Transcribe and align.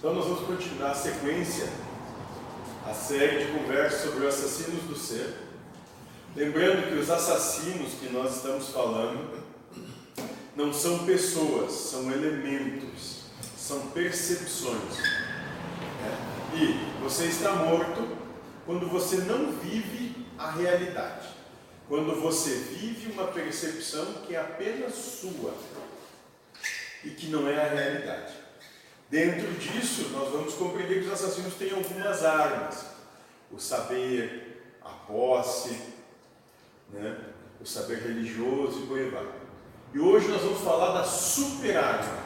Então 0.00 0.14
nós 0.14 0.24
vamos 0.24 0.46
continuar 0.46 0.92
a 0.92 0.94
sequência, 0.94 1.68
a 2.86 2.94
série 2.94 3.44
de 3.44 3.52
conversas 3.52 4.00
sobre 4.00 4.24
os 4.24 4.34
assassinos 4.34 4.84
do 4.84 4.96
ser. 4.96 5.36
Lembrando 6.34 6.88
que 6.88 6.94
os 6.94 7.10
assassinos 7.10 7.92
que 8.00 8.08
nós 8.08 8.36
estamos 8.36 8.70
falando 8.70 9.44
não 10.56 10.72
são 10.72 11.04
pessoas, 11.04 11.72
são 11.72 12.10
elementos, 12.10 13.24
são 13.58 13.88
percepções. 13.88 14.98
É. 16.00 16.56
E 16.56 17.02
você 17.02 17.26
está 17.26 17.56
morto 17.56 18.16
quando 18.64 18.88
você 18.88 19.18
não 19.18 19.52
vive 19.52 20.26
a 20.38 20.50
realidade, 20.50 21.28
quando 21.86 22.18
você 22.18 22.54
vive 22.54 23.12
uma 23.12 23.26
percepção 23.26 24.06
que 24.26 24.34
é 24.34 24.40
apenas 24.40 24.94
sua 24.94 25.52
e 27.04 27.10
que 27.10 27.26
não 27.26 27.46
é 27.46 27.62
a 27.62 27.68
realidade. 27.68 28.49
Dentro 29.10 29.52
disso, 29.54 30.10
nós 30.10 30.30
vamos 30.30 30.54
compreender 30.54 31.02
que 31.02 31.08
os 31.08 31.12
assassinos 31.12 31.54
têm 31.54 31.72
algumas 31.72 32.24
armas: 32.24 32.86
o 33.50 33.58
saber, 33.58 34.76
a 34.80 34.88
posse, 34.88 35.76
né? 36.90 37.18
o 37.60 37.66
saber 37.66 37.98
religioso 37.98 38.84
e 38.84 38.86
por. 38.86 39.40
E 39.92 39.98
hoje 39.98 40.28
nós 40.28 40.42
vamos 40.42 40.60
falar 40.60 40.92
da 40.92 41.04
super 41.04 41.76
arma 41.76 42.22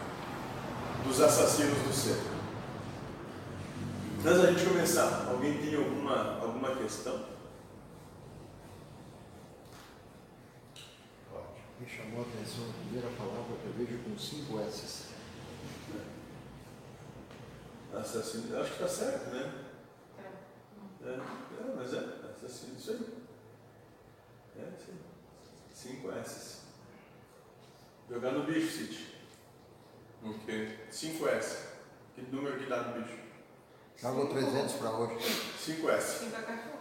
dos 1.04 1.20
assassinos 1.22 1.78
do 1.78 1.92
ser. 1.92 2.20
Antes 4.26 4.42
da 4.42 4.52
gente 4.52 4.66
começar, 4.66 5.26
alguém 5.30 5.56
tem 5.58 5.74
alguma, 5.76 6.38
alguma 6.40 6.76
questão? 6.76 7.32
Me 11.80 11.88
chamou 11.88 12.20
a 12.20 12.22
atenção 12.22 12.64
a 12.68 12.84
primeira 12.84 13.08
palavra 13.16 13.56
que 13.60 13.66
eu 13.66 13.86
vejo 13.86 14.02
com 14.04 14.18
cinco 14.18 14.60
S's. 14.60 15.13
Assassino, 17.96 18.60
acho 18.60 18.72
que 18.74 18.82
está 18.84 18.88
certo, 18.88 19.30
né? 19.30 19.52
É, 21.04 21.08
é, 21.10 21.74
mas 21.76 21.92
é, 21.94 21.98
assassino, 22.30 22.76
isso 22.76 22.90
aí. 22.92 23.14
É, 24.58 24.70
sim. 24.78 24.98
Cinco 25.72 26.10
S's. 26.12 26.62
Jogar 28.10 28.32
no 28.32 28.44
bicho, 28.44 28.70
City. 28.70 29.14
O 30.22 30.34
quê? 30.40 30.78
5S. 30.90 31.74
Que 32.14 32.22
número 32.22 32.58
que 32.58 32.66
dá 32.66 32.82
no 32.82 33.02
bicho? 33.02 33.18
Jogo 33.96 34.26
300 34.28 34.72
para 34.74 34.90
hoje. 34.92 35.16
5S. 35.58 36.00
Cinco 36.00 36.32
cachorro. 36.42 36.78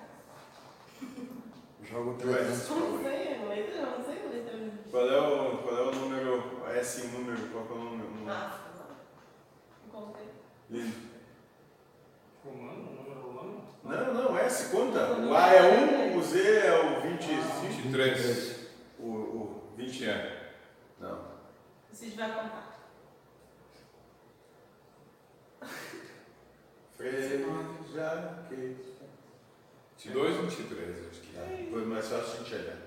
Jogo 1.83 2.17
Tu 2.20 2.30
és. 2.30 2.38
300 2.38 2.67
para 2.67 2.75
Não 2.75 2.94
hoje. 2.94 3.03
sei, 3.03 3.48
letra, 3.48 3.75
eu 3.75 3.98
não 4.00 4.05
sei 4.05 4.27
letra. 4.30 4.72
Qual 4.89 5.09
é 5.09 5.20
o, 5.20 5.58
qual 5.64 5.77
é 5.77 5.81
o 5.81 5.92
número, 5.95 6.66
S 6.75 7.02
em 7.05 7.08
número, 7.11 7.50
qual 7.52 7.66
é 7.66 7.72
o 7.72 7.83
número? 7.83 8.31
Ah, 8.31 8.59
não. 9.92 10.00
Não. 10.02 10.08
Lindo. 10.16 10.33
Romano? 12.44 12.95
Número 12.95 13.22
romano? 13.22 13.64
Não, 13.83 14.14
não, 14.14 14.38
S 14.38 14.70
conta. 14.70 15.14
O 15.14 15.36
A 15.36 15.47
é 15.53 16.14
1, 16.14 16.17
o 16.17 16.23
Z 16.23 16.39
é 16.42 16.80
o 16.80 17.02
25. 17.02 17.67
23. 17.83 18.67
O, 19.00 19.03
o 19.03 19.73
20 19.78 19.94
20 19.94 20.09
é. 20.09 20.53
Não. 21.00 21.20
O 21.92 21.95
Cid 21.95 22.16
vai 22.16 22.33
contar. 22.33 22.80
Freja 26.98 27.38
que. 28.50 28.94
22 29.98 30.38
ou 30.38 30.44
23, 30.44 31.08
acho 31.09 31.22
que 31.22 31.38
é. 31.38 31.67
Foi 31.70 31.86
mais 31.86 32.08
fácil 32.08 32.38
de 32.38 32.42
enxergar. 32.44 32.77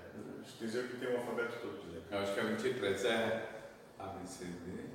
Quer 0.59 0.65
dizer 0.65 0.87
que 0.87 0.97
tem 0.97 1.13
o 1.13 1.17
alfabeto 1.17 1.59
todo. 1.59 1.83
Né? 1.91 2.01
Eu 2.11 2.19
acho 2.19 2.33
que 2.33 2.39
é 2.39 2.43
23, 2.43 3.05
é. 3.05 3.49
A, 3.99 4.07
B, 4.07 4.27
C, 4.27 4.45
D. 4.45 4.86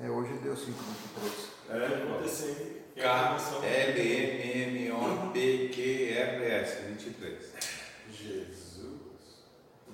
É, 0.00 0.08
hoje 0.08 0.32
deu 0.34 0.56
5 0.56 0.70
23. 0.70 1.48
É, 1.70 1.86
acontecer. 2.04 2.92
K, 2.94 3.36
L, 3.64 4.00
M, 4.00 4.86
M, 4.86 4.92
O, 4.92 5.30
P, 5.32 5.68
Q, 5.72 6.12
R, 6.12 6.44
S. 6.44 6.82
23. 6.82 7.52
Jesus. 8.12 8.58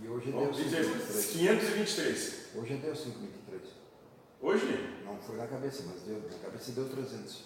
E 0.02 0.08
hoje 0.08 0.30
deu 0.30 0.40
Vamos 0.40 0.56
5 0.58 0.68
dizer 0.68 0.84
23. 0.84 1.26
523. 1.26 2.46
Hoje 2.54 2.74
deu 2.74 2.94
5 2.96 3.18
23. 3.18 3.62
Hoje? 4.42 4.94
Não 5.06 5.16
foi 5.18 5.36
na 5.36 5.46
cabeça, 5.46 5.84
mas 5.86 6.02
deu. 6.02 6.22
Na 6.30 6.38
cabeça 6.38 6.72
deu 6.72 6.88
300. 6.88 7.44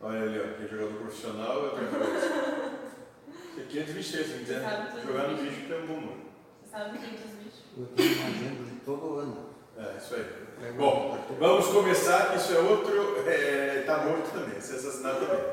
Olha 0.00 0.22
ali, 0.22 0.38
ó, 0.38 0.54
quem 0.56 0.66
é 0.66 0.68
jogador 0.68 0.98
profissional 1.00 1.52
é 1.52 1.64
outra 1.64 1.86
coisa. 1.86 2.78
É 3.58 3.62
523, 3.62 4.26
se 4.26 4.38
quiser 4.38 4.60
Sabe, 4.62 5.02
jogar 5.02 5.28
no 5.28 5.42
bicho 5.42 5.66
que 5.66 5.72
é 5.72 5.76
um 5.78 5.86
bom, 5.88 6.00
mano. 6.00 6.22
Você 6.62 6.70
sabe 6.70 6.96
quem 6.96 7.10
dos 7.10 7.32
bichos? 7.42 7.62
Eu 7.76 7.86
tenho 7.86 8.14
uma 8.14 8.26
agenda 8.28 8.64
de 8.70 8.80
todo 8.82 9.14
ano. 9.18 9.46
É, 9.78 9.96
isso 9.96 10.14
aí. 10.14 10.72
Bom, 10.76 11.16
a 11.16 11.34
vamos 11.38 11.66
começar, 11.68 12.36
isso 12.36 12.52
é 12.52 12.58
outro, 12.58 13.22
é, 13.28 13.84
tá 13.86 13.98
morto 13.98 14.32
também, 14.32 14.58
esse 14.58 14.74
assassinato 14.74 15.20
também. 15.20 15.44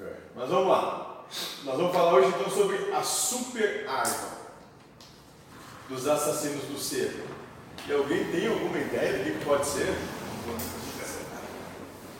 É. 0.00 0.14
Mas 0.34 0.48
vamos 0.48 0.68
lá. 0.68 1.24
Nós 1.64 1.76
vamos 1.76 1.92
falar 1.92 2.14
hoje 2.14 2.28
então 2.28 2.50
sobre 2.50 2.92
a 2.94 3.02
super 3.02 3.86
arma 3.86 4.36
dos 5.88 6.06
assassinos 6.08 6.64
do 6.64 6.78
ser. 6.78 7.24
E 7.86 7.92
alguém 7.92 8.24
tem 8.30 8.48
alguma 8.48 8.78
ideia 8.78 9.18
do 9.18 9.24
que 9.24 9.44
pode 9.44 9.66
ser? 9.66 9.94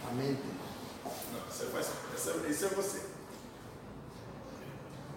A 0.09 0.15
mente. 0.15 0.43
Não, 1.05 1.41
é 1.41 1.73
mais, 1.73 1.91
essa, 2.15 2.31
esse 2.49 2.65
é 2.65 2.69
você. 2.69 2.99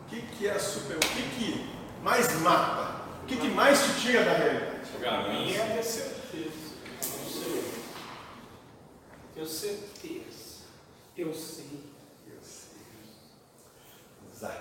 O 0.06 0.10
que, 0.10 0.22
que 0.22 0.48
é 0.48 0.52
a 0.52 0.60
super? 0.60 0.96
O 0.96 1.00
que, 1.00 1.22
que 1.38 1.70
mais 2.02 2.34
mata? 2.40 3.02
O 3.24 3.26
que, 3.28 3.36
que 3.36 3.50
mais 3.50 3.80
te 3.84 4.02
tira 4.02 4.24
da 4.24 4.34
realidade? 4.34 4.80
Ganância. 5.00 5.66
Minha 5.66 5.84
certeza. 5.84 6.52
Não 7.02 7.30
sei. 7.30 7.64
Tenho 9.34 9.48
certeza. 9.48 10.60
Eu 11.18 11.34
sei. 11.34 11.84
Eu 12.28 12.38
sei. 12.42 12.70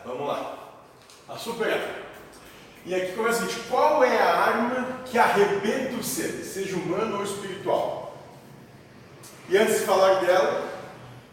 Vamos 0.05 0.27
lá. 0.27 0.59
A 1.29 1.37
super 1.37 1.73
arma. 1.73 2.09
E 2.84 2.95
aqui 2.95 3.12
começa 3.12 3.45
o 3.45 3.47
seguinte: 3.47 3.69
qual 3.69 4.03
é 4.03 4.19
a 4.19 4.34
arma 4.34 5.03
que 5.05 5.19
arrebenta 5.19 5.97
o 5.97 6.03
ser, 6.03 6.43
seja 6.45 6.77
humano 6.77 7.19
ou 7.19 7.25
espiritual? 7.25 8.17
E 9.49 9.56
antes 9.56 9.81
de 9.81 9.87
falar 9.87 10.21
dela, 10.21 10.69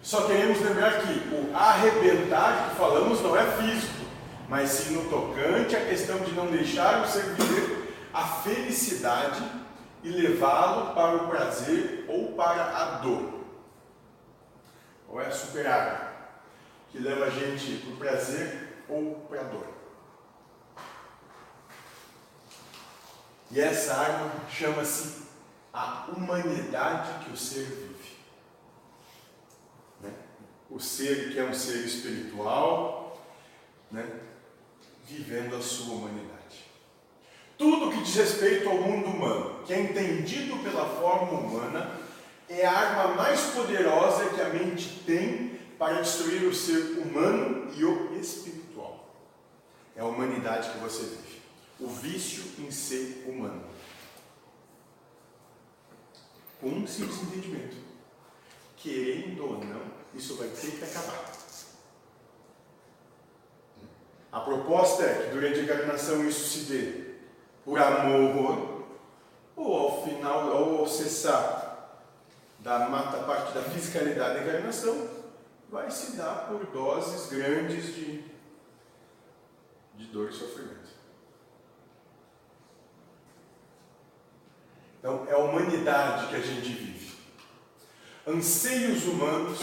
só 0.02 0.28
queremos 0.28 0.62
lembrar 0.62 1.02
que 1.02 1.34
o 1.34 1.56
arrebentar 1.56 2.70
que 2.70 2.78
falamos 2.78 3.22
não 3.22 3.38
é 3.38 3.46
físico, 3.58 4.06
mas 4.48 4.70
sim 4.70 4.94
no 4.94 5.10
tocante 5.10 5.76
à 5.76 5.86
questão 5.86 6.20
de 6.20 6.32
não 6.34 6.48
deixar 6.48 7.04
o 7.04 7.08
ser 7.08 7.24
viver 7.34 7.94
a 8.14 8.26
felicidade 8.26 9.44
e 10.06 10.10
levá-lo 10.10 10.94
para 10.94 11.16
o 11.16 11.28
prazer 11.28 12.06
ou 12.08 12.34
para 12.34 12.78
a 12.78 12.86
dor. 13.00 13.44
Ou 15.10 15.20
é 15.20 15.26
a 15.26 15.32
super 15.32 15.66
arma 15.66 16.14
que 16.92 17.00
leva 17.00 17.26
a 17.26 17.30
gente 17.32 17.78
para 17.78 17.94
o 17.94 17.98
prazer 17.98 18.84
ou 18.88 19.16
para 19.28 19.42
a 19.42 19.44
dor. 19.46 19.68
E 23.50 23.60
essa 23.60 23.96
arma 23.96 24.32
chama-se 24.48 25.26
a 25.74 26.06
humanidade 26.16 27.26
que 27.26 27.32
o 27.32 27.38
ser 27.38 27.66
vive. 27.66 28.18
Né? 30.02 30.14
O 30.70 30.80
ser 30.80 31.32
que 31.32 31.40
é 31.40 31.44
um 31.44 31.54
ser 31.54 31.84
espiritual, 31.84 33.26
né? 33.92 34.20
vivendo 35.08 35.56
a 35.56 35.62
sua 35.62 35.96
humanidade. 35.96 36.35
Tudo 37.58 37.92
que 37.92 38.04
diz 38.04 38.16
respeito 38.16 38.68
ao 38.68 38.78
mundo 38.78 39.08
humano, 39.08 39.64
que 39.66 39.74
é 39.74 39.80
entendido 39.80 40.58
pela 40.58 40.86
forma 40.86 41.40
humana, 41.40 42.00
é 42.50 42.66
a 42.66 42.72
arma 42.72 43.16
mais 43.16 43.42
poderosa 43.52 44.30
que 44.30 44.42
a 44.42 44.50
mente 44.50 45.04
tem 45.06 45.60
para 45.80 46.02
destruir 46.02 46.44
o 46.44 46.54
ser 46.54 47.00
humano 47.00 47.72
e 47.76 47.84
o 47.84 48.14
espiritual. 48.20 49.10
É 49.96 50.02
a 50.02 50.06
humanidade 50.06 50.70
que 50.72 50.78
você 50.80 51.04
vive. 51.04 51.42
O 51.80 51.88
vício 51.88 52.44
em 52.60 52.72
ser 52.72 53.26
humano. 53.28 53.64
Com 56.60 56.70
um 56.70 56.88
simples 56.88 57.22
entendimento. 57.24 57.78
Querendo 58.78 59.44
ou 59.44 59.64
não, 59.64 59.82
isso 60.14 60.36
vai 60.36 60.48
ter 60.50 60.72
que 60.72 60.84
acabar. 60.84 61.32
A 64.32 64.40
proposta 64.42 65.04
é 65.04 65.24
que 65.24 65.34
durante 65.34 65.60
a 65.60 65.64
encarnação 65.64 66.28
isso 66.28 66.46
se 66.50 66.60
dê 66.66 67.05
por 67.66 67.80
amor, 67.80 68.86
ou 69.56 69.78
ao 69.78 70.04
final, 70.04 70.48
ou 70.50 70.80
ao 70.80 70.88
cessar 70.88 71.66
da 72.60 72.88
mata 72.90 73.18
parte 73.24 73.54
da 73.54 73.64
fisicalidade 73.64 74.36
da 74.36 74.42
encarnação, 74.42 75.10
vai 75.70 75.90
se 75.90 76.16
dar 76.16 76.48
por 76.48 76.64
doses 76.68 77.28
grandes 77.30 77.96
de, 77.96 78.24
de 79.96 80.06
dor 80.06 80.30
e 80.30 80.34
sofrimento. 80.34 80.76
Então, 85.00 85.26
é 85.28 85.34
a 85.34 85.38
humanidade 85.38 86.28
que 86.28 86.36
a 86.36 86.42
gente 86.42 86.70
vive. 86.70 87.16
Anseios 88.28 89.06
humanos, 89.06 89.60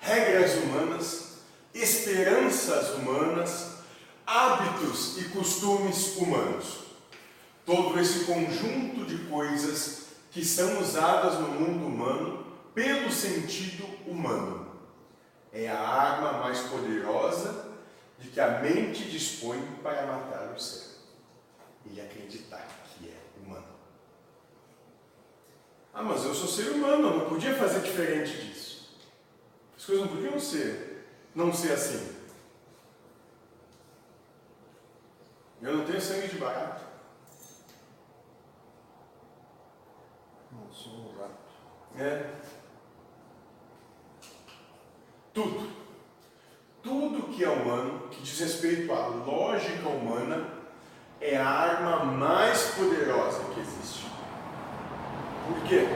regras 0.00 0.54
humanas, 0.54 1.38
esperanças 1.72 2.90
humanas, 2.94 3.78
hábitos 4.26 5.18
e 5.18 5.28
costumes 5.28 6.16
humanos. 6.16 6.87
Todo 7.68 8.00
esse 8.00 8.24
conjunto 8.24 9.04
de 9.04 9.26
coisas 9.26 10.06
que 10.30 10.42
são 10.42 10.80
usadas 10.80 11.34
no 11.38 11.48
mundo 11.48 11.86
humano 11.86 12.46
pelo 12.74 13.12
sentido 13.12 13.84
humano. 14.06 14.72
É 15.52 15.68
a 15.68 15.78
arma 15.78 16.38
mais 16.38 16.60
poderosa 16.60 17.66
de 18.18 18.30
que 18.30 18.40
a 18.40 18.62
mente 18.62 19.10
dispõe 19.10 19.60
para 19.82 20.06
matar 20.06 20.54
o 20.56 20.58
ser. 20.58 20.96
E 21.84 22.00
acreditar 22.00 22.66
que 22.86 23.10
é 23.10 23.20
humano. 23.38 23.76
Ah, 25.92 26.02
mas 26.02 26.24
eu 26.24 26.34
sou 26.34 26.48
ser 26.48 26.70
humano, 26.70 27.08
eu 27.08 27.18
não 27.18 27.28
podia 27.28 27.54
fazer 27.54 27.80
diferente 27.80 28.46
disso. 28.46 28.96
As 29.76 29.84
coisas 29.84 30.06
não 30.06 30.16
podiam 30.16 30.40
ser, 30.40 31.06
não 31.34 31.52
ser 31.52 31.72
assim. 31.72 32.16
Eu 35.60 35.76
não 35.76 35.84
tenho 35.84 36.00
sangue 36.00 36.28
de 36.28 36.36
barato. 36.36 36.87
Não 40.88 41.04
sou 41.04 41.12
um 41.12 41.18
rato. 41.18 41.34
É. 41.98 42.30
Tudo. 45.34 45.68
Tudo 46.82 47.34
que 47.34 47.44
é 47.44 47.48
humano, 47.48 48.08
que 48.10 48.22
diz 48.22 48.40
respeito 48.40 48.92
à 48.92 49.06
lógica 49.08 49.88
humana, 49.88 50.48
é 51.20 51.36
a 51.36 51.48
arma 51.48 52.04
mais 52.04 52.74
poderosa 52.74 53.42
que 53.52 53.60
existe. 53.60 54.06
Por 55.46 55.62
quê? 55.64 55.86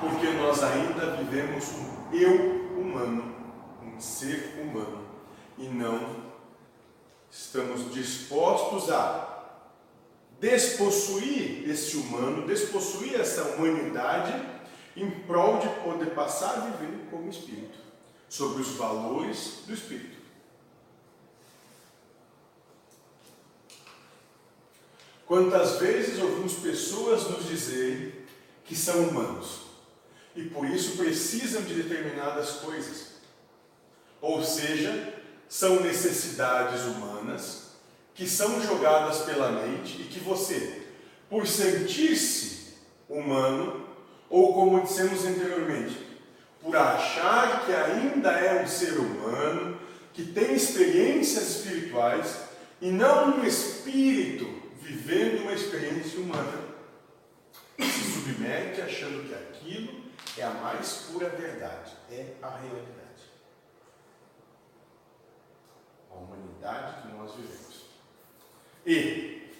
Porque 0.00 0.28
nós 0.38 0.62
ainda 0.62 1.16
vivemos 1.16 1.72
um 1.74 2.14
eu 2.14 2.80
humano, 2.80 3.34
um 3.82 4.00
ser 4.00 4.58
humano, 4.60 5.04
e 5.58 5.68
não 5.68 6.30
estamos 7.30 7.92
dispostos 7.92 8.90
a 8.90 9.29
despossuir 10.40 11.68
esse 11.68 11.98
humano, 11.98 12.46
despossuir 12.46 13.20
essa 13.20 13.42
humanidade 13.42 14.32
em 14.96 15.10
prol 15.10 15.58
de 15.58 15.68
poder 15.84 16.14
passar 16.14 16.56
a 16.56 16.60
viver 16.70 17.06
como 17.10 17.28
espírito, 17.28 17.78
sobre 18.28 18.62
os 18.62 18.68
valores 18.70 19.62
do 19.66 19.74
espírito. 19.74 20.18
Quantas 25.26 25.78
vezes 25.78 26.20
ouvimos 26.20 26.54
pessoas 26.54 27.30
nos 27.30 27.46
dizerem 27.46 28.12
que 28.64 28.74
são 28.74 29.08
humanos 29.08 29.60
e 30.34 30.44
por 30.44 30.64
isso 30.64 30.96
precisam 30.96 31.62
de 31.62 31.74
determinadas 31.74 32.52
coisas, 32.52 33.20
ou 34.20 34.42
seja, 34.42 35.22
são 35.48 35.80
necessidades 35.80 36.82
humanas 36.82 37.69
que 38.14 38.28
são 38.28 38.60
jogadas 38.62 39.22
pela 39.22 39.50
mente 39.50 40.00
e 40.00 40.04
que 40.04 40.20
você, 40.20 40.82
por 41.28 41.46
sentir-se 41.46 42.74
humano, 43.08 43.86
ou 44.28 44.54
como 44.54 44.82
dissemos 44.82 45.24
anteriormente, 45.24 45.98
por 46.62 46.76
achar 46.76 47.64
que 47.64 47.72
ainda 47.72 48.30
é 48.30 48.62
um 48.62 48.68
ser 48.68 48.98
humano, 48.98 49.78
que 50.12 50.24
tem 50.24 50.54
experiências 50.54 51.56
espirituais 51.56 52.40
e 52.80 52.90
não 52.90 53.38
um 53.38 53.44
espírito 53.44 54.60
vivendo 54.80 55.42
uma 55.42 55.52
experiência 55.52 56.20
humana, 56.20 56.70
se 57.78 58.12
submete 58.12 58.80
achando 58.82 59.26
que 59.26 59.34
aquilo 59.34 60.04
é 60.36 60.42
a 60.42 60.50
mais 60.50 61.06
pura 61.10 61.28
verdade, 61.30 61.92
é 62.10 62.34
a 62.42 62.48
realidade. 62.48 63.00
A 66.10 66.14
humanidade 66.14 67.02
que 67.02 67.16
nós 67.16 67.34
vivemos. 67.34 67.89
E 68.86 69.50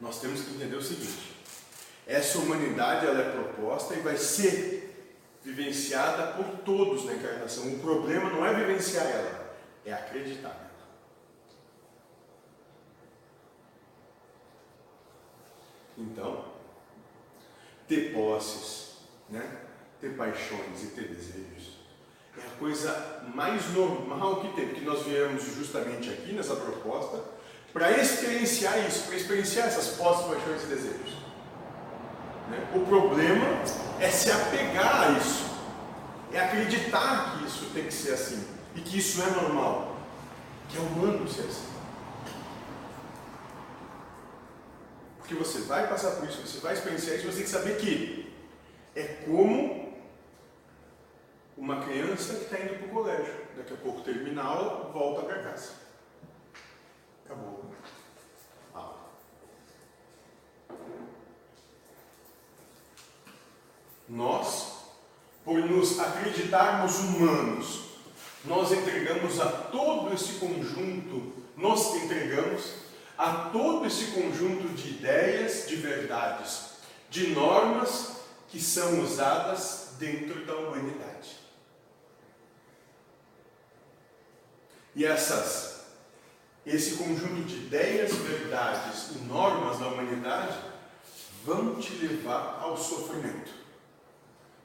nós 0.00 0.20
temos 0.20 0.42
que 0.42 0.54
entender 0.54 0.76
o 0.76 0.82
seguinte: 0.82 1.36
essa 2.06 2.38
humanidade 2.38 3.06
ela 3.06 3.20
é 3.20 3.30
proposta 3.30 3.94
e 3.94 4.00
vai 4.00 4.16
ser 4.16 5.08
vivenciada 5.42 6.34
por 6.34 6.58
todos 6.64 7.04
na 7.04 7.14
encarnação. 7.14 7.66
O 7.68 7.78
problema 7.80 8.30
não 8.30 8.44
é 8.44 8.54
vivenciar 8.54 9.06
ela, 9.06 9.56
é 9.84 9.92
acreditar 9.92 10.48
nela. 10.48 10.70
Então, 15.98 16.44
ter 17.86 18.12
posses, 18.12 18.96
né? 19.28 19.60
ter 20.00 20.16
paixões 20.16 20.82
e 20.82 20.86
ter 20.88 21.08
desejos 21.08 21.80
é 22.38 22.46
a 22.46 22.58
coisa 22.58 23.22
mais 23.34 23.72
normal 23.72 24.40
que 24.40 24.54
tem, 24.54 24.68
porque 24.68 24.84
nós 24.84 25.04
viemos 25.04 25.44
justamente 25.54 26.10
aqui 26.10 26.32
nessa 26.32 26.56
proposta 26.56 27.22
para 27.72 27.92
experienciar 27.98 28.78
isso, 28.86 29.04
para 29.04 29.16
experienciar 29.16 29.68
essas 29.68 29.96
posses, 29.96 30.26
paixões 30.26 30.62
e 30.64 30.66
desejos. 30.66 31.16
Né? 32.48 32.68
O 32.74 32.80
problema 32.80 33.46
é 34.00 34.08
se 34.10 34.30
apegar 34.30 35.08
a 35.08 35.10
isso, 35.18 35.50
é 36.32 36.40
acreditar 36.40 37.38
que 37.38 37.46
isso 37.46 37.70
tem 37.72 37.84
que 37.84 37.94
ser 37.94 38.12
assim 38.12 38.44
e 38.74 38.80
que 38.80 38.98
isso 38.98 39.22
é 39.22 39.30
normal, 39.30 39.96
que 40.68 40.76
é 40.76 40.80
humano 40.80 41.28
ser 41.28 41.42
assim. 41.42 41.70
Porque 45.18 45.34
você 45.34 45.60
vai 45.60 45.86
passar 45.88 46.12
por 46.12 46.28
isso, 46.28 46.44
você 46.44 46.58
vai 46.58 46.74
experienciar 46.74 47.16
isso, 47.16 47.26
você 47.26 47.36
tem 47.36 47.44
que 47.44 47.50
saber 47.50 47.76
que 47.78 48.34
é 48.96 49.04
como 49.24 49.90
uma 51.56 51.84
criança 51.84 52.34
que 52.34 52.44
está 52.44 52.58
indo 52.58 52.78
para 52.78 52.86
o 52.86 52.90
colégio. 52.90 53.34
Daqui 53.56 53.74
a 53.74 53.76
pouco 53.76 54.00
termina 54.00 54.42
a 54.42 54.46
aula, 54.46 54.90
volta 54.92 55.22
para 55.22 55.42
casa. 55.42 55.72
Acabou. 57.24 57.70
Ah. 58.74 58.94
Nós, 64.10 64.72
por 65.44 65.60
nos 65.60 66.00
acreditarmos 66.00 66.98
humanos, 66.98 67.82
nós 68.44 68.72
entregamos 68.72 69.38
a 69.40 69.46
todo 69.46 70.12
esse 70.12 70.32
conjunto, 70.34 71.32
nós 71.56 71.94
entregamos 71.94 72.72
a 73.16 73.50
todo 73.52 73.86
esse 73.86 74.06
conjunto 74.06 74.66
de 74.70 74.88
ideias, 74.90 75.68
de 75.68 75.76
verdades, 75.76 76.70
de 77.08 77.28
normas 77.28 78.16
que 78.48 78.58
são 78.58 79.00
usadas 79.00 79.94
dentro 79.96 80.44
da 80.44 80.56
humanidade. 80.56 81.38
E 84.96 85.04
essas, 85.04 85.84
esse 86.66 86.96
conjunto 86.96 87.44
de 87.44 87.54
ideias, 87.58 88.12
verdades 88.12 89.10
e 89.14 89.18
normas 89.28 89.78
da 89.78 89.86
humanidade 89.86 90.58
vão 91.44 91.76
te 91.76 91.92
levar 91.92 92.58
ao 92.60 92.76
sofrimento. 92.76 93.60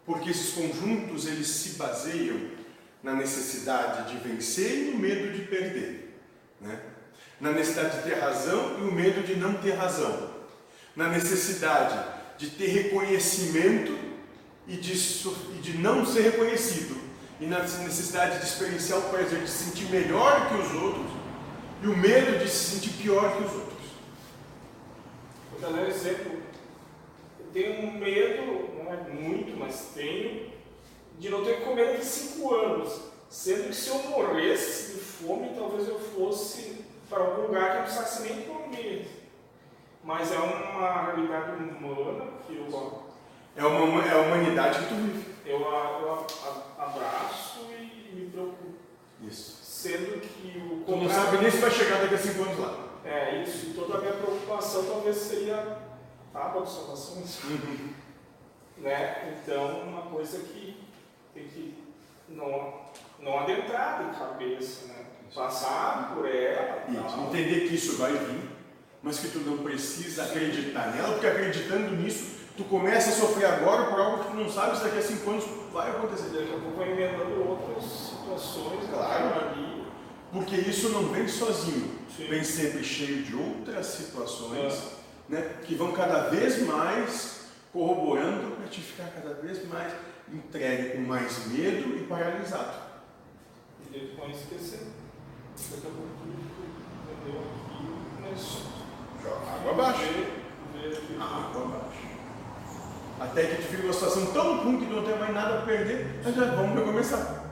Porque 0.05 0.29
esses 0.29 0.53
conjuntos 0.53 1.25
eles 1.25 1.47
se 1.47 1.69
baseiam 1.77 2.39
na 3.01 3.13
necessidade 3.13 4.11
de 4.11 4.27
vencer 4.27 4.71
e 4.71 4.91
no 4.91 4.97
medo 4.97 5.31
de 5.31 5.45
perder, 5.45 6.19
né? 6.61 6.79
Na 7.39 7.51
necessidade 7.51 7.97
de 7.97 8.03
ter 8.09 8.19
razão 8.19 8.79
e 8.79 8.81
o 8.83 8.91
medo 8.91 9.25
de 9.25 9.35
não 9.35 9.55
ter 9.55 9.73
razão. 9.73 10.31
Na 10.95 11.09
necessidade 11.09 12.15
de 12.37 12.49
ter 12.51 12.67
reconhecimento 12.67 13.97
e 14.67 14.77
de, 14.77 14.93
e 14.93 15.61
de 15.61 15.77
não 15.77 16.05
ser 16.05 16.21
reconhecido 16.21 17.05
e 17.39 17.45
na 17.45 17.59
necessidade 17.59 18.39
de 18.39 18.45
experienciar 18.45 18.99
o 18.99 19.09
prazer 19.09 19.41
de 19.41 19.49
se 19.49 19.65
sentir 19.65 19.85
melhor 19.89 20.47
que 20.47 20.55
os 20.55 20.81
outros 20.81 21.07
e 21.83 21.87
o 21.87 21.97
medo 21.97 22.39
de 22.39 22.49
se 22.49 22.75
sentir 22.75 22.91
pior 23.01 23.35
que 23.35 23.43
os 23.43 23.53
outros. 23.53 23.85
Vou 25.51 25.59
dar 25.59 25.77
um 25.77 25.85
exemplo. 25.85 26.31
Eu 27.39 27.45
tenho 27.53 27.87
um 27.87 27.99
medo, 27.99 28.69
não 28.85 28.93
é 28.93 28.97
muito, 28.97 29.57
mas 29.57 29.91
tenho, 29.93 30.51
de 31.17 31.29
não 31.29 31.43
ter 31.43 31.57
que 31.57 31.65
comer 31.65 31.93
daqui 31.93 32.05
cinco 32.05 32.53
anos. 32.53 33.01
Sendo 33.29 33.69
que 33.69 33.75
se 33.75 33.89
eu 33.89 33.97
morresse 34.09 34.93
de 34.93 34.99
fome, 34.99 35.49
talvez 35.57 35.87
eu 35.87 35.99
fosse 35.99 36.85
para 37.09 37.19
algum 37.19 37.43
lugar 37.43 37.63
que 37.63 37.71
eu 37.71 37.75
não 37.77 37.83
precisasse 37.83 38.23
nem 38.23 38.43
comer. 38.43 39.07
Mas 40.03 40.31
é 40.31 40.37
uma 40.37 41.01
realidade 41.05 41.51
humana 41.63 42.25
que 42.45 42.55
eu, 42.55 43.03
É, 43.55 43.65
uma, 43.65 44.05
é 44.05 44.11
a 44.11 44.21
humanidade 44.21 44.79
que 44.79 44.85
tu 44.89 44.95
vive. 44.95 45.25
eu, 45.45 45.59
eu 45.59 46.27
abraço 46.77 47.65
e 47.71 48.15
me 48.15 48.29
preocupo. 48.29 48.75
Isso. 49.21 49.59
Sendo 49.63 50.19
que 50.21 50.57
o 50.59 50.83
Tu 50.85 50.95
não 50.95 51.09
sabe 51.09 51.37
nem 51.37 51.49
se 51.49 51.57
vai 51.57 51.71
chegar 51.71 52.01
daqui 52.01 52.15
a 52.15 52.17
cinco 52.17 52.43
anos 52.43 52.59
lá. 52.59 52.85
É, 53.03 53.41
isso. 53.41 53.73
Toda 53.73 53.97
a 53.97 54.01
minha 54.01 54.13
preocupação 54.13 54.85
talvez 54.85 55.15
seria 55.17 55.79
tábua 56.31 56.63
de 56.63 56.71
salvação. 56.71 57.23
Né? 58.77 59.33
Então, 59.43 59.81
uma 59.81 60.03
coisa 60.03 60.39
que 60.39 60.77
tem 61.33 61.47
que 61.47 61.75
não, 62.29 62.73
não 63.19 63.39
adentrar 63.39 64.03
de 64.11 64.17
cabeça, 64.17 64.87
né? 64.87 65.05
Passar 65.33 66.13
por 66.15 66.25
ela. 66.27 66.83
Isso. 66.89 67.01
tal. 67.15 67.27
Entender 67.27 67.67
que 67.67 67.75
isso 67.75 67.97
vai 67.97 68.13
vir, 68.13 68.49
mas 69.03 69.19
que 69.19 69.29
tu 69.29 69.39
não 69.39 69.57
precisa 69.59 70.23
acreditar 70.23 70.93
nela, 70.95 71.13
porque 71.13 71.27
acreditando 71.27 71.91
nisso, 71.95 72.35
tu 72.55 72.63
começa 72.65 73.09
a 73.09 73.13
sofrer 73.13 73.45
agora 73.45 73.85
por 73.85 73.99
algo 73.99 74.23
que 74.23 74.31
tu 74.31 74.37
não 74.37 74.49
sabe 74.49 74.77
se 74.77 74.83
daqui 74.83 74.97
a 74.97 75.01
cinco 75.01 75.29
anos 75.31 75.45
vai 75.73 75.89
acontecer. 75.89 76.29
Daqui 76.29 76.53
a 76.53 76.59
pouco 76.59 76.77
vai 76.77 76.91
emendando 76.91 77.49
outras 77.49 77.83
situações 77.83 78.89
Claro. 78.89 79.49
ali. 79.49 79.85
Porque 80.31 80.55
isso 80.55 80.89
não 80.89 81.07
vem 81.09 81.27
sozinho, 81.27 81.97
Sim. 82.15 82.27
vem 82.27 82.43
sempre 82.43 82.83
cheio 82.83 83.23
de 83.23 83.35
outras 83.35 83.85
situações 83.87 84.91
né, 85.29 85.55
que 85.63 85.75
vão 85.75 85.91
cada 85.91 86.29
vez 86.29 86.61
mais 86.65 87.34
corroborando 87.75 88.55
para 88.55 88.67
te 88.67 88.79
ficar 88.79 89.09
cada 89.09 89.33
vez 89.33 89.67
mais 89.67 89.91
entregue 90.31 90.91
com 90.95 91.01
mais 91.01 91.45
medo 91.47 91.97
e 91.97 92.05
paralisado. 92.07 92.77
E 93.85 93.89
depois 93.99 94.17
vão 94.17 94.29
esquecer. 94.31 94.87
Daqui 95.71 95.87
a 95.87 95.89
pouco 95.89 96.07
tudo 96.21 96.33
entendeu 97.03 97.41
aqui, 97.41 98.21
mas. 98.21 98.61
Joga 99.21 99.51
água 99.51 99.71
abaixo. 99.73 99.99
Vê- 100.73 100.87
vê 100.87 100.95
aqui. 100.95 101.17
Água 101.19 101.63
abaixo. 101.63 102.05
Até 103.19 103.43
que 103.45 103.55
tu 103.61 103.67
fica 103.67 103.81
numa 103.83 103.93
situação 103.93 104.25
tão 104.33 104.63
ruim 104.63 104.79
que 104.79 104.85
não 104.93 105.03
tem 105.03 105.17
mais 105.19 105.33
nada 105.33 105.59
a 105.59 105.65
perder, 105.65 106.21
mas 106.23 106.33
já 106.33 106.45
vamos 106.55 106.79
recomeçar. 106.79 107.43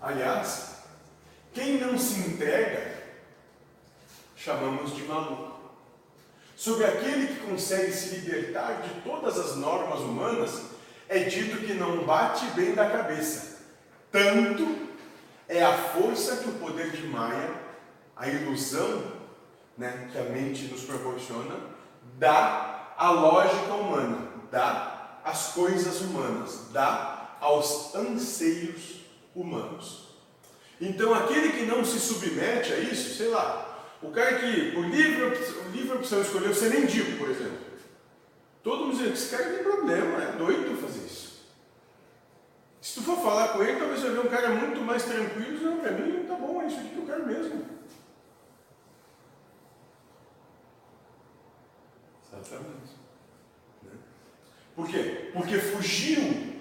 Aliás, 0.00 0.79
quem 1.60 1.78
não 1.78 1.98
se 1.98 2.18
entrega, 2.20 3.02
chamamos 4.34 4.96
de 4.96 5.02
maluco. 5.02 5.60
Sobre 6.56 6.86
aquele 6.86 7.26
que 7.26 7.40
consegue 7.40 7.92
se 7.92 8.16
libertar 8.16 8.80
de 8.80 9.02
todas 9.02 9.38
as 9.38 9.56
normas 9.56 10.00
humanas, 10.00 10.62
é 11.06 11.18
dito 11.24 11.58
que 11.58 11.74
não 11.74 12.04
bate 12.06 12.46
bem 12.56 12.74
da 12.74 12.88
cabeça. 12.88 13.58
Tanto 14.10 14.88
é 15.46 15.62
a 15.62 15.76
força 15.76 16.38
que 16.38 16.48
o 16.48 16.54
poder 16.54 16.92
de 16.92 17.06
Maia, 17.06 17.54
a 18.16 18.26
ilusão 18.26 19.12
né, 19.76 20.08
que 20.10 20.18
a 20.18 20.22
mente 20.22 20.64
nos 20.64 20.84
proporciona, 20.84 21.56
dá 22.18 22.94
à 22.96 23.10
lógica 23.10 23.74
humana, 23.74 24.28
dá 24.50 25.20
às 25.24 25.48
coisas 25.48 26.00
humanas, 26.00 26.68
dá 26.72 27.36
aos 27.38 27.94
anseios 27.94 29.00
humanos. 29.34 30.09
Então, 30.80 31.12
aquele 31.12 31.52
que 31.52 31.66
não 31.66 31.84
se 31.84 32.00
submete 32.00 32.72
a 32.72 32.78
isso, 32.78 33.14
sei 33.14 33.28
lá, 33.28 33.86
o 34.02 34.10
cara 34.10 34.38
que, 34.38 34.72
por 34.72 34.86
livre, 34.86 35.36
livre 35.72 35.96
opção, 35.96 36.22
escolheu 36.22 36.54
ser 36.54 36.70
mendigo, 36.70 37.18
por 37.18 37.28
exemplo. 37.28 37.58
Todo 38.62 38.86
mundo 38.86 38.96
diz, 38.96 39.12
esse 39.12 39.36
cara 39.36 39.50
tem 39.50 39.62
problema, 39.62 40.22
é 40.22 40.32
doido 40.32 40.80
fazer 40.80 41.04
isso. 41.04 41.30
Se 42.80 42.94
tu 42.94 43.02
for 43.02 43.18
falar 43.18 43.48
com 43.48 43.62
ele, 43.62 43.78
talvez 43.78 44.00
você 44.00 44.08
veja 44.08 44.22
um 44.22 44.30
cara 44.30 44.50
muito 44.50 44.80
mais 44.80 45.02
tranquilo, 45.02 45.62
não, 45.62 45.80
pra 45.80 45.92
mim 45.92 46.24
tá 46.26 46.34
bom, 46.34 46.62
é 46.62 46.66
isso 46.66 46.78
aqui 46.78 46.88
que 46.88 46.96
eu 46.96 47.06
quero 47.06 47.26
mesmo. 47.26 47.66
Exatamente. 52.32 53.00
Por 54.74 54.88
quê? 54.88 55.30
Porque 55.34 55.58
fugiu 55.58 56.54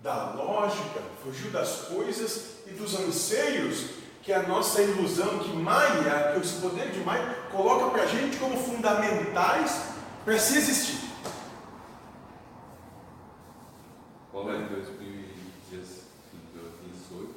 da 0.00 0.34
lógica, 0.34 1.00
fugiu 1.22 1.50
das 1.50 1.86
coisas 1.86 2.55
e 2.66 2.70
dos 2.70 2.94
anseios 2.94 3.96
que 4.22 4.32
a 4.32 4.42
nossa 4.42 4.80
ilusão, 4.82 5.38
que 5.38 5.50
Maia, 5.50 6.32
que 6.32 6.40
esse 6.40 6.60
poder 6.60 6.90
de 6.90 6.98
Maia, 6.98 7.46
coloca 7.50 7.90
para 7.90 8.02
a 8.02 8.06
gente 8.06 8.36
como 8.38 8.58
fundamentais 8.58 9.92
para 10.24 10.36
se 10.36 10.58
existir. 10.58 11.06
Qual 14.32 14.52
é 14.52 14.56
em 14.56 14.66
2018, 14.66 17.34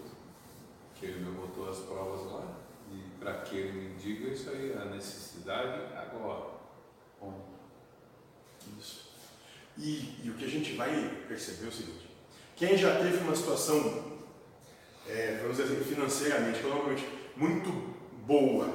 que 0.96 1.06
ele 1.06 1.20
me 1.20 1.30
botou 1.32 1.70
as 1.70 1.78
provas 1.78 2.26
lá, 2.32 2.44
e 2.92 3.04
para 3.20 3.34
que 3.42 3.56
ele 3.56 3.72
me 3.72 3.94
diga 3.96 4.34
isso 4.34 4.50
aí, 4.50 4.74
a 4.74 4.86
necessidade 4.86 5.80
agora. 5.96 6.58
Bom, 7.22 7.48
Isso. 8.80 9.12
E, 9.78 10.16
e 10.24 10.32
o 10.32 10.34
que 10.34 10.46
a 10.46 10.50
gente 10.50 10.76
vai 10.76 11.24
perceber 11.28 11.66
é 11.66 11.70
o 11.70 11.72
seguinte: 11.72 12.10
quem 12.56 12.76
já 12.76 13.00
teve 13.00 13.20
uma 13.20 13.36
situação, 13.36 14.19
é, 15.10 15.38
vamos 15.42 15.58
dizer 15.58 15.74
assim, 15.74 15.84
financeiramente, 15.84 16.60
economicamente, 16.60 17.08
muito 17.36 17.72
boa, 18.26 18.74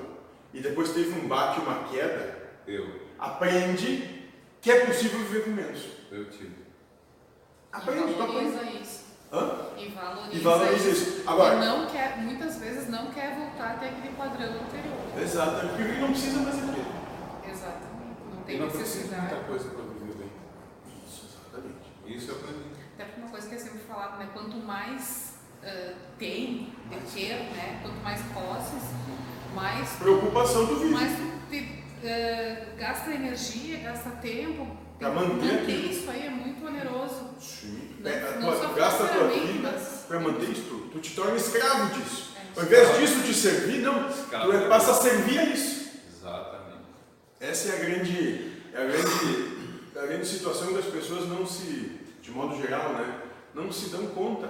e 0.52 0.60
depois 0.60 0.90
teve 0.92 1.18
um 1.18 1.28
bate, 1.28 1.60
uma 1.60 1.84
queda, 1.88 2.36
eu, 2.66 3.00
aprende 3.18 4.30
que 4.60 4.70
é 4.70 4.86
possível 4.86 5.18
viver 5.20 5.44
com 5.44 5.50
menos. 5.50 5.80
eu 6.10 6.28
tive. 6.30 6.54
Aprende, 7.72 8.00
aprende. 8.02 8.18
valoriza 8.18 8.62
isso. 8.64 9.04
Hã? 9.32 9.68
E 9.76 9.88
valoriza, 9.88 10.36
E 10.36 10.38
valoriza 10.40 10.88
isso. 10.90 11.22
Agora, 11.28 11.54
E 11.56 11.58
não 11.66 11.86
quer, 11.86 12.18
muitas 12.18 12.56
vezes 12.58 12.88
não 12.88 13.10
quer 13.10 13.34
voltar 13.36 13.72
até 13.72 13.88
aquele 13.88 14.14
padrão 14.16 14.46
anterior. 14.54 15.20
exato, 15.22 15.66
porque 15.68 15.82
ele 15.82 16.00
não 16.00 16.08
precisa 16.10 16.38
mais 16.40 16.56
daquilo. 16.56 16.86
Exatamente. 17.50 18.20
Não 18.32 18.42
tem 18.44 18.58
não 18.60 18.66
necessidade. 18.66 19.22
muita 19.22 19.44
coisa 19.46 19.68
para 19.70 19.82
viver 19.82 20.14
bem. 20.14 20.30
Isso, 21.06 21.26
exatamente. 21.26 22.16
Isso 22.16 22.30
eu 22.30 22.36
aprendi. 22.36 22.64
Até 22.94 23.04
porque 23.06 23.20
uma 23.20 23.30
coisa 23.30 23.48
que 23.48 23.54
é 23.54 23.58
sempre 23.58 23.78
falado, 23.80 24.18
né? 24.18 24.28
Quanto 24.32 24.56
mais 24.58 25.33
ah, 25.66 25.92
tem 26.18 26.72
de 26.90 26.96
ter, 27.12 27.34
né? 27.54 27.80
Quanto 27.82 27.96
mais 28.02 28.20
posses, 28.32 28.82
mais, 29.54 29.88
Preocupação 29.90 30.66
do 30.66 30.76
vídeo. 30.76 30.92
mais 30.92 31.12
tu 31.16 31.50
te, 31.50 31.82
ah, 32.04 32.66
gasta 32.78 33.10
energia, 33.10 33.78
gasta 33.78 34.10
tempo. 34.10 34.76
Que 34.98 35.04
manter 35.06 35.54
aquilo. 35.62 35.90
isso 35.90 36.08
aí 36.10 36.26
é 36.26 36.30
muito 36.30 36.64
oneroso. 36.64 37.30
Sim. 37.40 37.96
Não- 38.00 38.10
É, 38.10 38.36
não 38.38 38.42
tua- 38.52 38.56
só 38.68 38.72
gasta 38.74 39.04
a 39.04 39.08
tua 39.08 39.28
vida 39.28 39.70
mas- 39.72 40.04
para 40.06 40.20
manter 40.20 40.50
isso 40.50 40.62
tudo. 40.68 40.90
Tu 40.92 41.00
te 41.00 41.14
torna 41.16 41.36
escravo 41.36 41.92
disso. 41.94 42.32
É. 42.36 42.60
Ao 42.60 42.64
invés 42.64 42.98
disso 42.98 43.22
te 43.24 43.34
servir, 43.34 43.78
não. 43.82 44.08
Escravo. 44.08 44.50
Tu 44.52 44.56
é- 44.56 44.68
passa 44.68 44.92
a 44.92 44.94
servir 44.94 45.38
a 45.38 45.44
isso. 45.46 45.90
Exatamente. 46.16 46.84
Essa 47.40 47.68
é 47.70 47.76
a 47.76 47.84
grande, 47.84 48.52
é 48.72 48.76
a 48.80 48.84
grande, 48.84 49.90
é 49.96 49.98
a 49.98 50.06
grande 50.06 50.26
situação 50.26 50.68
que 50.72 50.78
as 50.78 50.84
pessoas 50.86 51.28
não 51.28 51.44
se, 51.44 51.98
de 52.22 52.30
modo 52.30 52.56
geral, 52.56 52.92
né, 52.94 53.20
não 53.54 53.70
se 53.72 53.90
dão 53.90 54.06
conta. 54.06 54.48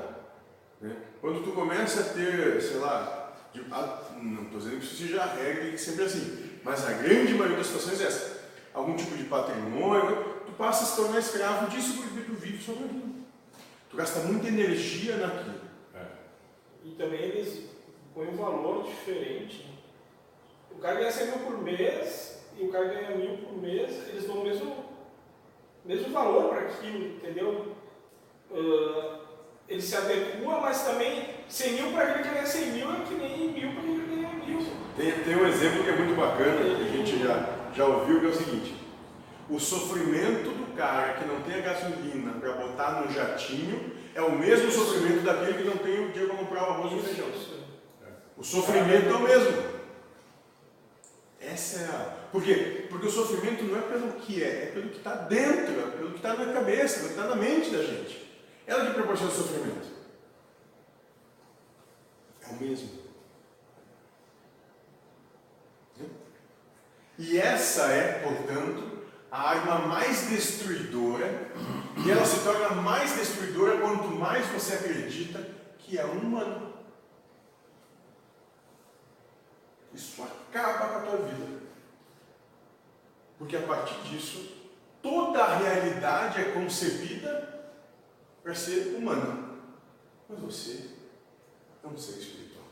Né? 0.89 0.97
Quando 1.21 1.43
tu 1.43 1.53
começa 1.53 2.01
a 2.01 2.05
ter, 2.15 2.61
sei 2.61 2.77
lá, 2.79 3.33
de- 3.53 3.65
a- 3.73 4.03
não 4.21 4.43
estou 4.45 4.59
dizendo 4.61 4.79
que 4.79 4.85
isso 4.85 4.97
seja 4.97 5.23
a 5.23 5.27
regra 5.27 5.69
e 5.69 5.73
que 5.73 5.79
sempre 5.79 6.03
é 6.03 6.07
assim, 6.07 6.51
mas 6.63 6.87
a 6.87 6.93
grande 6.93 7.35
maioria 7.35 7.57
das 7.57 7.67
situações 7.67 8.01
é 8.01 8.07
essa. 8.07 8.45
Algum 8.73 8.97
tipo 8.97 9.17
de 9.17 9.25
patrimônio, 9.25 10.43
tu 10.47 10.53
passa 10.53 10.85
a 10.85 10.87
se 10.87 10.97
tornar 10.97 11.19
escravo 11.19 11.69
disso 11.71 11.97
porque 12.03 12.21
tu 12.25 12.33
vive 12.35 12.63
só 12.63 12.73
naquilo. 12.73 13.15
Tu 13.91 13.97
gasta 13.97 14.21
muita 14.21 14.49
energia 14.49 15.17
naquilo. 15.17 15.61
É. 15.95 16.05
E 16.85 16.91
também 16.97 17.21
eles 17.21 17.71
põem 18.13 18.29
um 18.29 18.37
valor 18.37 18.85
diferente. 18.85 19.73
O 20.73 20.79
cara 20.79 20.97
ganha 20.97 21.13
100 21.13 21.27
mil 21.29 21.39
por 21.39 21.63
mês 21.63 22.41
e 22.59 22.65
o 22.65 22.69
cara 22.73 22.87
ganha 22.87 23.17
mil 23.17 23.39
por 23.39 23.57
mês, 23.59 24.09
eles 24.09 24.27
dão 24.27 24.39
o 24.39 24.45
mesmo, 24.45 24.85
mesmo 25.85 26.13
valor 26.13 26.49
para 26.49 26.61
aquilo, 26.63 27.17
entendeu? 27.17 27.77
Ah, 28.53 29.21
ele 29.69 29.81
se 29.81 29.97
adequa, 29.97 30.61
mas 30.61 30.83
também 30.83 31.31
100 31.49 31.73
mil 31.73 31.93
para 31.93 32.03
aquele 32.05 32.25
que 32.25 32.35
ganha 32.35 32.47
100 32.47 32.67
mil 32.73 32.93
é 32.93 33.05
que 33.07 33.15
nem 33.15 33.53
mil 33.53 33.73
para 33.73 33.81
aquele 33.81 34.01
que 34.01 34.17
ganha 34.17 34.33
mil. 34.47 34.67
Tem, 34.97 35.13
tem 35.25 35.37
um 35.37 35.47
exemplo 35.47 35.83
que 35.83 35.91
é 35.91 35.97
muito 35.97 36.17
bacana, 36.17 36.77
que 36.77 36.83
a 36.83 36.97
gente 36.97 37.19
já, 37.19 37.49
já 37.75 37.85
ouviu, 37.87 38.21
que 38.21 38.27
é 38.27 38.29
o 38.29 38.35
seguinte: 38.35 38.75
o 39.49 39.59
sofrimento 39.59 40.51
do 40.51 40.77
cara 40.77 41.15
que 41.15 41.25
não 41.25 41.41
tem 41.41 41.57
a 41.57 41.61
gasolina 41.61 42.33
para 42.33 42.53
botar 42.53 43.03
no 43.03 43.13
jatinho 43.13 43.93
é 44.15 44.21
o 44.21 44.33
mesmo 44.33 44.71
sofrimento 44.71 45.23
daquele 45.23 45.55
que 45.55 45.65
não 45.65 45.77
tem 45.77 46.05
o 46.05 46.11
dinheiro 46.11 46.29
para 46.29 46.37
comprar 46.37 46.63
o 46.63 46.73
arroz 46.73 46.93
e 46.93 46.97
o 46.97 47.03
feijão. 47.03 47.29
O 48.37 48.45
sofrimento 48.45 49.09
é 49.09 49.15
o 49.15 49.21
mesmo. 49.21 49.75
Essa 51.41 51.81
é 51.81 51.85
a. 51.85 52.15
Por 52.33 52.43
quê? 52.43 52.87
Porque 52.89 53.07
o 53.07 53.11
sofrimento 53.11 53.65
não 53.65 53.79
é 53.79 53.83
pelo 53.83 54.13
que 54.13 54.43
é, 54.43 54.47
é 54.47 54.71
pelo 54.73 54.89
que 54.89 54.99
está 54.99 55.15
dentro, 55.15 55.81
é 55.81 55.91
pelo 55.97 56.11
que 56.11 56.17
está 56.17 56.35
na 56.35 56.53
cabeça, 56.53 56.97
pelo 57.01 57.09
que 57.09 57.21
está 57.21 57.29
na 57.29 57.37
mente 57.37 57.71
da 57.71 57.83
gente. 57.83 58.24
Ela 58.67 58.87
que 58.87 58.95
proporciona 58.95 59.33
o 59.33 59.35
sofrimento. 59.35 59.89
É 62.43 62.47
o 62.49 62.55
mesmo. 62.55 63.05
E 67.17 67.39
essa 67.39 67.83
é, 67.93 68.21
portanto, 68.25 69.05
a 69.31 69.51
arma 69.51 69.87
mais 69.87 70.29
destruidora, 70.29 71.53
e 72.05 72.11
ela 72.11 72.25
se 72.25 72.43
torna 72.43 72.71
mais 72.71 73.15
destruidora 73.15 73.81
quanto 73.81 74.09
mais 74.09 74.47
você 74.47 74.75
acredita 74.75 75.47
que 75.79 75.99
é 75.99 76.05
um 76.05 76.19
humano. 76.19 76.75
Isso 79.93 80.23
acaba 80.23 80.89
com 80.89 80.99
a 80.99 81.01
tua 81.03 81.27
vida. 81.29 81.63
Porque 83.39 83.57
a 83.57 83.63
partir 83.63 84.01
disso, 84.03 84.53
toda 85.01 85.43
a 85.43 85.57
realidade 85.57 86.41
é 86.41 86.53
concebida 86.53 87.54
para 88.45 88.55
ser 88.55 88.95
humana. 88.95 89.55
Mas 90.29 90.39
você 90.39 90.91
é 91.83 91.87
um 91.87 91.97
ser 91.97 92.19
espiritual. 92.19 92.67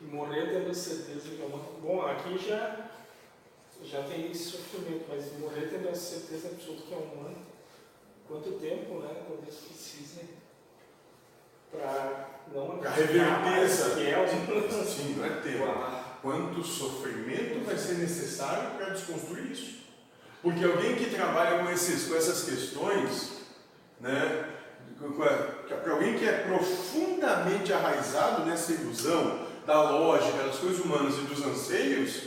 E 0.00 0.04
morrer 0.04 0.50
tendo 0.50 0.74
certeza 0.74 1.28
que 1.28 1.42
é 1.42 1.44
uma. 1.44 1.58
Bom, 1.58 2.00
aqui 2.06 2.38
já, 2.38 2.88
já 3.82 4.02
tem 4.04 4.30
esse 4.30 4.44
sofrimento, 4.44 5.04
mas 5.08 5.38
morrer 5.38 5.68
tendo 5.68 5.90
a 5.90 5.94
certeza 5.94 6.48
absoluta 6.48 6.82
que 6.82 6.94
é 6.94 6.96
humano. 6.96 7.36
Quanto 8.26 8.52
tempo, 8.52 9.00
né? 9.00 9.22
Talvez 9.28 9.54
precise 9.56 10.30
para 11.70 12.40
não 12.52 12.78
Para 12.78 12.90
reverter 12.90 13.62
essa. 13.62 13.94
que 13.94 14.08
é 14.08 14.18
um. 14.18 14.84
Sim, 14.84 15.16
não 15.16 15.24
é 15.26 15.40
tempo. 15.40 15.64
Quanto 16.24 16.64
sofrimento 16.64 17.66
vai 17.66 17.76
ser 17.76 17.96
necessário 17.98 18.78
para 18.78 18.94
desconstruir 18.94 19.52
isso? 19.52 19.80
Porque 20.40 20.64
alguém 20.64 20.96
que 20.96 21.10
trabalha 21.14 21.62
com, 21.62 21.70
esses, 21.70 22.08
com 22.08 22.16
essas 22.16 22.44
questões, 22.44 23.42
né, 24.00 24.48
para 25.82 25.92
alguém 25.92 26.18
que 26.18 26.26
é 26.26 26.44
profundamente 26.44 27.74
arraizado 27.74 28.46
nessa 28.46 28.72
ilusão 28.72 29.46
da 29.66 29.90
lógica, 29.90 30.44
das 30.44 30.56
coisas 30.56 30.82
humanas 30.82 31.14
e 31.18 31.20
dos 31.26 31.44
anseios, 31.44 32.22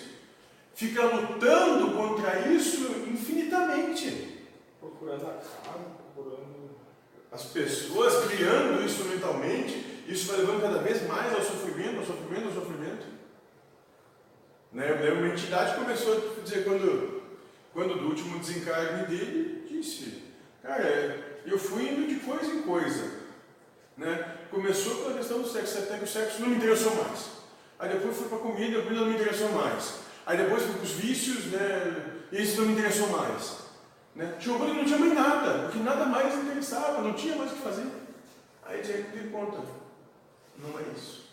fica 0.76 1.04
lutando 1.04 1.96
contra 1.96 2.48
isso 2.50 3.04
infinitamente. 3.08 4.46
Procurando 4.80 5.26
a 5.26 5.34
casa, 5.34 5.80
procurando. 6.14 6.78
As 7.32 7.46
pessoas 7.46 8.28
criando 8.28 8.86
isso 8.86 9.04
mentalmente, 9.06 10.04
isso 10.08 10.28
vai 10.28 10.38
levando 10.38 10.62
cada 10.62 10.84
vez 10.84 11.08
mais 11.08 11.34
ao 11.34 11.42
sofrimento, 11.42 11.98
ao 11.98 12.06
sofrimento, 12.06 12.46
ao 12.50 12.54
sofrimento. 12.54 13.17
Né? 14.72 15.08
Eu 15.08 15.16
uma 15.16 15.28
entidade 15.28 15.76
começou 15.76 16.18
a 16.18 16.42
dizer, 16.42 16.64
quando, 16.64 17.24
quando 17.74 17.96
do 17.96 18.08
último 18.08 18.40
desencarne 18.40 19.06
dele, 19.08 19.66
disse, 19.70 20.24
cara, 20.62 21.40
eu 21.46 21.58
fui 21.58 21.90
indo 21.90 22.08
de 22.08 22.20
coisa 22.20 22.46
em 22.46 22.62
coisa. 22.62 23.28
Né? 23.98 24.38
Começou 24.52 25.04
pela 25.04 25.18
questão 25.18 25.42
do 25.42 25.48
sexo, 25.48 25.80
até 25.80 25.98
que 25.98 26.04
o 26.04 26.08
sexo 26.08 26.42
não 26.42 26.50
me 26.50 26.58
interessou 26.58 26.94
mais. 26.96 27.38
Aí 27.80 27.90
depois 27.90 28.18
foi 28.18 28.28
para 28.28 28.38
a 28.38 28.42
comida, 28.42 28.80
a 28.80 28.84
comida 28.84 29.02
não 29.02 29.08
me 29.08 29.16
interessou 29.16 29.52
mais. 29.52 30.00
Aí 30.26 30.38
depois 30.38 30.64
foi 30.64 30.74
para 30.74 30.84
os 30.84 30.92
vícios, 30.92 31.46
né? 31.46 32.20
e 32.32 32.42
isso 32.42 32.60
não 32.60 32.68
me 32.68 32.74
interessou 32.74 33.08
mais. 33.10 33.68
Né? 34.16 34.38
Quando 34.44 34.74
não 34.74 34.84
tinha 34.84 34.98
mais 34.98 35.14
nada, 35.14 35.60
porque 35.64 35.80
nada 35.80 36.06
mais 36.06 36.36
interessava, 36.36 37.02
não 37.02 37.14
tinha 37.14 37.36
mais 37.36 37.52
o 37.52 37.56
que 37.56 37.62
fazer. 37.62 37.88
Aí 38.66 38.80
ele 38.80 39.04
deu 39.04 39.32
conta, 39.32 39.62
não 40.58 40.78
é 40.80 40.84
isso. 40.96 41.30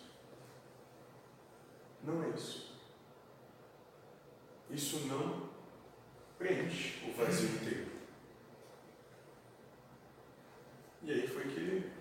Não 2.05 2.23
é 2.23 2.29
isso. 2.37 2.74
Isso 4.75 5.07
não 5.07 5.49
preenche 6.37 7.09
o 7.09 7.13
vazio 7.13 7.49
inteiro. 7.49 7.87
E 11.05 11.13
aí 11.13 11.29
foi 11.29 11.45
que 11.45 11.61
ele 11.61 11.93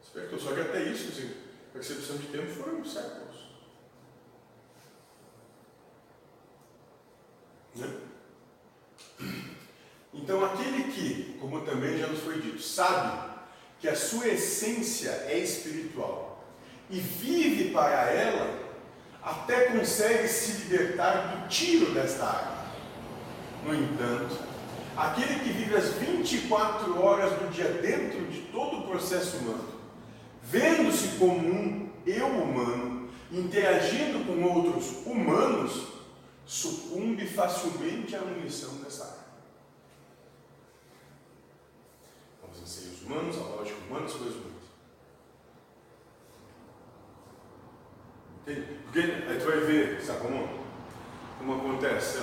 despertou. 0.00 0.38
Só 0.38 0.54
que 0.54 0.60
até 0.60 0.84
isso, 0.84 1.08
assim, 1.08 1.34
a 1.68 1.72
percepção 1.72 2.16
de 2.18 2.28
tempo 2.28 2.48
foram 2.52 2.84
séculos. 2.84 3.50
Né? 7.74 8.00
Então, 10.12 10.44
aquele 10.44 10.92
que, 10.92 11.38
como 11.40 11.64
também 11.64 11.98
já 11.98 12.06
nos 12.06 12.20
foi 12.20 12.40
dito, 12.40 12.62
sabe 12.62 13.40
que 13.80 13.88
a 13.88 13.96
sua 13.96 14.28
essência 14.28 15.10
é 15.26 15.38
espiritual 15.38 16.44
e 16.88 17.00
vive 17.00 17.72
para 17.72 18.10
ela, 18.10 18.59
até 19.22 19.66
consegue 19.66 20.26
se 20.28 20.62
libertar 20.62 21.36
do 21.36 21.48
tiro 21.48 21.92
desta 21.92 22.24
água. 22.24 22.60
No 23.64 23.74
entanto, 23.74 24.38
aquele 24.96 25.40
que 25.40 25.50
vive 25.50 25.76
as 25.76 25.92
24 25.94 27.02
horas 27.02 27.32
do 27.32 27.50
dia 27.50 27.68
dentro 27.68 28.26
de 28.26 28.40
todo 28.52 28.78
o 28.78 28.88
processo 28.88 29.36
humano, 29.38 29.68
vendo-se 30.42 31.18
como 31.18 31.38
um 31.38 31.90
eu 32.06 32.26
humano, 32.26 33.10
interagindo 33.30 34.24
com 34.24 34.42
outros 34.42 35.06
humanos, 35.06 35.88
sucumbe 36.46 37.26
facilmente 37.26 38.16
à 38.16 38.20
munição 38.20 38.74
dessa 38.76 39.04
arma. 39.04 39.20
Os 42.52 42.62
anseios 42.62 43.02
humanos, 43.02 43.36
a 43.36 43.40
lógica 43.40 43.78
humana, 43.86 44.06
as 44.06 44.12
coisas 44.12 44.34
humanas. 44.34 44.50
Porque 48.44 48.98
aí 48.98 49.38
tu 49.38 49.46
vai 49.46 49.60
ver, 49.60 50.00
sabe 50.02 50.20
como, 50.20 50.48
como 51.38 51.54
acontece? 51.54 52.18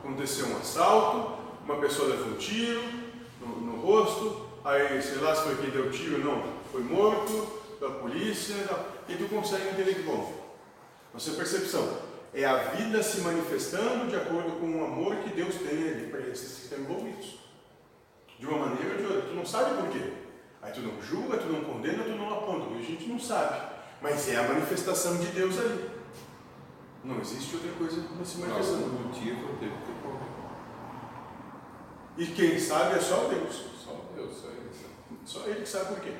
Aconteceu 0.00 0.46
um 0.48 0.56
assalto, 0.56 1.38
uma 1.64 1.76
pessoa 1.76 2.08
levou 2.08 2.28
um 2.28 2.36
tiro 2.36 2.82
no, 3.40 3.60
no 3.60 3.80
rosto, 3.80 4.46
aí 4.64 5.00
sei 5.00 5.18
lá 5.18 5.34
se 5.34 5.42
foi 5.42 5.56
quem 5.56 5.70
deu 5.70 5.86
o 5.86 5.90
tiro, 5.90 6.18
não, 6.18 6.42
foi 6.70 6.82
morto, 6.82 7.62
da 7.80 7.88
polícia, 7.88 8.54
e 9.08 9.14
tu 9.16 9.28
consegue 9.28 9.68
entender 9.68 9.94
que 9.94 10.02
bom. 10.02 10.32
Nossa 11.12 11.32
percepção 11.32 11.98
é 12.32 12.44
a 12.44 12.56
vida 12.56 13.02
se 13.02 13.20
manifestando 13.20 14.06
de 14.08 14.16
acordo 14.16 14.52
com 14.52 14.80
o 14.80 14.84
amor 14.84 15.16
que 15.16 15.30
Deus 15.30 15.56
tem 15.56 15.88
ali 15.88 16.06
para 16.10 16.20
esses 16.20 16.54
que 16.54 16.62
estão 16.64 16.78
envolvidos. 16.78 17.38
De 18.38 18.46
uma 18.46 18.66
maneira 18.66 18.94
ou 18.94 18.96
de 18.96 19.04
outra. 19.04 19.22
Tu 19.22 19.34
não 19.34 19.44
sabe 19.44 19.76
por 19.76 19.90
quê. 19.90 20.12
Aí 20.62 20.72
tu 20.72 20.80
não 20.80 21.02
julga, 21.02 21.38
tu 21.38 21.46
não 21.46 21.62
condena, 21.62 22.02
tu 22.04 22.10
não 22.10 22.32
aponta. 22.32 22.74
A 22.74 22.82
gente 22.82 23.06
não 23.06 23.18
sabe. 23.18 23.71
Mas 24.02 24.28
é 24.28 24.36
a 24.36 24.48
manifestação 24.48 25.16
de 25.18 25.26
Deus 25.26 25.58
ali. 25.58 25.90
Não 27.04 27.20
existe 27.20 27.56
outra 27.56 27.72
coisa 27.72 28.02
se 28.24 28.38
manifestando. 28.38 28.84
Algum 28.84 29.08
motivo 29.08 29.56
teve 29.58 29.72
que 29.72 30.06
morrer. 30.06 30.32
E 32.16 32.26
quem 32.26 32.58
sabe 32.58 32.96
é 32.96 33.00
só 33.00 33.28
Deus. 33.28 33.64
Só 33.82 34.00
Deus, 34.14 34.36
só 34.36 34.48
ele. 34.48 34.62
Só 35.24 35.40
Ele 35.46 35.62
que 35.62 35.68
sabe 35.68 35.94
por 35.94 36.00
quê. 36.00 36.14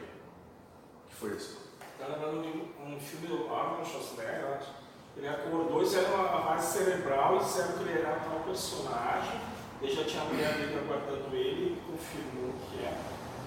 Que 1.09 1.15
foi 1.15 1.33
assim. 1.33 1.57
Tá 1.99 2.07
lembrando 2.07 2.43
de 2.43 2.49
um 2.83 2.99
filme 3.01 3.27
do 3.27 3.53
Arnold 3.53 3.89
Schwarzenegger, 3.89 4.41
eu 4.41 4.55
acho. 4.55 4.71
Ele 5.17 5.29
acordou 5.29 5.83
e 5.83 5.85
fizeram 5.85 6.15
uma 6.15 6.41
análise 6.41 6.79
cerebral 6.79 7.37
e 7.37 7.39
disseram 7.41 7.73
que 7.75 7.83
ele 7.83 7.99
era 7.99 8.21
tal 8.21 8.41
personagem. 8.41 9.41
Ele 9.81 9.95
já 9.95 10.05
tinha 10.05 10.23
a 10.23 10.25
mulher 10.27 10.55
dele 10.55 10.79
aguardando 10.79 11.37
ele 11.37 11.77
e 11.77 11.83
confirmou 11.91 12.55
que 12.71 12.85
é. 12.85 12.97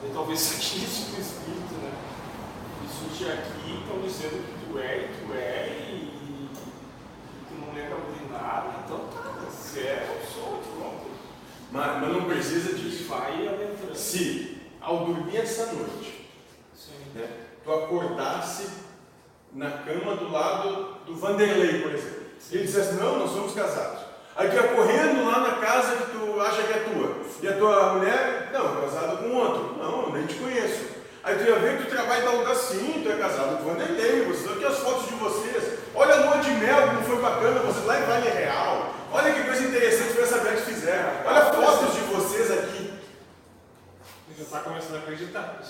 E 0.03 0.13
talvez 0.13 0.39
seja 0.41 0.85
isso 0.85 1.15
o 1.15 1.19
espírito, 1.19 1.73
né? 1.81 2.14
Te 2.85 3.25
aqui, 3.25 3.79
estão 3.81 3.99
dizendo 4.01 4.45
que 4.45 4.65
tu 4.65 4.77
é 4.77 4.97
e 4.97 5.07
tu 5.07 5.33
é 5.33 5.69
e, 5.89 5.93
e 5.95 6.49
tu 7.47 7.55
não 7.55 7.73
lembra 7.73 7.97
de 8.13 8.31
nada. 8.31 8.75
Então 8.85 8.99
tá, 9.07 9.49
se 9.49 9.79
é, 9.79 10.07
eu 10.07 10.25
sou, 10.31 10.61
pronto. 10.77 11.07
Mas, 11.71 12.01
mas 12.01 12.13
não 12.13 12.25
precisa 12.25 12.73
disso. 12.73 13.07
vai 13.07 13.47
adentrando. 13.47 13.95
Se, 13.95 14.61
ao 14.79 15.05
dormir 15.05 15.37
essa 15.37 15.73
noite, 15.73 16.29
Sim. 16.75 16.93
né, 17.15 17.27
tu 17.63 17.73
acordasse 17.73 18.69
na 19.51 19.71
cama 19.71 20.17
do 20.17 20.31
lado 20.31 20.97
do 21.07 21.15
Vanderlei, 21.15 21.81
por 21.81 21.91
exemplo, 21.91 22.25
e 22.51 22.55
ele 22.55 22.65
dissesse, 22.65 22.93
não, 22.95 23.17
nós 23.17 23.31
somos 23.31 23.53
casados. 23.53 24.03
Aí 24.35 24.49
tu 24.49 24.55
ia 24.55 24.67
correndo 24.75 25.25
lá 25.25 25.39
na 25.39 25.55
casa 25.55 25.95
que 25.95 26.11
tu 26.11 26.39
acha 26.39 26.61
que 26.63 26.73
é 26.73 26.79
tua. 26.79 27.15
E 27.41 27.47
a 27.47 27.57
tua 27.57 27.93
mulher, 27.93 28.51
não, 28.53 28.81
casada 28.81 29.17
com 29.17 29.33
outro. 29.33 29.75
Não, 29.77 30.11
nem 30.11 30.27
te 30.27 30.35
conheço. 30.35 30.94
Aí 31.25 31.35
tu 31.39 31.43
ia 31.43 31.57
ver 31.57 31.77
que 31.79 31.85
tu 31.85 31.89
trabalha 31.89 32.21
em 32.21 32.23
tal 32.23 32.35
lugar 32.37 32.55
sim, 32.55 33.01
tu 33.03 33.11
é 33.11 33.17
casado 33.17 33.57
com 33.57 33.63
Vanderlei, 33.63 34.25
vocês 34.25 34.51
aqui 34.51 34.63
as 34.63 34.77
fotos 34.77 35.07
de 35.07 35.15
vocês. 35.15 35.79
Olha 35.95 36.13
a 36.13 36.25
lua 36.25 36.37
de 36.37 36.51
mel, 36.51 36.87
como 36.87 37.01
foi 37.01 37.19
bacana, 37.19 37.61
vocês 37.61 37.83
lá 37.83 37.99
em 37.99 38.03
Vale 38.03 38.29
Real. 38.29 38.93
Olha 39.11 39.33
que 39.33 39.43
coisa 39.43 39.63
interessante 39.63 40.13
que 40.13 40.21
essa 40.21 40.37
Beth 40.37 40.57
fizeram. 40.57 41.25
Olha 41.25 41.45
fotos 41.45 41.95
de 41.95 42.01
vocês 42.01 42.51
aqui. 42.51 42.93
Já 44.37 44.43
está 44.43 44.59
começando 44.59 44.97
a 44.97 44.99
acreditar. 44.99 45.63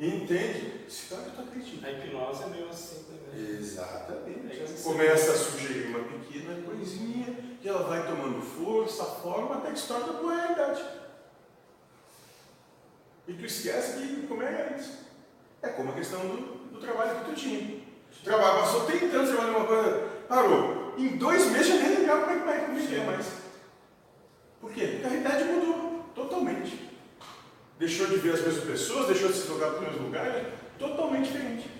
Entende? 0.00 0.86
Esse 0.88 1.14
cara 1.14 1.30
tu 1.36 1.42
acredita. 1.42 1.86
A 1.86 1.92
hipnose 1.92 2.42
é 2.42 2.46
meio 2.46 2.70
assim 2.70 3.04
também. 3.04 3.50
Exatamente. 3.58 4.82
Começa 4.82 5.32
a 5.32 5.36
sugerir 5.36 5.88
uma 5.88 6.04
pequena 6.04 6.62
coisinha 6.62 7.36
que 7.60 7.68
ela 7.68 7.82
vai 7.82 8.06
tomando 8.06 8.40
força, 8.40 9.04
forma, 9.04 9.56
até 9.56 9.72
que 9.72 9.78
se 9.78 9.88
torna 9.88 10.06
realidade. 10.34 10.99
E 13.30 13.34
tu 13.34 13.46
esquece 13.46 13.98
que 13.98 14.26
como 14.26 14.42
é 14.42 14.76
isso. 14.76 15.06
É 15.62 15.68
como 15.68 15.90
a 15.90 15.94
questão 15.94 16.18
do, 16.20 16.72
do 16.72 16.80
trabalho 16.80 17.20
que 17.20 17.30
tu 17.30 17.36
tinha. 17.36 17.60
Tu 17.60 18.24
trabalha, 18.24 18.60
passou 18.60 18.86
30 18.86 19.16
anos 19.16 19.30
trabalhando 19.30 19.56
uma 19.56 19.66
coisa, 19.66 20.08
parou. 20.28 20.94
Em 20.98 21.16
dois 21.16 21.46
meses 21.46 21.68
já 21.68 21.74
nem 21.76 21.98
lembrava 21.98 22.22
como 22.22 22.32
é 22.32 22.40
que 22.40 22.44
vai 22.44 22.66
comer 22.66 23.06
mais. 23.06 23.26
Por 24.60 24.72
quê? 24.72 24.86
Porque 24.86 25.06
a 25.06 25.08
realidade 25.08 25.44
mudou 25.44 26.04
totalmente. 26.12 26.90
Deixou 27.78 28.08
de 28.08 28.16
ver 28.16 28.34
as 28.34 28.40
mesmas 28.40 28.64
pessoas, 28.64 29.06
deixou 29.06 29.28
de 29.28 29.38
se 29.38 29.46
jogar 29.46 29.70
para 29.70 29.76
os 29.76 29.80
mesmos 29.82 30.02
lugares, 30.02 30.46
totalmente 30.76 31.26
diferente. 31.26 31.70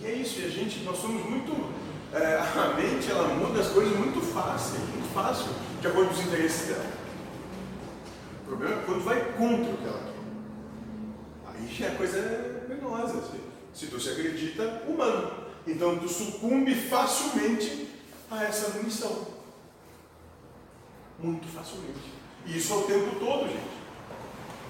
E 0.00 0.06
é 0.06 0.12
isso, 0.12 0.40
e 0.40 0.44
a 0.44 0.48
gente, 0.48 0.84
nós 0.84 0.96
somos 0.96 1.28
muito. 1.28 1.74
é, 2.14 2.36
a 2.36 2.74
mente 2.76 3.10
ela 3.10 3.26
muda 3.34 3.60
as 3.60 3.68
coisas 3.68 3.96
muito 3.96 4.20
fácil, 4.32 4.78
muito 4.78 5.12
fácil, 5.12 5.50
de 5.80 5.88
acordo 5.88 6.08
com 6.08 6.14
os 6.14 6.24
interesses 6.24 6.68
dela. 6.68 6.86
O 8.44 8.46
problema 8.46 8.80
é 8.80 8.84
quando 8.86 9.04
vai 9.04 9.32
contra 9.32 9.72
o 9.72 9.76
que 9.76 9.86
ela 9.86 9.98
quer. 9.98 10.09
É 11.80 11.90
coisa 11.96 12.64
penosa. 12.68 13.18
assim. 13.18 13.40
Se 13.72 13.86
tu 13.86 14.00
se 14.00 14.10
acredita 14.10 14.82
humano. 14.88 15.48
Então 15.66 15.98
tu 15.98 16.08
sucumbe 16.08 16.74
facilmente 16.74 17.88
a 18.30 18.44
essa 18.44 18.70
munição. 18.78 19.26
Muito 21.18 21.46
facilmente. 21.48 22.12
E 22.46 22.56
isso 22.56 22.72
é 22.72 22.76
o 22.76 22.82
tempo 22.82 23.20
todo, 23.20 23.46
gente. 23.48 23.80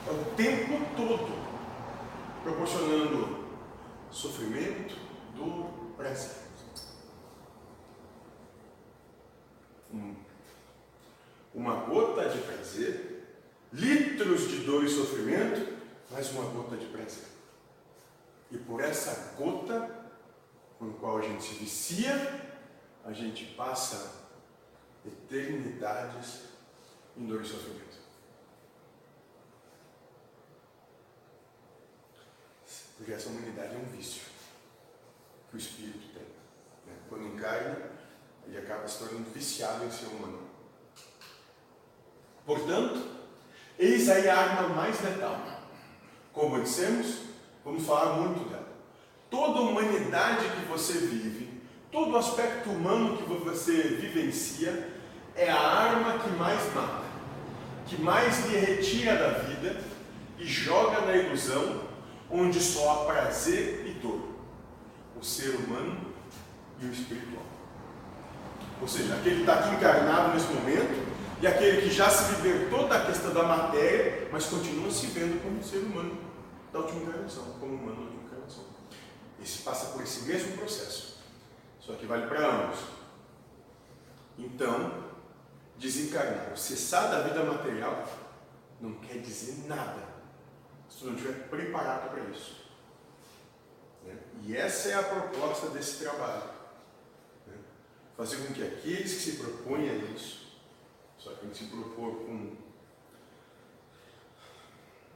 É 0.06 0.10
o 0.10 0.24
tempo 0.36 0.84
todo. 0.96 1.40
Proporcionando 2.42 3.46
sofrimento, 4.10 4.96
dor, 5.36 5.66
prazer. 5.96 6.36
Um- 9.92 10.14
uma 11.54 11.74
gota 11.84 12.28
de 12.28 12.38
prazer, 12.38 13.24
litros 13.72 14.48
de 14.48 14.58
dor 14.58 14.84
e 14.84 14.88
sofrimento, 14.88 15.79
mais 16.10 16.30
uma 16.32 16.44
gota 16.50 16.76
de 16.76 16.86
prazer. 16.86 17.24
E 18.50 18.58
por 18.58 18.82
essa 18.82 19.34
gota 19.36 19.88
com 20.78 20.90
a 20.90 20.94
qual 20.94 21.18
a 21.18 21.22
gente 21.22 21.42
se 21.42 21.54
vicia, 21.54 22.14
a 23.04 23.12
gente 23.12 23.44
passa 23.54 24.26
eternidades 25.06 26.40
em 27.16 27.26
dor 27.26 27.42
e 27.42 27.46
sofrimento. 27.46 28.00
Porque 32.96 33.12
essa 33.12 33.28
humanidade 33.28 33.74
é 33.74 33.78
um 33.78 33.96
vício 33.96 34.22
que 35.48 35.56
o 35.56 35.58
espírito 35.58 36.12
tem. 36.12 36.22
né? 36.86 36.98
Quando 37.08 37.26
encarna, 37.26 37.90
ele 38.46 38.58
acaba 38.58 38.86
se 38.86 38.98
tornando 38.98 39.30
viciado 39.30 39.84
em 39.84 39.90
ser 39.90 40.06
humano. 40.06 40.50
Portanto, 42.44 43.16
eis 43.78 44.08
aí 44.08 44.28
a 44.28 44.38
arma 44.38 44.68
mais 44.74 45.00
letal. 45.02 45.59
Como 46.32 46.60
dissemos, 46.60 47.22
vamos 47.64 47.84
falar 47.84 48.14
muito 48.14 48.48
dela. 48.48 48.68
Toda 49.30 49.60
humanidade 49.60 50.44
que 50.48 50.66
você 50.66 50.94
vive, 50.94 51.60
todo 51.90 52.16
aspecto 52.16 52.70
humano 52.70 53.16
que 53.16 53.24
você 53.24 53.82
vivencia, 54.00 54.88
é 55.34 55.50
a 55.50 55.58
arma 55.58 56.18
que 56.18 56.30
mais 56.30 56.74
mata, 56.74 57.04
que 57.86 58.00
mais 58.00 58.46
lhe 58.46 58.58
retira 58.58 59.16
da 59.16 59.38
vida 59.38 59.80
e 60.38 60.44
joga 60.44 61.00
na 61.02 61.16
ilusão 61.16 61.82
onde 62.30 62.60
só 62.60 62.90
há 62.92 63.04
prazer 63.06 63.86
e 63.86 63.92
dor, 64.00 64.28
o 65.20 65.24
ser 65.24 65.56
humano 65.56 65.98
e 66.80 66.86
o 66.86 66.92
espiritual. 66.92 67.44
Ou 68.80 68.88
seja, 68.88 69.14
aquele 69.14 69.36
que 69.36 69.40
está 69.42 69.54
aqui 69.54 69.74
encarnado 69.74 70.32
nesse 70.34 70.46
momento 70.52 71.09
e 71.40 71.46
aquele 71.46 71.82
que 71.82 71.90
já 71.90 72.10
se 72.10 72.34
libertou 72.34 72.86
da 72.86 73.06
questão 73.06 73.32
da 73.32 73.42
matéria, 73.42 74.28
mas 74.30 74.44
continua 74.44 74.90
se 74.90 75.06
vendo 75.06 75.42
como 75.42 75.62
ser 75.64 75.78
humano 75.78 76.18
da 76.70 76.80
última 76.80 77.02
encarnação, 77.02 77.44
como 77.58 77.74
humano 77.76 77.96
da 77.96 78.02
última 78.02 78.24
encarnação. 78.24 78.64
Esse 79.42 79.62
passa 79.62 79.86
por 79.92 80.02
esse 80.02 80.24
mesmo 80.24 80.58
processo, 80.58 81.18
só 81.80 81.94
que 81.94 82.04
vale 82.04 82.26
para 82.26 82.46
ambos. 82.46 82.80
Então, 84.38 85.10
desencarnar, 85.78 86.56
cessar 86.58 87.10
da 87.10 87.22
vida 87.22 87.42
material, 87.42 88.06
não 88.78 88.94
quer 88.96 89.18
dizer 89.18 89.66
nada 89.66 90.10
se 90.90 90.98
tu 90.98 91.06
não 91.06 91.14
estiver 91.14 91.48
preparado 91.48 92.10
para 92.10 92.22
isso. 92.24 92.66
Né? 94.04 94.14
E 94.42 94.56
essa 94.56 94.90
é 94.90 94.94
a 94.94 95.02
proposta 95.02 95.70
desse 95.70 96.04
trabalho. 96.04 96.50
né? 97.46 97.54
Fazer 98.14 98.36
com 98.46 98.52
que 98.52 98.62
aqueles 98.62 99.14
que 99.14 99.20
se 99.20 99.32
propõem 99.36 99.88
a 99.88 99.94
isso, 99.94 100.49
só 101.22 101.34
que 101.34 101.54
se 101.54 101.64
propor 101.64 102.14
com 102.24 102.56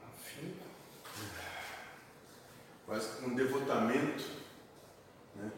Afinco. 0.07 0.65
quase 2.85 3.19
com 3.19 3.27
um 3.31 3.35
devotamento, 3.35 4.23
né? 5.35 5.51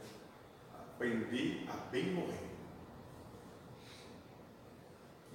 aprender 0.73 1.67
a 1.69 1.75
bem 1.91 2.13
morrer. 2.13 2.47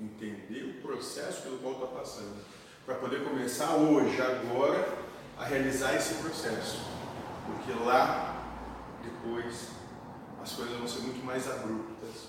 Entender 0.00 0.64
o 0.64 0.82
processo 0.82 1.42
pelo 1.42 1.58
qual 1.58 1.74
está 1.74 1.86
passando. 1.86 2.42
Para 2.86 2.94
poder 2.94 3.22
começar 3.22 3.76
hoje, 3.76 4.20
agora, 4.20 4.98
a 5.38 5.44
realizar 5.44 5.94
esse 5.94 6.14
processo. 6.14 6.80
Porque 7.46 7.72
lá, 7.84 8.42
depois, 9.02 9.68
as 10.42 10.52
coisas 10.52 10.76
vão 10.78 10.88
ser 10.88 11.00
muito 11.00 11.24
mais 11.24 11.48
abruptas, 11.48 12.28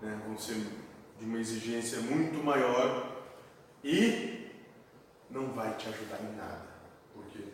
né? 0.00 0.22
vão 0.24 0.38
ser 0.38 0.81
de 1.22 1.28
uma 1.28 1.38
exigência 1.38 2.00
muito 2.00 2.42
maior 2.42 3.22
e 3.84 4.50
não 5.30 5.52
vai 5.52 5.72
te 5.76 5.88
ajudar 5.88 6.20
em 6.20 6.34
nada. 6.36 6.66
Porque 7.14 7.44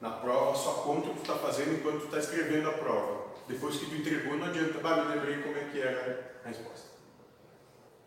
na 0.00 0.10
prova 0.10 0.56
só 0.56 0.72
conta 0.82 1.08
o 1.08 1.10
que 1.10 1.20
tu 1.20 1.32
está 1.32 1.34
fazendo 1.34 1.74
enquanto 1.74 2.00
tu 2.00 2.04
está 2.06 2.18
escrevendo 2.18 2.70
a 2.70 2.72
prova. 2.72 3.34
Depois 3.46 3.76
que 3.76 3.86
tu 3.86 3.94
entregou, 3.96 4.38
não 4.38 4.46
adianta. 4.46 4.78
Bah, 4.78 5.04
me 5.04 5.14
lembrei 5.14 5.42
como 5.42 5.54
é 5.54 5.64
que 5.64 5.80
era 5.80 6.40
a 6.42 6.48
resposta. 6.48 6.88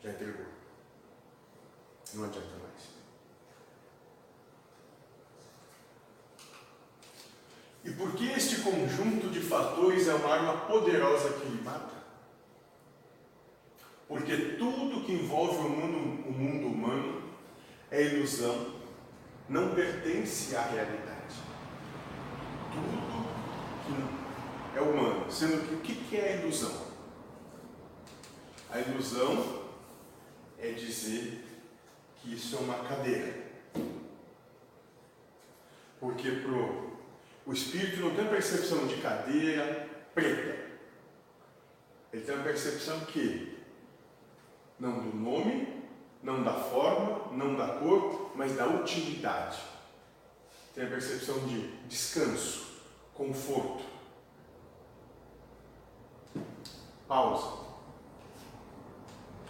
Já 0.04 0.10
entregou. 0.10 0.48
Não 2.16 2.24
adianta 2.26 2.58
mais. 2.58 2.98
E 7.86 7.92
por 7.92 8.14
que 8.14 8.32
este 8.32 8.62
conjunto 8.62 9.30
de 9.30 9.42
fatores 9.42 10.08
é 10.08 10.16
uma 10.16 10.34
arma 10.34 10.58
poderosa 10.66 11.34
que 11.34 11.48
mata? 11.64 11.97
Porque 14.08 14.36
tudo 14.58 15.04
que 15.06 15.12
envolve 15.12 15.58
o 15.58 15.70
mundo, 15.70 16.30
o 16.30 16.32
mundo 16.32 16.68
humano 16.68 17.24
é 17.92 18.04
ilusão, 18.04 18.76
não 19.50 19.76
pertence 19.76 20.56
à 20.56 20.62
realidade. 20.62 21.36
Tudo 22.74 24.08
que 24.72 24.78
é 24.78 24.82
humano, 24.82 25.30
sendo 25.30 25.68
que 25.82 25.92
o 25.92 25.96
que 25.96 26.16
é 26.16 26.34
a 26.34 26.36
ilusão? 26.38 26.88
A 28.70 28.80
ilusão 28.80 29.64
é 30.58 30.72
dizer 30.72 31.44
que 32.18 32.34
isso 32.34 32.56
é 32.56 32.60
uma 32.60 32.80
cadeira. 32.86 33.48
Porque 36.00 36.32
pro, 36.32 36.98
o 37.46 37.52
espírito 37.52 38.02
não 38.02 38.16
tem 38.16 38.26
a 38.26 38.30
percepção 38.30 38.88
de 38.88 38.98
cadeira 38.98 39.88
preta. 40.14 40.68
Ele 42.14 42.24
tem 42.24 42.36
a 42.36 42.44
percepção 42.44 43.02
que 43.02 43.57
não 44.80 45.00
do 45.00 45.16
nome, 45.16 45.84
não 46.22 46.44
da 46.44 46.54
forma, 46.54 47.32
não 47.32 47.56
da 47.56 47.68
cor, 47.80 48.32
mas 48.36 48.56
da 48.56 48.68
utilidade. 48.68 49.60
Tem 50.74 50.86
a 50.86 50.90
percepção 50.90 51.40
de 51.48 51.68
descanso, 51.88 52.68
conforto. 53.14 53.84
Pausa. 57.08 57.66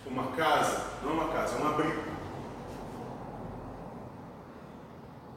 Uma 0.06 0.32
casa, 0.32 0.90
não 1.04 1.12
é 1.12 1.14
uma 1.16 1.34
casa, 1.34 1.58
é 1.58 1.62
um 1.62 1.68
abrigo. 1.68 2.04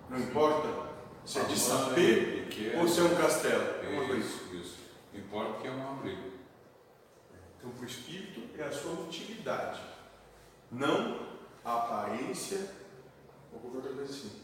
Não 0.09 0.19
importa 0.19 0.69
se 1.25 1.41
é 1.41 1.45
de 1.45 1.59
sapê 1.59 2.47
ou 2.79 2.87
se 2.87 3.01
é 3.01 3.03
um 3.03 3.17
castelo, 3.17 3.63
é 3.83 3.89
um 3.89 4.03
abrigo. 4.03 4.21
Isso, 4.21 4.55
isso. 4.55 4.79
Importa 5.13 5.61
que 5.61 5.67
é 5.67 5.71
um 5.73 5.91
abrigo. 5.91 6.40
Então, 7.61 7.79
o 7.79 7.85
espírito 7.85 8.59
é 8.59 8.65
a 8.65 8.73
sua 8.73 8.93
utilidade, 9.05 9.81
não 10.73 11.29
a 11.63 11.77
aparência 11.77 12.71
ou 13.53 13.61
qualquer 13.61 13.77
outra 13.77 13.93
coisa 13.93 14.11
assim. 14.11 14.43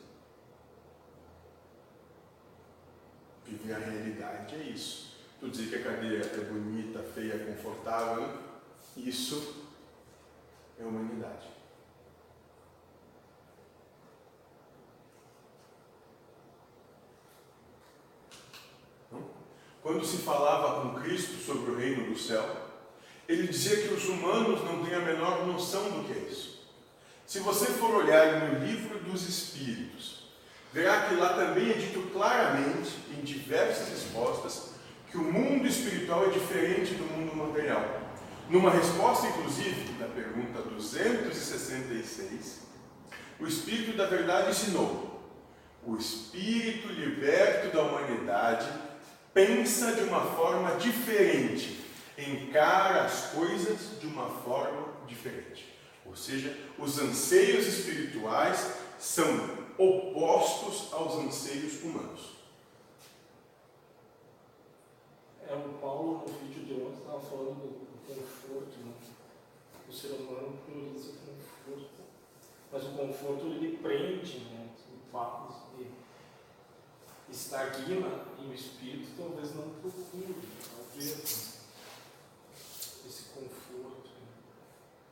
Viver 3.47 3.73
a 3.73 3.79
realidade 3.79 4.55
é 4.55 4.63
isso. 4.65 5.17
Tu 5.41 5.49
dizer 5.49 5.69
que 5.69 5.77
a 5.77 5.93
cadeira 5.93 6.27
é 6.27 6.45
bonita, 6.45 7.03
feia, 7.03 7.47
confortável, 7.47 8.39
isso 8.97 9.65
é 10.79 10.85
humanidade. 10.85 11.57
Quando 19.83 20.05
se 20.05 20.19
falava 20.19 20.83
com 20.83 21.01
Cristo 21.01 21.35
sobre 21.35 21.71
o 21.71 21.79
reino 21.79 22.13
do 22.13 22.19
céu, 22.19 22.66
ele 23.29 23.49
dizia 23.49 23.77
que 23.77 23.95
os 23.95 24.09
humanos 24.09 24.63
não 24.65 24.85
têm 24.85 24.95
a 24.95 25.01
menor 25.01 25.47
noção 25.47 25.91
do 25.91 26.05
que 26.05 26.13
é 26.13 26.31
isso. 26.31 26.57
Se 27.27 27.41
você 27.41 27.67
for 27.67 27.95
olhar 27.95 28.49
no 28.49 28.65
livro 28.65 29.01
dos 29.01 29.29
Espíritos, 29.29 30.29
verá 30.73 31.09
que 31.09 31.15
lá 31.17 31.35
também 31.35 31.71
é 31.71 31.75
dito 31.75 32.01
claramente, 32.13 32.91
em 33.17 33.23
diversas 33.23 33.89
respostas, 33.89 34.71
que 35.11 35.17
o 35.17 35.25
mundo 35.25 35.67
espiritual 35.67 36.27
é 36.27 36.31
diferente 36.31 36.95
do 36.95 37.05
mundo 37.05 37.35
material. 37.35 38.01
Numa 38.49 38.71
resposta, 38.71 39.27
inclusive, 39.27 39.93
da 39.99 40.07
pergunta 40.07 40.63
266, 40.63 42.61
o 43.41 43.47
Espírito 43.47 43.97
da 43.97 44.07
Verdade 44.07 44.51
ensinou: 44.51 45.21
o 45.85 45.97
Espírito 45.97 46.89
liberto 46.89 47.75
da 47.75 47.83
humanidade 47.83 48.69
pensa 49.35 49.93
de 49.93 50.03
uma 50.03 50.21
forma 50.21 50.77
diferente, 50.77 51.86
encara 52.17 53.05
as 53.05 53.33
coisas 53.33 54.01
de 54.01 54.07
uma 54.07 54.29
forma 54.29 54.95
diferente. 55.07 55.75
Ou 56.05 56.17
seja, 56.17 56.57
os 56.79 56.99
anseios 56.99 57.67
espirituais 57.67 58.77
são 58.99 59.27
opostos 59.77 60.93
aos 60.93 61.15
anseios 61.17 61.83
humanos. 61.83 62.37
É, 65.49 65.55
o 65.55 65.79
Paulo, 65.81 66.25
no 66.27 66.33
vídeo 66.39 66.65
de 66.65 66.83
ontem, 66.83 66.99
estava 66.99 67.21
falando 67.21 67.55
do, 67.55 67.87
conforto, 68.07 68.79
né? 68.85 68.93
O 69.89 69.93
ser 69.93 70.09
humano 70.09 70.59
prioriza 70.65 71.11
o 71.11 71.75
conforto. 71.75 72.03
Mas 72.73 72.85
o 72.85 72.91
conforto 72.91 73.47
ele 73.47 73.77
prende, 73.79 74.39
né? 74.41 74.69
O 74.93 75.13
fato 75.13 75.55
de 75.77 75.87
estagna 77.31 78.27
e 78.39 78.47
o 78.47 78.55
espírito 78.55 79.11
talvez 79.17 79.55
não 79.55 79.71
procure, 79.81 80.35
talvez, 80.75 81.59
esse 83.07 83.23
conforto. 83.35 84.09
né? 84.09 84.27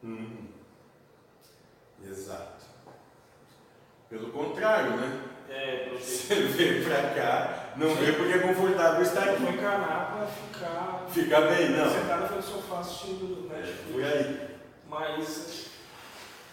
Hum, 0.04 0.48
exato. 2.04 2.64
Pelo 4.10 4.30
contrário, 4.30 4.96
né? 4.96 5.20
É, 5.48 5.86
porque 5.88 6.04
Você 6.04 6.34
vem 6.34 6.84
pra 6.84 7.14
cá, 7.14 7.72
não 7.76 7.94
vê 7.94 8.12
porque 8.12 8.32
é 8.34 8.38
confortável 8.38 9.02
estar 9.02 9.30
aqui. 9.30 9.42
encarar 9.44 10.12
para 10.16 10.26
ficar 10.26 11.06
Fica 11.10 11.40
bem, 11.42 11.70
não. 11.70 11.90
sentado 11.90 12.34
do 12.36 12.42
sofá 12.42 12.80
assistindo 12.80 13.50
É, 13.52 13.56
Netflix. 13.56 13.92
Foi 13.92 14.04
aí. 14.04 14.56
Mas. 14.88 15.64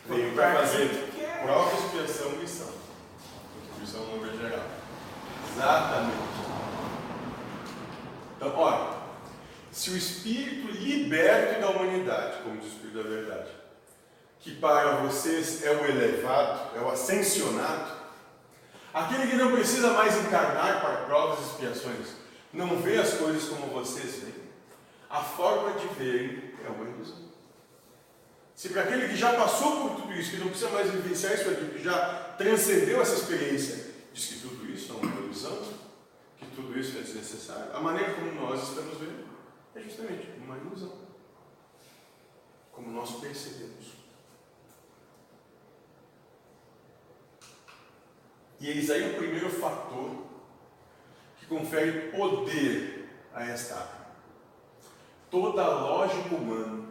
Veio 0.06 0.34
para 0.34 0.56
fazer 0.56 1.14
é- 1.20 1.44
prova, 1.44 1.76
expiação 1.76 2.34
e 2.34 2.38
missão. 2.38 2.72
Contribuição 3.60 4.06
número 4.06 4.38
geral. 4.38 4.66
Exatamente. 5.54 6.18
Então, 8.38 8.58
olha, 8.58 9.01
se 9.72 9.90
o 9.90 9.98
Espírito 9.98 10.70
liberto 10.70 11.62
da 11.62 11.70
humanidade, 11.70 12.44
como 12.44 12.58
diz 12.58 12.74
o 12.74 12.76
Espírito 12.76 12.98
da 12.98 13.10
Verdade, 13.10 13.50
que 14.40 14.56
para 14.56 14.98
vocês 14.98 15.64
é 15.64 15.72
o 15.72 15.86
elevado, 15.86 16.76
é 16.76 16.82
o 16.82 16.90
ascensionado, 16.90 17.94
aquele 18.94 19.28
que 19.28 19.38
não 19.38 19.54
precisa 19.54 19.94
mais 19.94 20.18
encarnar 20.18 20.82
para 20.82 21.06
provas 21.06 21.40
e 21.40 21.50
expiações, 21.52 22.08
não 22.52 22.82
vê 22.82 22.98
as 22.98 23.14
coisas 23.14 23.46
como 23.46 23.68
vocês 23.68 24.16
veem, 24.16 24.52
a 25.10 25.22
forma 25.22 25.80
de 25.80 25.88
verem 25.96 26.54
é 26.66 26.70
uma 26.70 26.90
ilusão. 26.90 27.32
Se 28.54 28.70
para 28.70 28.84
aquele 28.84 29.08
que 29.08 29.16
já 29.16 29.34
passou 29.34 29.90
por 29.90 30.02
tudo 30.02 30.14
isso, 30.14 30.32
que 30.32 30.38
não 30.38 30.50
precisa 30.50 30.70
mais 30.70 30.90
vivenciar 30.90 31.34
isso 31.34 31.50
aqui, 31.50 31.66
que 31.66 31.84
já 31.84 32.36
transcendeu 32.38 33.02
essa 33.02 33.16
experiência, 33.16 33.92
diz 34.14 34.26
que 34.26 34.40
tudo 34.42 34.70
isso 34.70 34.92
é 34.92 34.96
uma 34.96 35.16
ilusão, 35.16 35.58
que 36.38 36.46
tudo 36.48 36.78
isso 36.78 36.98
é 36.98 37.02
desnecessário, 37.02 37.74
a 37.74 37.80
maneira 37.80 38.14
como 38.14 38.34
nós 38.34 38.68
estamos 38.68 38.98
vendo 38.98 39.31
é 39.76 39.82
justamente 39.82 40.30
uma 40.38 40.58
ilusão. 40.58 40.92
Como 42.72 42.92
nós 42.92 43.20
percebemos. 43.20 44.02
E 48.60 48.70
eis 48.70 48.90
aí 48.92 49.14
o 49.14 49.18
primeiro 49.18 49.50
fator 49.50 50.24
que 51.40 51.46
confere 51.48 52.12
poder 52.12 53.10
a 53.34 53.44
esta 53.44 53.76
arma. 53.76 54.12
Toda 55.30 55.64
a 55.64 55.80
lógica 55.82 56.36
humana, 56.36 56.86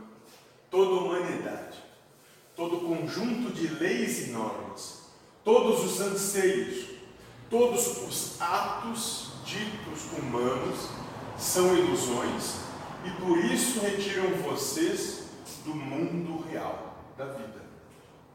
toda 0.71 0.91
a 0.91 1.05
humanidade, 1.05 1.79
todo 2.57 2.77
o 2.77 2.97
conjunto 2.97 3.53
de 3.53 3.69
leis 3.69 4.29
e 4.29 4.31
normas, 4.31 5.11
todos 5.45 5.85
os 5.85 6.01
anseios, 6.01 6.89
todos 7.49 8.03
os 8.03 8.41
atos 8.41 9.33
ditos 9.45 10.19
humanos 10.19 10.89
são 11.39 11.77
ilusões 11.77 12.60
e 13.05 13.11
por 13.21 13.39
isso 13.39 13.81
retiram 13.81 14.31
vocês 14.43 15.29
do 15.65 15.75
mundo 15.75 16.43
real, 16.49 16.97
da 17.17 17.27
vida. 17.27 17.61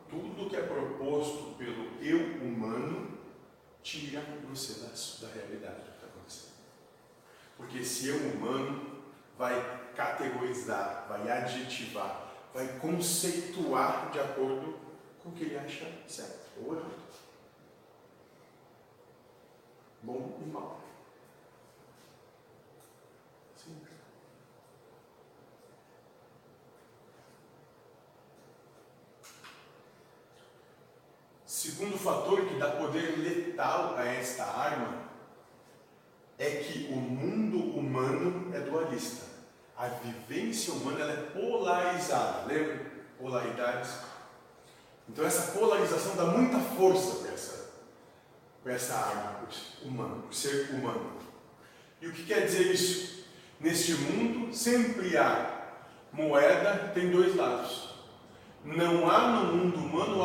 Tudo 0.09 0.49
que 0.49 0.55
é 0.55 0.61
proposto 0.61 1.55
pelo 1.57 2.01
eu 2.01 2.41
humano 2.41 3.17
tira 3.81 4.23
você 4.49 4.81
da, 4.81 5.27
da 5.27 5.33
realidade 5.33 5.75
do 5.75 5.81
que 5.83 5.91
está 5.91 6.07
acontecendo. 6.07 6.53
Porque 7.57 7.79
esse 7.79 8.07
eu 8.07 8.17
humano 8.17 9.03
vai 9.37 9.91
categorizar, 9.95 11.05
vai 11.07 11.29
adjetivar, 11.29 12.31
vai 12.53 12.67
conceituar 12.79 14.11
de 14.11 14.19
acordo 14.19 14.79
com 15.21 15.29
o 15.29 15.31
que 15.33 15.43
ele 15.43 15.57
acha 15.57 15.85
certo 16.07 16.63
ou 16.65 16.75
errado. 16.75 17.05
Bom 20.01 20.39
e 20.39 20.49
mal. 20.49 20.81
Simples. 23.55 23.95
Segundo 31.65 31.97
fator 31.97 32.45
que 32.45 32.59
dá 32.59 32.69
poder 32.69 33.17
letal 33.17 33.95
a 33.97 34.05
esta 34.05 34.43
arma 34.43 34.99
é 36.37 36.47
que 36.57 36.93
o 36.93 36.95
mundo 36.95 37.57
humano 37.75 38.53
é 38.53 38.59
dualista. 38.59 39.25
A 39.75 39.87
vivência 39.87 40.71
humana 40.73 41.11
é 41.11 41.15
polarizada. 41.31 42.45
Lembra? 42.45 42.85
Polaridades. 43.17 43.97
Então 45.09 45.25
essa 45.25 45.53
polarização 45.53 46.15
dá 46.15 46.25
muita 46.25 46.59
força 46.59 47.23
para 47.23 47.33
essa, 47.33 47.71
essa 48.67 48.93
arma 48.93 49.39
para 49.39 50.29
o 50.29 50.33
ser 50.33 50.69
humano. 50.69 51.17
E 51.99 52.05
o 52.05 52.13
que 52.13 52.25
quer 52.25 52.45
dizer 52.45 52.71
isso? 52.71 53.25
Neste 53.59 53.95
mundo 53.95 54.53
sempre 54.53 55.17
há 55.17 55.73
moeda 56.13 56.91
tem 56.93 57.09
dois 57.09 57.35
lados. 57.35 57.95
Não 58.63 59.09
há 59.09 59.29
no 59.29 59.53
mundo 59.53 59.64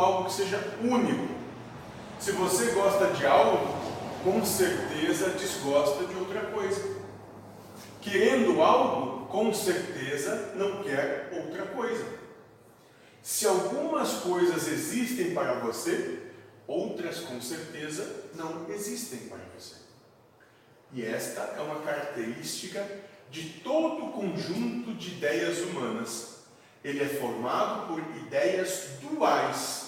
algo 0.01 0.25
que 0.25 0.33
seja 0.33 0.59
único. 0.83 1.29
Se 2.19 2.33
você 2.33 2.73
gosta 2.73 3.09
de 3.09 3.27
algo, 3.27 3.75
com 4.25 4.45
certeza 4.45 5.31
desgosta 5.31 6.05
de 6.05 6.15
outra 6.15 6.43
coisa. 6.47 7.01
Querendo 8.01 8.63
algo, 8.63 9.27
com 9.27 9.53
certeza 9.53 10.53
não 10.57 10.83
quer 10.83 11.31
outra 11.33 11.67
coisa. 11.67 12.05
Se 13.23 13.47
algumas 13.47 14.13
coisas 14.15 14.69
existem 14.69 15.35
para 15.35 15.55
você, 15.55 16.21
outras 16.67 17.21
com 17.21 17.41
certeza 17.41 18.25
não 18.35 18.69
existem 18.71 19.29
para 19.29 19.41
você. 19.57 19.77
E 20.93 21.05
esta 21.05 21.41
é 21.57 21.61
uma 21.61 21.81
característica 21.81 22.87
de 23.31 23.61
todo 23.63 24.07
o 24.07 24.13
conjunto 24.13 24.93
de 24.95 25.13
ideias 25.13 25.61
humanas. 25.61 26.41
Ele 26.83 27.03
é 27.03 27.09
formado 27.09 27.89
por 27.89 28.01
ideias 28.17 28.89
duais, 29.01 29.80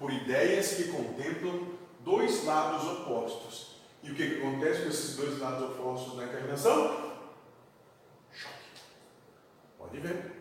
por 0.00 0.10
ideias 0.10 0.72
que 0.72 0.84
contemplam 0.84 1.68
dois 2.00 2.42
lados 2.46 2.88
opostos. 2.88 3.76
E 4.02 4.10
o 4.10 4.14
que 4.14 4.38
acontece 4.38 4.82
com 4.82 4.88
esses 4.88 5.14
dois 5.14 5.38
lados 5.38 5.62
opostos 5.70 6.16
na 6.16 6.24
encarnação? 6.24 7.18
Choque. 8.32 8.80
Pode 9.76 10.00
ver. 10.00 10.32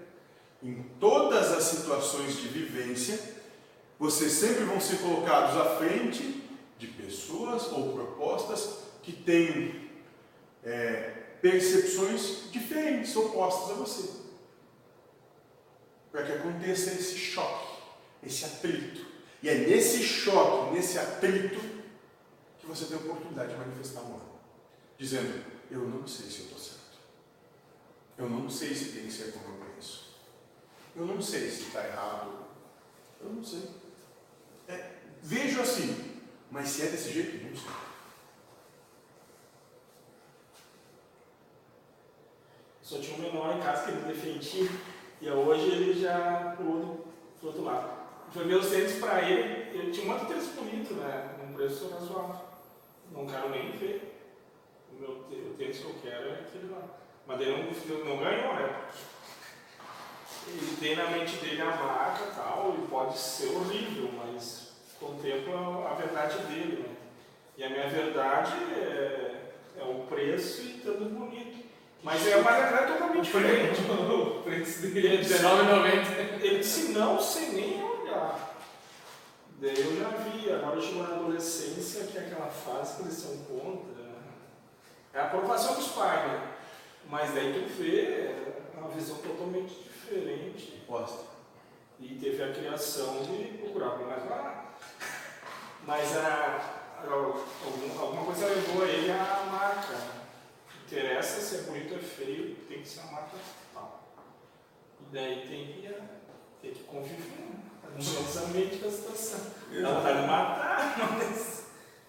Em 0.63 0.82
todas 0.98 1.52
as 1.52 1.63
situações 1.65 2.38
de 2.38 2.48
vivência, 2.48 3.19
vocês 4.00 4.32
sempre 4.32 4.63
vão 4.63 4.80
ser 4.80 5.00
colocados 5.00 5.58
à 5.58 5.76
frente 5.76 6.41
de 6.78 6.88
pessoas 6.88 7.69
ou 7.74 7.91
propostas 7.91 8.86
que 9.04 9.12
têm 9.12 9.89
é, 10.63 11.36
percepções 11.41 12.50
diferentes, 12.50 13.13
opostas 13.13 13.72
a 13.72 13.74
você. 13.74 14.10
Para 16.13 16.24
que 16.24 16.32
aconteça 16.32 16.91
esse 16.91 17.17
choque, 17.17 17.76
esse 18.24 18.45
atrito. 18.45 19.09
E 19.41 19.49
é 19.49 19.56
nesse 19.56 20.04
choque, 20.04 20.73
nesse 20.73 20.99
atrito, 20.99 21.60
que 22.60 22.65
você 22.67 22.86
tem 22.86 22.97
a 22.97 22.99
oportunidade 22.99 23.54
de 23.54 23.58
manifestar 23.58 24.02
amor. 24.02 24.21
Dizendo, 24.97 25.45
eu 25.71 25.88
não 25.88 26.06
sei 26.06 26.25
se 26.30 26.39
eu 26.39 26.45
estou 26.45 26.60
certo. 26.60 26.80
Eu 28.17 28.30
não 28.30 28.49
sei 28.49 28.75
se 28.75 28.91
tem 28.91 29.06
que 29.06 29.13
ser 29.13 29.32
como 29.32 29.56
eu 29.56 29.65
penso. 29.65 30.10
Eu 30.95 31.06
não 31.06 31.21
sei 31.21 31.49
se 31.49 31.63
está 31.63 31.88
errado. 31.88 32.47
Eu 33.21 33.30
não 33.30 33.43
sei. 33.43 33.69
É, 34.67 34.91
vejo 35.23 35.62
assim, 35.62 36.21
mas 36.52 36.67
se 36.67 36.82
é 36.82 36.86
desse 36.88 37.13
jeito, 37.13 37.47
não 37.47 37.56
sei. 37.56 37.71
Só 42.82 42.99
tinha 42.99 43.17
um 43.17 43.21
menor 43.21 43.56
em 43.56 43.62
casa 43.62 43.84
que 43.84 43.91
ele 43.91 44.13
defendia 44.13 44.69
e 45.21 45.30
hoje 45.30 45.67
ele 45.69 46.02
já 46.02 46.58
outro, 46.60 47.06
pro 47.39 47.49
outro 47.49 47.63
lado. 47.63 47.99
Foi 48.34 48.46
meus 48.46 48.68
tênis 48.70 49.00
para 49.00 49.22
ele, 49.24 49.78
ele 49.78 49.92
tinha 49.92 50.08
um 50.08 50.12
outro 50.12 50.28
tênis 50.28 50.48
bonito, 50.50 50.94
né? 50.94 51.36
Num 51.42 51.54
preço 51.54 51.89
razoável. 51.89 52.36
Não 53.12 53.26
quero 53.26 53.50
nem 53.50 53.72
ver. 53.72 54.15
O 54.92 55.02
meu 55.02 55.10
o 55.12 55.56
tênis 55.58 55.78
que 55.80 55.86
eu 55.86 55.96
quero 56.02 56.30
é 56.30 56.34
aquele 56.34 56.72
lá. 56.72 56.84
Mas 57.26 57.42
ele 57.42 57.52
não, 57.52 58.06
não 58.06 58.18
ganhou, 58.18 58.54
né? 58.56 58.70
Ele 60.48 60.78
tem 60.80 60.96
na 60.96 61.08
mente 61.08 61.38
dele 61.38 61.62
a 61.62 61.65
marca 61.76 62.24
e 62.24 62.36
tal, 62.36 62.76
e 62.78 62.88
pode 62.88 63.18
ser 63.18 63.48
horrível, 63.56 64.10
mas 64.18 64.72
contempla 65.00 65.89
a 65.89 65.94
verdade 65.96 66.38
dele, 66.46 66.84
né? 66.88 66.96
E 67.58 67.63
a 67.63 67.70
minha 67.70 67.88
verdade 67.89 68.54
é, 68.74 69.52
é 69.80 69.84
o 69.84 70.06
preço 70.08 70.62
e 70.62 70.78
estando 70.78 71.10
bonito. 71.13 71.68
Mas 72.02 72.26
é 72.28 72.38
uma 72.38 72.52
realidade 72.52 72.94
totalmente 72.94 73.26
diferente. 73.26 73.82
O 73.92 74.42
preço 74.44 74.82
dele 74.82 75.08
é 75.08 75.12
Ele 75.13 75.18
disse- 75.24 75.34
R$19,90. 75.44 76.42
Ele 76.42 76.60
disse 76.60 76.92
não 76.94 77.20
sem 77.20 77.50
nem. 77.52 77.79
Daí 79.62 79.78
eu 79.80 79.98
já 79.98 80.10
vi, 80.10 80.52
agora 80.52 80.80
chegou 80.82 81.04
na 81.04 81.15
adolescência, 81.15 82.06
que 82.06 82.17
é 82.17 82.22
aquela 82.22 82.48
fase 82.48 82.95
que 82.95 83.02
eles 83.04 83.13
são 83.15 83.38
contra. 83.43 84.00
É 85.13 85.19
a 85.19 85.26
aprovação 85.26 85.76
dos 85.76 85.89
pais, 85.89 86.32
né? 86.32 86.54
Mas 87.10 87.34
daí 87.34 87.54
tu 87.54 87.74
vê 87.82 88.36
uma 88.78 88.89
visão 88.89 89.17
totalmente 89.17 89.74
diferente. 89.84 90.82
Posta. 90.88 91.24
E 92.00 92.15
teve 92.15 92.41
a 92.41 92.54
criação 92.54 93.24
de 93.24 93.58
procurar 93.58 93.88
algo 93.88 94.06
mais 94.08 94.24
barato. 94.24 94.67
Mas 95.86 96.15
a, 96.15 96.22
a- 97.04 97.12
algum- 97.12 98.00
alguma 98.00 98.26
coisa 98.26 98.45
levou 98.45 98.86
ele 98.86 99.12
à 99.12 99.48
marca. 99.52 100.19
Interessa 100.86 101.41
se 101.41 101.56
é 101.56 101.62
bonito 101.63 101.91
ou 101.93 102.00
é 102.00 102.02
feio, 102.02 102.56
tem 102.67 102.82
que 102.82 102.88
ser 102.88 103.02
a 103.02 103.06
marca 103.12 103.38
tal. 103.74 104.13
E 105.02 105.13
daí 105.13 105.48
tem 105.48 105.67
que, 105.74 105.95
tem 106.62 106.72
que 106.74 106.84
conviver, 106.84 107.50
né? 107.93 107.99
harmoniosamente 107.99 108.78
com 108.78 108.88
a 108.88 108.91
situação. 108.91 109.39
Dá 109.82 109.89
vontade 109.93 110.21
de 110.21 110.28
matar, 110.28 110.97
mas, 111.17 111.63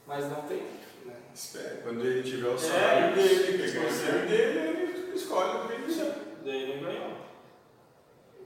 mas 0.07 0.25
não 0.31 0.43
tem. 0.43 0.63
Né? 1.05 1.15
Espera, 1.35 1.81
quando 1.83 2.05
ele 2.05 2.23
tiver 2.23 2.49
o 2.49 2.55
É, 2.55 2.59
salário 2.59 3.15
dele, 3.15 3.59
que 3.59 3.63
o 3.79 3.89
dinheiro 3.89 4.29
dele, 4.29 4.59
ele 4.69 5.15
escolhe 5.15 5.57
o 5.65 5.67
que 5.67 5.73
ele 5.75 5.85
quiser. 5.87 6.15
Daí 6.45 6.77
não 6.77 6.83
ganhou. 6.89 7.17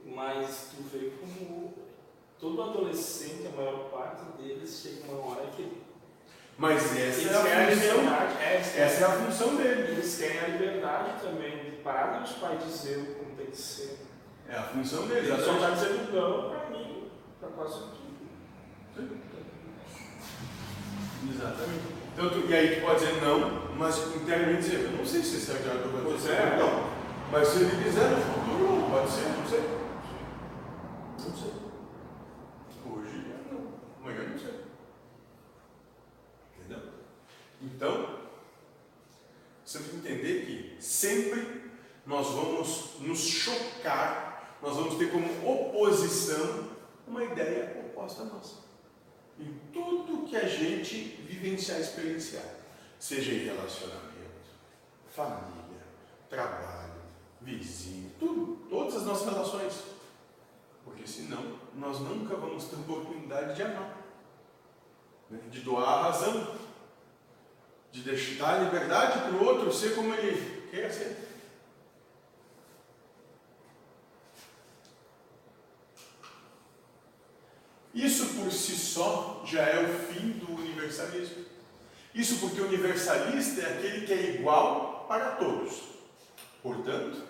Mas 0.05 0.69
tu 0.75 0.83
vê 0.91 1.11
como 1.19 1.73
todo 2.39 2.61
adolescente, 2.61 3.47
a 3.47 3.55
maior 3.57 3.89
parte 3.89 4.23
deles, 4.41 4.81
chega 4.81 5.11
uma 5.11 5.31
hora 5.31 5.47
que 5.55 5.81
Mas 6.57 6.83
essa 6.83 6.97
eles 6.99 7.31
é 7.31 7.41
querem 7.41 7.53
a 7.53 7.67
a 7.67 7.71
função, 7.71 7.97
liberdade. 7.97 8.43
É, 8.43 8.55
essa 8.55 9.03
é 9.03 9.07
a 9.07 9.11
função 9.11 9.55
dele. 9.55 9.81
Eles 9.93 10.17
querem 10.17 10.39
a 10.39 10.47
liberdade 10.47 11.21
também. 11.21 11.65
parar 11.83 12.19
de 12.19 12.31
os 12.31 12.37
pais 12.37 12.63
dizer 12.63 13.15
como 13.19 13.35
tem 13.35 13.47
que 13.47 13.57
ser. 13.57 13.99
É 14.47 14.55
a 14.55 14.63
função 14.63 15.07
deles. 15.07 15.23
Ele 15.25 15.33
a 15.33 15.43
só 15.43 15.53
está 15.55 15.69
dizendo 15.71 16.13
não 16.13 16.64
quase 17.55 17.79
tudo. 17.79 17.95
Exatamente. 21.29 21.95
Então, 22.13 22.29
tu- 22.29 22.47
e 22.49 22.53
aí 22.53 22.75
tu 22.75 22.81
pode 22.85 22.99
dizer 22.99 23.21
não, 23.21 23.75
mas 23.75 23.97
internamente 24.15 24.61
dizer, 24.61 24.85
eu 24.85 24.91
não 24.91 25.05
sei 25.05 25.21
se 25.23 25.35
esse 25.37 25.51
é 25.51 25.55
o 25.55 25.57
que 25.57 25.67
eu 25.67 26.03
vou 26.03 26.15
dizer. 26.15 26.31
é. 26.33 26.57
Não. 26.57 26.95
Mas 27.31 27.47
se 27.47 27.59
ele 27.59 27.83
quiser 27.83 28.11
no 28.11 28.17
futuro, 28.17 28.89
pode 28.89 29.11
ser, 29.11 29.27
não 29.29 29.47
sei. 29.47 29.59
Não 31.19 31.35
sei. 31.35 31.51
Hoje 32.85 33.25
é 33.31 33.53
não. 33.53 33.73
Amanhã 34.01 34.29
não 34.29 34.37
sei. 34.37 34.59
Entendeu? 36.59 36.83
Então, 37.61 38.19
você 39.65 39.79
tem 39.79 39.87
que 39.89 39.95
entender 39.97 40.45
que 40.45 40.83
sempre 40.83 41.71
nós 42.05 42.27
vamos 42.27 42.91
nos 43.01 43.19
chocar, 43.19 44.57
nós 44.61 44.75
vamos 44.75 44.95
ter 44.95 45.11
como 45.11 45.25
oposição 45.51 46.74
uma 47.07 47.23
ideia 47.23 47.85
oposta 47.87 48.23
à 48.23 48.25
nossa 48.25 48.65
em 49.39 49.59
tudo 49.73 50.25
que 50.25 50.35
a 50.35 50.47
gente 50.47 50.97
vivenciar, 51.27 51.79
experienciar, 51.79 52.45
seja 52.99 53.33
em 53.33 53.45
relacionamento, 53.45 54.05
família, 55.09 55.83
trabalho, 56.29 56.93
vizinho, 57.41 58.11
tudo, 58.17 58.67
todas 58.69 58.95
as 58.95 59.03
nossas 59.03 59.27
relações. 59.27 59.83
Porque 60.83 61.05
senão 61.07 61.59
nós 61.75 61.99
nunca 61.99 62.35
vamos 62.35 62.65
ter 62.65 62.75
oportunidade 62.75 63.55
de 63.55 63.63
amar, 63.63 63.97
né? 65.29 65.39
de 65.49 65.61
doar 65.61 65.87
a 65.87 66.01
razão, 66.03 66.55
de 67.91 68.01
deixar 68.03 68.59
dar 68.59 68.63
liberdade 68.63 69.19
para 69.19 69.31
o 69.31 69.43
outro 69.43 69.73
ser 69.73 69.95
como 69.95 70.13
ele 70.13 70.69
quer 70.69 70.91
ser. 70.91 71.34
Isso 77.95 78.25
por 78.35 78.51
si 78.51 78.75
só 78.75 79.41
já 79.45 79.61
é 79.61 79.81
o 79.81 80.13
fim 80.13 80.31
do 80.31 80.53
universalismo. 80.53 81.45
Isso 82.13 82.39
porque 82.39 82.59
o 82.59 82.67
universalista 82.67 83.61
é 83.61 83.77
aquele 83.77 84.05
que 84.05 84.11
é 84.11 84.35
igual 84.35 85.05
para 85.07 85.31
todos. 85.31 85.79
Portanto, 86.61 87.23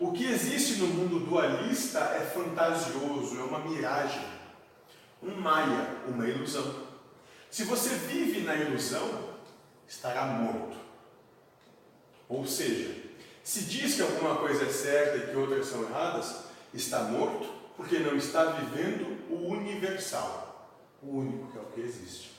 o 0.00 0.10
que 0.12 0.24
existe 0.24 0.80
no 0.80 0.88
mundo 0.88 1.20
dualista 1.20 2.00
é 2.00 2.20
fantasioso, 2.20 3.38
é 3.38 3.42
uma 3.44 3.60
miragem, 3.60 4.24
um 5.22 5.32
maia, 5.36 5.96
uma 6.08 6.26
ilusão. 6.28 6.90
Se 7.48 7.64
você 7.64 7.90
vive 7.90 8.40
na 8.40 8.56
ilusão, 8.56 9.36
estará 9.86 10.24
morto. 10.26 10.76
Ou 12.28 12.46
seja, 12.46 12.96
se 13.44 13.62
diz 13.62 13.94
que 13.94 14.02
alguma 14.02 14.36
coisa 14.36 14.64
é 14.64 14.72
certa 14.72 15.18
e 15.18 15.30
que 15.30 15.36
outras 15.36 15.66
são 15.66 15.82
erradas, 15.84 16.44
está 16.74 17.04
morto 17.04 17.48
porque 17.76 17.98
não 17.98 18.16
está 18.16 18.44
vivendo 18.44 19.09
o 19.30 19.48
universal, 19.48 20.70
o 21.02 21.18
único 21.18 21.52
que 21.52 21.58
é 21.58 21.60
o 21.60 21.66
que 21.66 21.80
existe. 21.80 22.32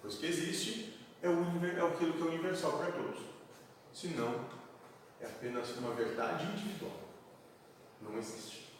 Pois 0.00 0.16
que 0.16 0.26
existe 0.26 0.98
é, 1.22 1.28
o, 1.28 1.42
é 1.64 1.86
aquilo 1.86 2.14
que 2.14 2.22
é 2.22 2.24
universal 2.24 2.78
para 2.78 2.90
todos. 2.90 3.20
Se 3.92 4.08
não, 4.08 4.44
é 5.20 5.26
apenas 5.26 5.70
uma 5.76 5.94
verdade 5.94 6.46
individual. 6.46 6.92
Não 8.00 8.18
existe. 8.18 8.72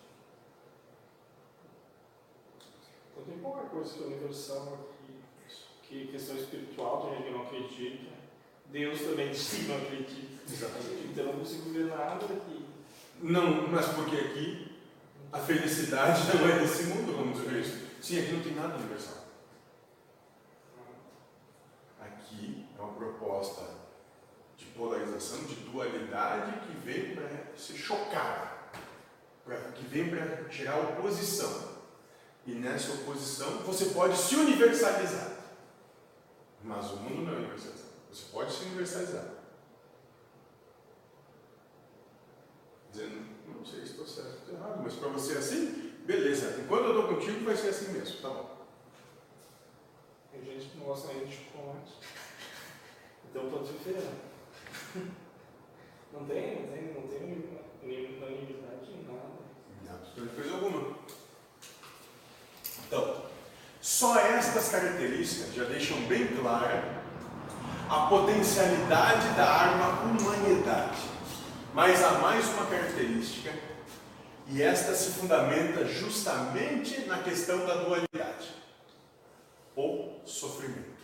Então 3.12 3.24
tem 3.24 3.38
pouca 3.38 3.62
coisa 3.66 3.94
que 3.94 4.02
é 4.02 4.06
universal 4.06 4.90
aqui, 4.90 5.20
que 5.82 6.12
questão 6.12 6.36
espiritual, 6.36 7.02
tem 7.02 7.16
gente 7.16 7.26
que 7.26 7.30
não 7.30 7.42
acredita. 7.42 8.12
Deus 8.66 9.00
também 9.02 9.30
diz 9.32 9.48
que 9.48 9.62
não 9.62 9.76
acredita. 9.76 10.42
Exatamente. 10.50 11.08
Então 11.10 11.24
eu 11.24 11.32
não 11.32 11.38
consigo 11.38 11.70
ver 11.70 11.84
nada 11.84 12.24
aqui. 12.24 12.66
Não, 13.20 13.68
mas 13.68 13.86
porque 13.94 14.16
aqui 14.16 14.71
a 15.32 15.38
felicidade 15.38 16.36
não 16.36 16.48
é 16.48 16.58
desse 16.58 16.84
mundo, 16.84 17.16
como 17.16 17.32
diz 17.32 17.44
Cristo. 17.44 18.02
Sim, 18.02 18.20
aqui 18.20 18.32
não 18.32 18.42
tem 18.42 18.54
nada 18.54 18.76
universal. 18.76 19.24
Aqui 21.98 22.66
é 22.76 22.82
uma 22.82 22.92
proposta 22.92 23.62
de 24.56 24.66
polarização, 24.66 25.44
de 25.44 25.54
dualidade 25.54 26.66
que 26.66 26.76
vem 26.76 27.14
para 27.14 27.56
se 27.56 27.78
chocar, 27.78 28.72
que 29.74 29.84
vem 29.86 30.10
para 30.10 30.50
gerar 30.50 30.78
oposição. 30.80 31.72
E 32.46 32.52
nessa 32.52 32.92
oposição 32.92 33.58
você 33.58 33.86
pode 33.86 34.16
se 34.16 34.36
universalizar. 34.36 35.32
Mas 36.62 36.90
o 36.90 36.96
mundo 36.96 37.22
não 37.22 37.34
é 37.34 37.36
universalizado. 37.38 37.92
Você 38.12 38.24
pode 38.30 38.52
se 38.52 38.64
universalizar. 38.64 39.24
Dizendo, 42.90 43.31
não 43.62 43.66
sei 43.66 43.80
se 43.82 43.92
estou 43.92 44.06
certo 44.06 44.28
ou 44.28 44.38
estou 44.38 44.54
errado, 44.56 44.80
mas 44.82 44.94
para 44.94 45.08
você 45.10 45.34
é 45.34 45.38
assim, 45.38 45.92
beleza. 46.04 46.60
Enquanto 46.60 46.86
eu 46.86 47.00
estou 47.00 47.14
contigo, 47.14 47.44
vai 47.44 47.56
ser 47.56 47.68
assim 47.68 47.92
mesmo, 47.92 48.20
tá 48.20 48.28
bom. 48.28 48.66
Tem 50.32 50.42
gente 50.42 50.68
que 50.70 50.78
não 50.78 50.86
gosta 50.86 51.12
nem 51.12 51.24
de 51.24 51.36
chocolate. 51.36 51.92
Então 53.30 53.48
ser 53.64 53.72
diferente. 53.72 54.20
Não 56.12 56.26
tem, 56.26 56.66
não 56.66 56.72
tem, 56.72 56.94
não 56.94 57.08
tem 57.80 58.18
unanimidade 58.18 58.92
em 58.92 59.06
nada. 59.06 59.30
Não, 59.86 60.28
coisa 60.28 60.52
alguma. 60.52 60.98
Então, 62.86 63.24
só 63.80 64.18
estas 64.18 64.68
características 64.68 65.54
já 65.54 65.64
deixam 65.64 65.98
bem 66.02 66.26
clara 66.36 67.02
a 67.88 68.08
potencialidade 68.08 69.26
da 69.34 69.50
arma 69.50 70.02
humanidade. 70.02 70.98
Mas 71.74 72.04
há 72.04 72.18
mais 72.18 72.46
uma 72.50 72.66
característica, 72.66 73.50
e 74.46 74.62
esta 74.62 74.94
se 74.94 75.12
fundamenta 75.12 75.86
justamente 75.86 77.00
na 77.06 77.22
questão 77.22 77.64
da 77.66 77.76
dualidade, 77.76 78.54
ou 79.74 80.20
sofrimento. 80.26 81.00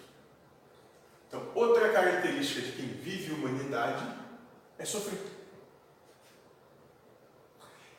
Então, 1.27 1.43
outra 1.55 1.91
característica 1.91 2.61
de 2.61 2.73
quem 2.73 2.89
vive 2.89 3.33
humanidade 3.33 4.15
é 4.79 4.85
sofrer. 4.85 5.21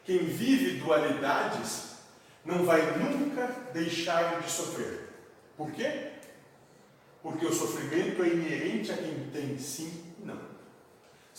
Quem 0.05 0.19
vive 0.25 0.79
dualidades 0.79 1.97
não 2.45 2.65
vai 2.65 2.97
nunca 2.97 3.47
deixar 3.73 4.41
de 4.41 4.49
sofrer. 4.49 5.09
Por 5.57 5.71
quê? 5.71 6.11
Porque 7.21 7.45
o 7.45 7.53
sofrimento 7.53 8.23
é 8.23 8.27
inerente 8.27 8.91
a 8.91 8.97
quem 8.97 9.29
tem 9.31 9.57
sim 9.57 10.13
e 10.19 10.25
não. 10.25 10.48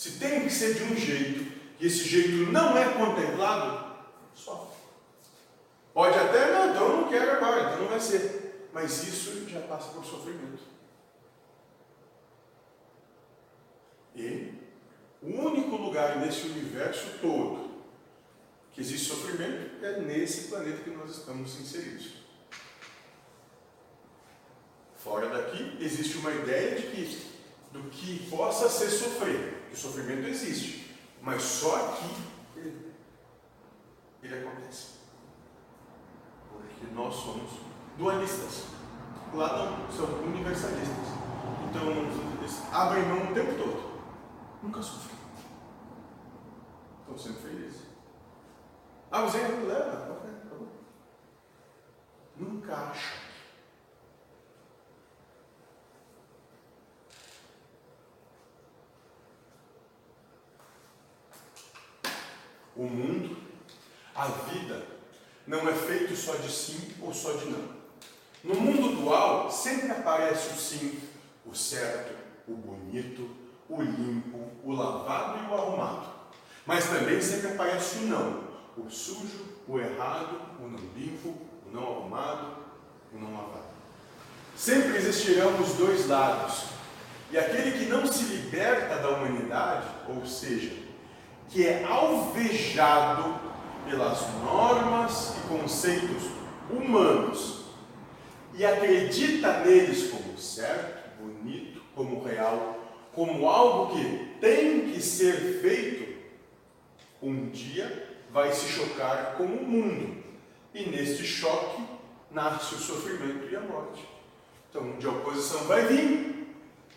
Se 0.01 0.13
tem 0.13 0.41
que 0.41 0.51
ser 0.51 0.73
de 0.73 0.85
um 0.85 0.97
jeito 0.97 1.53
e 1.79 1.87
esse 1.87 2.05
jeito 2.09 2.51
não 2.51 2.75
é 2.75 2.89
contemplado, 2.95 3.99
sofre. 4.35 4.79
Pode 5.93 6.19
até, 6.19 6.55
não, 6.55 6.71
então 6.71 6.89
eu 6.89 6.97
não 7.03 7.09
quero 7.11 7.33
agora, 7.33 7.65
então 7.65 7.83
não 7.83 7.89
vai 7.89 8.01
ser. 8.01 8.71
Mas 8.73 9.07
isso 9.07 9.47
já 9.47 9.61
passa 9.61 9.91
por 9.91 10.03
sofrimento. 10.03 10.63
E 14.17 14.55
o 15.21 15.39
único 15.39 15.77
lugar 15.77 16.17
nesse 16.17 16.47
universo 16.47 17.19
todo 17.21 17.83
que 18.73 18.81
existe 18.81 19.07
sofrimento 19.07 19.85
é 19.85 20.01
nesse 20.01 20.49
planeta 20.49 20.83
que 20.83 20.89
nós 20.89 21.11
estamos 21.11 21.61
inseridos. 21.61 22.25
Fora 24.97 25.29
daqui 25.29 25.77
existe 25.79 26.17
uma 26.17 26.33
ideia 26.33 26.81
de 26.81 26.87
que 26.87 27.31
do 27.71 27.83
que 27.91 28.31
possa 28.31 28.69
ser 28.69 28.91
sofrer, 28.91 29.60
que 29.71 29.77
o 29.77 29.79
sofrimento 29.79 30.27
existe, 30.29 30.97
mas 31.23 31.41
só 31.43 31.77
aqui 31.77 32.17
ele, 32.57 32.95
acontece. 34.23 34.99
Porque 36.51 36.93
nós 36.93 37.15
somos 37.15 37.53
dualistas. 37.97 38.65
Lá 39.33 39.71
não, 39.71 39.93
são 39.93 40.07
universalistas. 40.25 41.07
Então 41.69 41.89
eles 41.89 42.63
abrem 42.73 43.05
mão 43.05 43.31
o 43.31 43.35
tempo 43.35 43.55
todo. 43.55 43.91
Nunca 44.61 44.83
sofrem. 44.83 45.17
Estão 47.01 47.17
sempre 47.17 47.43
felizes. 47.43 47.83
Ah, 49.11 49.23
você 49.23 49.39
não 49.39 49.69
leva? 49.69 49.91
Tá. 49.93 50.11
Nunca 52.37 52.75
acha. 52.75 53.30
O 62.81 62.85
mundo, 62.85 63.37
a 64.15 64.25
vida, 64.25 64.83
não 65.47 65.69
é 65.69 65.75
feito 65.75 66.17
só 66.17 66.33
de 66.37 66.51
sim 66.51 66.95
ou 67.03 67.13
só 67.13 67.33
de 67.33 67.51
não. 67.51 67.69
No 68.43 68.55
mundo 68.59 69.03
dual, 69.03 69.51
sempre 69.51 69.91
aparece 69.91 70.55
o 70.55 70.57
sim, 70.57 70.99
o 71.45 71.55
certo, 71.55 72.15
o 72.49 72.55
bonito, 72.55 73.37
o 73.69 73.83
limpo, 73.83 74.53
o 74.65 74.73
lavado 74.73 75.41
e 75.45 75.51
o 75.51 75.55
arrumado. 75.55 76.07
Mas 76.65 76.89
também 76.89 77.21
sempre 77.21 77.49
aparece 77.49 77.99
o 77.99 78.07
não, 78.07 78.45
o 78.79 78.89
sujo, 78.89 79.45
o 79.69 79.79
errado, 79.79 80.41
o 80.59 80.67
não 80.67 80.81
limpo, 80.97 81.37
o 81.67 81.71
não 81.71 81.83
arrumado, 81.83 82.47
o 83.13 83.19
não 83.19 83.31
lavado. 83.31 83.75
Sempre 84.57 84.97
existirão 84.97 85.55
os 85.61 85.75
dois 85.75 86.09
lados. 86.09 86.65
E 87.31 87.37
aquele 87.37 87.73
que 87.73 87.91
não 87.91 88.07
se 88.07 88.25
liberta 88.25 88.97
da 88.97 89.11
humanidade, 89.11 89.87
ou 90.09 90.25
seja, 90.25 90.89
que 91.51 91.67
é 91.67 91.85
alvejado 91.85 93.41
pelas 93.89 94.21
normas 94.45 95.35
e 95.37 95.49
conceitos 95.49 96.31
humanos 96.71 97.65
e 98.55 98.65
acredita 98.65 99.65
neles 99.65 100.11
como 100.11 100.39
certo, 100.39 101.21
bonito, 101.21 101.83
como 101.95 102.23
real, 102.23 102.79
como 103.13 103.49
algo 103.49 103.95
que 103.95 104.37
tem 104.41 104.93
que 104.93 105.03
ser 105.03 105.61
feito, 105.61 106.21
um 107.21 107.51
dia 107.51 108.09
vai 108.33 108.53
se 108.53 108.69
chocar 108.69 109.35
com 109.37 109.45
o 109.45 109.67
mundo. 109.67 110.23
E 110.73 110.89
neste 110.89 111.25
choque 111.25 111.83
nasce 112.31 112.77
o 112.77 112.79
sofrimento 112.79 113.49
e 113.51 113.57
a 113.57 113.61
morte. 113.61 114.09
Então, 114.69 114.83
um 114.83 114.99
dia 114.99 115.11
a 115.11 115.13
oposição 115.15 115.65
vai 115.65 115.87
vir. 115.87 116.55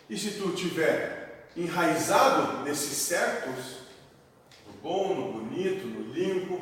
E 0.08 0.16
se 0.16 0.32
tu 0.32 0.50
tiver 0.50 1.48
enraizado 1.56 2.62
nesses 2.62 2.96
certos, 2.98 3.83
bom, 4.84 5.14
no 5.14 5.32
bonito, 5.32 5.86
no 5.86 6.12
limpo, 6.12 6.60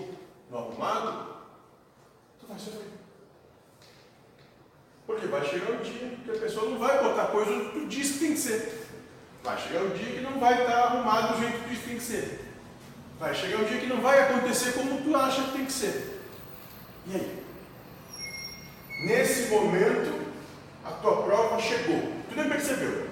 no 0.48 0.56
arrumado, 0.56 1.26
tu 2.38 2.46
vai 2.46 2.56
sofrer. 2.56 2.92
Porque 5.04 5.26
vai 5.26 5.44
chegar 5.44 5.72
um 5.72 5.82
dia 5.82 6.16
que 6.24 6.30
a 6.30 6.40
pessoa 6.40 6.70
não 6.70 6.78
vai 6.78 7.02
botar 7.02 7.26
coisa 7.26 7.50
que 7.50 7.80
tu 7.80 7.86
diz 7.86 8.12
que 8.12 8.18
tem 8.20 8.32
que 8.34 8.38
ser. 8.38 8.86
Vai 9.42 9.58
chegar 9.58 9.82
um 9.82 9.90
dia 9.90 10.12
que 10.12 10.20
não 10.20 10.38
vai 10.38 10.62
estar 10.62 10.84
arrumado 10.84 11.34
do 11.34 11.40
jeito 11.40 11.58
que 11.58 11.64
tu 11.64 11.68
diz 11.70 11.78
que 11.80 11.88
tem 11.88 11.96
que 11.96 12.02
ser. 12.04 12.40
Vai 13.18 13.34
chegar 13.34 13.58
um 13.58 13.64
dia 13.64 13.80
que 13.80 13.86
não 13.86 14.00
vai 14.00 14.20
acontecer 14.20 14.72
como 14.72 15.02
tu 15.02 15.16
acha 15.16 15.42
que 15.42 15.52
tem 15.52 15.64
que 15.66 15.72
ser. 15.72 16.20
E 17.08 17.16
aí? 17.16 17.44
Nesse 19.04 19.50
momento, 19.50 20.32
a 20.84 20.92
tua 20.92 21.24
prova 21.24 21.60
chegou. 21.60 22.12
Tu 22.28 22.36
nem 22.36 22.48
percebeu. 22.48 23.08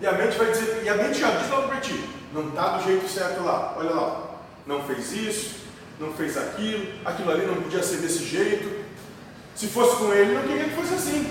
E 0.00 0.06
a 0.06 0.12
mente 0.12 0.36
vai 0.36 0.50
dizer, 0.50 0.82
e 0.82 0.88
a 0.88 0.94
mente 0.96 1.20
já 1.20 1.30
diz 1.30 1.48
logo 1.48 1.68
para 1.68 1.80
ti, 1.80 1.94
não 2.32 2.48
está 2.48 2.76
do 2.76 2.84
jeito 2.84 3.08
certo 3.08 3.44
lá. 3.44 3.74
Olha 3.76 3.90
lá, 3.90 4.27
não 4.68 4.84
fez 4.86 5.12
isso, 5.14 5.66
não 5.98 6.12
fez 6.12 6.36
aquilo, 6.36 7.00
aquilo 7.02 7.30
ali 7.30 7.46
não 7.46 7.62
podia 7.62 7.82
ser 7.82 8.02
desse 8.02 8.22
jeito. 8.22 8.84
Se 9.56 9.66
fosse 9.66 9.96
com 9.96 10.12
ele, 10.12 10.34
não 10.34 10.42
queria 10.42 10.64
que 10.64 10.76
fosse 10.76 10.92
assim. 10.92 11.24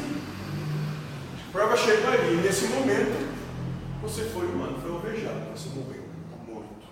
A 1.48 1.52
prova 1.52 1.78
chegou 1.78 2.10
ali, 2.10 2.34
e 2.34 2.42
nesse 2.42 2.66
momento, 2.66 3.38
você 4.02 4.24
foi 4.24 4.48
humano, 4.48 4.82
foi 4.82 4.92
alvejado, 4.92 5.52
você 5.56 5.70
morreu, 5.70 6.04
morto. 6.48 6.88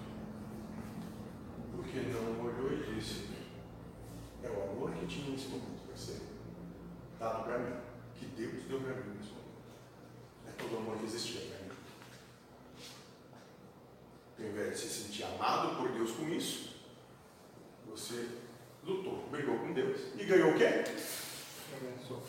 Porque 1.76 2.00
não 2.00 2.46
olhou 2.46 2.72
e 2.72 2.94
disse, 2.94 3.26
é 4.44 4.48
o 4.48 4.72
amor 4.72 4.92
que 4.92 5.08
tinha 5.08 5.32
nesse 5.32 5.48
momento 5.48 5.82
para 5.88 5.98
ser 5.98 6.22
dado 7.20 7.44
para 7.44 7.58
mim, 7.58 7.74
que 8.20 8.28
Deus 8.28 8.64
deu 8.70 8.80
para 8.82 8.94
mim 8.94 9.18
nesse 9.18 9.32
momento. 9.32 9.66
É 10.48 10.52
todo 10.52 10.76
o 10.76 10.78
amor 10.78 10.98
que 10.98 11.06
existia 11.06 11.42
para 11.42 11.58
mim. 11.58 11.65
Ao 14.38 14.46
invés 14.46 14.72
de 14.72 14.88
se 14.88 15.04
sentir 15.04 15.24
amado 15.24 15.78
por 15.78 15.90
Deus 15.90 16.12
com 16.12 16.28
isso, 16.30 16.76
você 17.90 18.28
lutou, 18.84 19.28
brigou 19.32 19.58
com 19.60 19.74
Deus 19.74 20.02
e 20.18 20.26
ganhou 20.26 20.52
o 20.52 20.58
quê? 20.58 20.84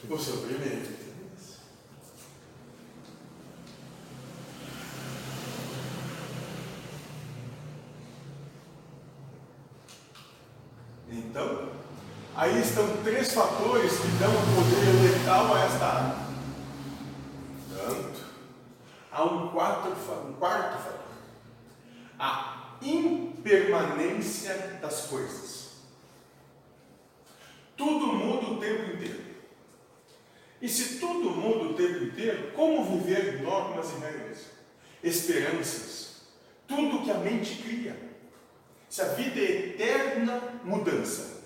O 0.08 0.18
sofrimento. 0.18 1.06
Então, 11.08 11.72
aí 12.34 12.60
estão 12.60 13.02
três 13.02 13.32
fatores 13.32 13.92
que 13.92 14.08
dão 14.18 14.32
poder 14.54 15.12
letal 15.12 15.54
a 15.54 15.64
esta 15.64 15.84
área. 15.84 16.16
Tanto, 17.74 18.20
há 19.10 19.24
um 19.24 19.48
quarto, 19.48 19.88
um 19.88 20.32
quarto 20.34 20.78
fator. 20.78 21.05
A 22.18 22.78
impermanência 22.82 24.54
das 24.80 25.06
coisas. 25.06 25.66
Tudo 27.76 28.06
muda 28.06 28.46
o 28.46 28.60
tempo 28.60 28.92
inteiro. 28.92 29.26
E 30.60 30.68
se 30.68 30.98
tudo 30.98 31.30
muda 31.30 31.64
o 31.64 31.74
tempo 31.74 32.04
inteiro, 32.04 32.52
como 32.52 32.84
viver 32.84 33.42
normas 33.42 33.92
e 33.92 34.00
regras, 34.00 34.46
esperanças, 35.02 36.22
tudo 36.66 37.04
que 37.04 37.10
a 37.10 37.18
mente 37.18 37.62
cria? 37.62 37.96
Se 38.88 39.02
a 39.02 39.08
vida 39.08 39.38
é 39.38 39.68
eterna 39.68 40.60
mudança, 40.64 41.44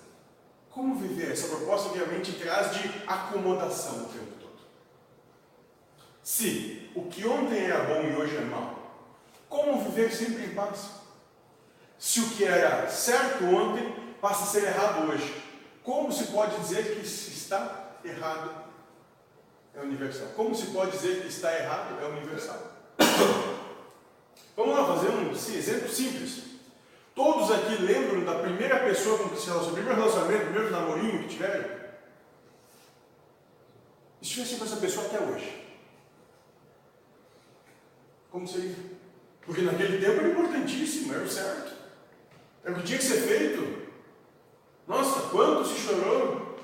como 0.70 0.94
viver 0.94 1.32
essa 1.32 1.48
proposta 1.48 1.90
que 1.92 2.02
a 2.02 2.06
mente 2.06 2.32
traz 2.34 2.72
de 2.76 2.88
acomodação 3.06 4.04
o 4.04 4.08
tempo 4.08 4.32
todo? 4.40 4.60
Se 6.22 6.90
o 6.94 7.02
que 7.04 7.26
ontem 7.26 7.64
era 7.64 7.84
bom 7.84 8.02
e 8.02 8.14
hoje 8.14 8.36
é 8.36 8.40
mal, 8.42 8.79
como 9.51 9.82
viver 9.82 10.11
sempre 10.12 10.44
em 10.46 10.55
paz? 10.55 10.92
Se 11.98 12.20
o 12.20 12.30
que 12.30 12.44
era 12.44 12.88
certo 12.88 13.44
ontem 13.44 13.94
passa 14.20 14.44
a 14.44 14.46
ser 14.46 14.64
errado 14.64 15.11
hoje, 15.11 15.34
como 15.82 16.11
se 16.11 16.28
pode 16.28 16.57
dizer 16.61 16.94
que 16.94 17.05
está 17.05 17.96
errado 18.05 18.55
é 19.74 19.80
universal? 19.80 20.28
Como 20.36 20.55
se 20.55 20.66
pode 20.66 20.92
dizer 20.92 21.20
que 21.20 21.28
está 21.28 21.53
errado 21.55 22.01
é 22.01 22.07
universal? 22.07 22.59
Vamos 24.57 24.78
lá 24.78 24.86
fazer 24.86 25.11
um 25.11 25.32
exemplo 25.32 25.88
simples. 25.88 26.44
Todos 27.14 27.51
aqui 27.51 27.82
lembram 27.82 28.24
da 28.24 28.40
primeira 28.40 28.78
pessoa 28.80 29.18
com 29.18 29.30
que 29.30 29.40
se 29.40 29.46
relacionou, 29.46 29.74
primeiro 29.74 30.01
relacionamento, 30.01 30.44
primeiro 30.44 30.70
namorinho 30.70 31.22
que 31.24 31.28
tiveram? 31.28 31.80
E 34.22 34.26
se 34.26 34.32
tivesse 34.32 34.57
com 34.57 34.64
essa 34.64 34.76
pessoa 34.76 35.07
até 35.07 35.18
hoje? 35.18 35.66
Como 38.30 38.46
seria? 38.46 38.99
Porque 39.47 39.62
naquele 39.62 39.99
tempo 39.99 40.20
era 40.20 40.28
importantíssimo, 40.28 41.14
era 41.14 41.24
o 41.24 41.28
certo. 41.28 41.72
Era 42.64 42.72
o 42.72 42.76
que 42.76 42.86
tinha 42.86 42.99
que 42.99 43.05
ser 43.05 43.20
feito. 43.22 43.88
Nossa, 44.86 45.28
quanto 45.28 45.68
se 45.68 45.78
chorou 45.78 46.59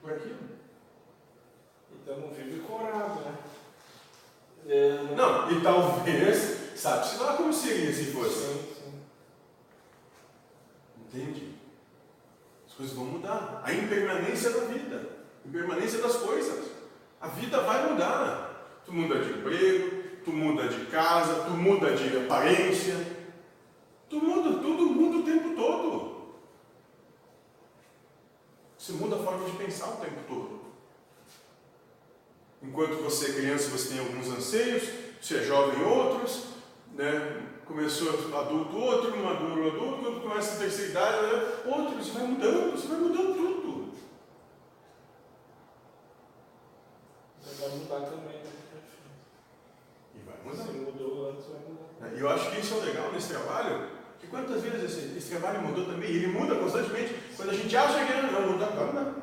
por 0.00 0.12
aquilo. 0.12 0.38
Então 1.92 2.18
não 2.18 2.30
vive 2.32 2.60
corado, 2.60 3.20
né? 3.20 3.38
É, 4.66 5.14
Não, 5.14 5.50
e 5.50 5.62
talvez, 5.62 6.78
sabe-se 6.78 7.18
lá 7.18 7.36
como 7.36 7.52
seria 7.52 7.92
se 7.92 8.06
fosse. 8.06 8.46
Sim, 8.46 8.74
sim. 8.74 9.02
Entende? 10.98 11.54
As 12.66 12.74
coisas 12.74 12.94
vão 12.94 13.06
mudar. 13.06 13.62
A 13.64 13.72
impermanência 13.72 14.50
da 14.50 14.64
vida, 14.66 15.08
a 15.44 15.48
impermanência 15.48 16.00
das 16.00 16.16
coisas. 16.16 16.79
A 17.20 17.28
vida 17.28 17.60
vai 17.60 17.90
mudar. 17.90 18.80
Tu 18.84 18.92
muda 18.92 19.18
de 19.18 19.30
emprego, 19.30 20.02
tu 20.24 20.32
muda 20.32 20.68
de 20.68 20.86
casa, 20.86 21.44
tu 21.44 21.50
muda 21.50 21.94
de 21.94 22.16
aparência. 22.16 22.96
Tu 24.08 24.16
muda, 24.16 24.58
tudo 24.58 24.86
muda 24.86 25.18
o 25.18 25.22
tempo 25.22 25.54
todo. 25.54 26.10
Você 28.76 28.92
muda 28.92 29.16
a 29.16 29.18
forma 29.18 29.44
de 29.44 29.56
pensar 29.56 29.88
o 29.90 29.96
tempo 29.98 30.20
todo. 30.26 30.60
Enquanto 32.62 33.02
você 33.02 33.30
é 33.30 33.34
criança, 33.34 33.70
você 33.70 33.90
tem 33.90 33.98
alguns 34.00 34.28
anseios, 34.28 34.88
você 35.20 35.36
é 35.36 35.42
jovem 35.42 35.82
outros, 35.84 36.46
né? 36.94 37.46
começou 37.66 38.10
adulto 38.36 38.76
outro, 38.76 39.16
maduro 39.16 39.68
adulto, 39.68 40.02
quando 40.02 40.22
começa 40.22 40.54
a 40.54 40.58
terceira 40.58 40.90
idade, 40.90 41.22
né? 41.22 41.52
outro, 41.66 41.96
você 41.96 42.10
vai 42.10 42.26
mudando, 42.26 42.72
você 42.72 42.88
vai 42.88 42.98
mudando 42.98 43.34
tudo. 43.34 43.59
Vai 47.70 47.78
mudar 47.78 48.00
também, 48.10 48.36
né? 48.38 48.50
E 50.14 50.18
vai 50.18 50.36
Se 50.56 50.62
mudando. 50.62 50.86
mudou 50.86 51.30
antes, 51.30 51.46
vai 51.46 51.60
mudar. 51.60 52.16
E 52.16 52.20
eu 52.20 52.28
acho 52.28 52.50
que 52.50 52.60
isso 52.60 52.74
é 52.74 52.84
legal 52.86 53.12
nesse 53.12 53.28
trabalho, 53.28 53.88
que 54.18 54.26
quantas 54.26 54.60
vezes 54.62 54.82
esse, 54.82 55.16
esse 55.18 55.30
trabalho 55.30 55.62
mudou 55.62 55.86
também, 55.86 56.10
e 56.10 56.16
ele 56.16 56.26
muda 56.26 56.56
constantemente. 56.56 57.14
Quando 57.36 57.50
a 57.50 57.54
gente 57.54 57.76
acha 57.76 58.04
que 58.04 58.12
ele 58.12 58.22
não 58.22 58.32
vai 58.32 58.46
mudar, 58.46 58.66
vai 58.66 58.86
mudar. 58.86 59.14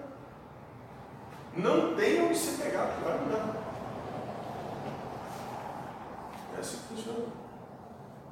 Não 1.58 1.96
tem 1.96 2.22
onde 2.24 2.38
se 2.38 2.62
pegar, 2.62 2.86
vai 3.04 3.18
mudar. 3.20 3.56
É 6.56 6.60
assim 6.60 6.78
que 6.78 6.96
funciona. 6.96 7.26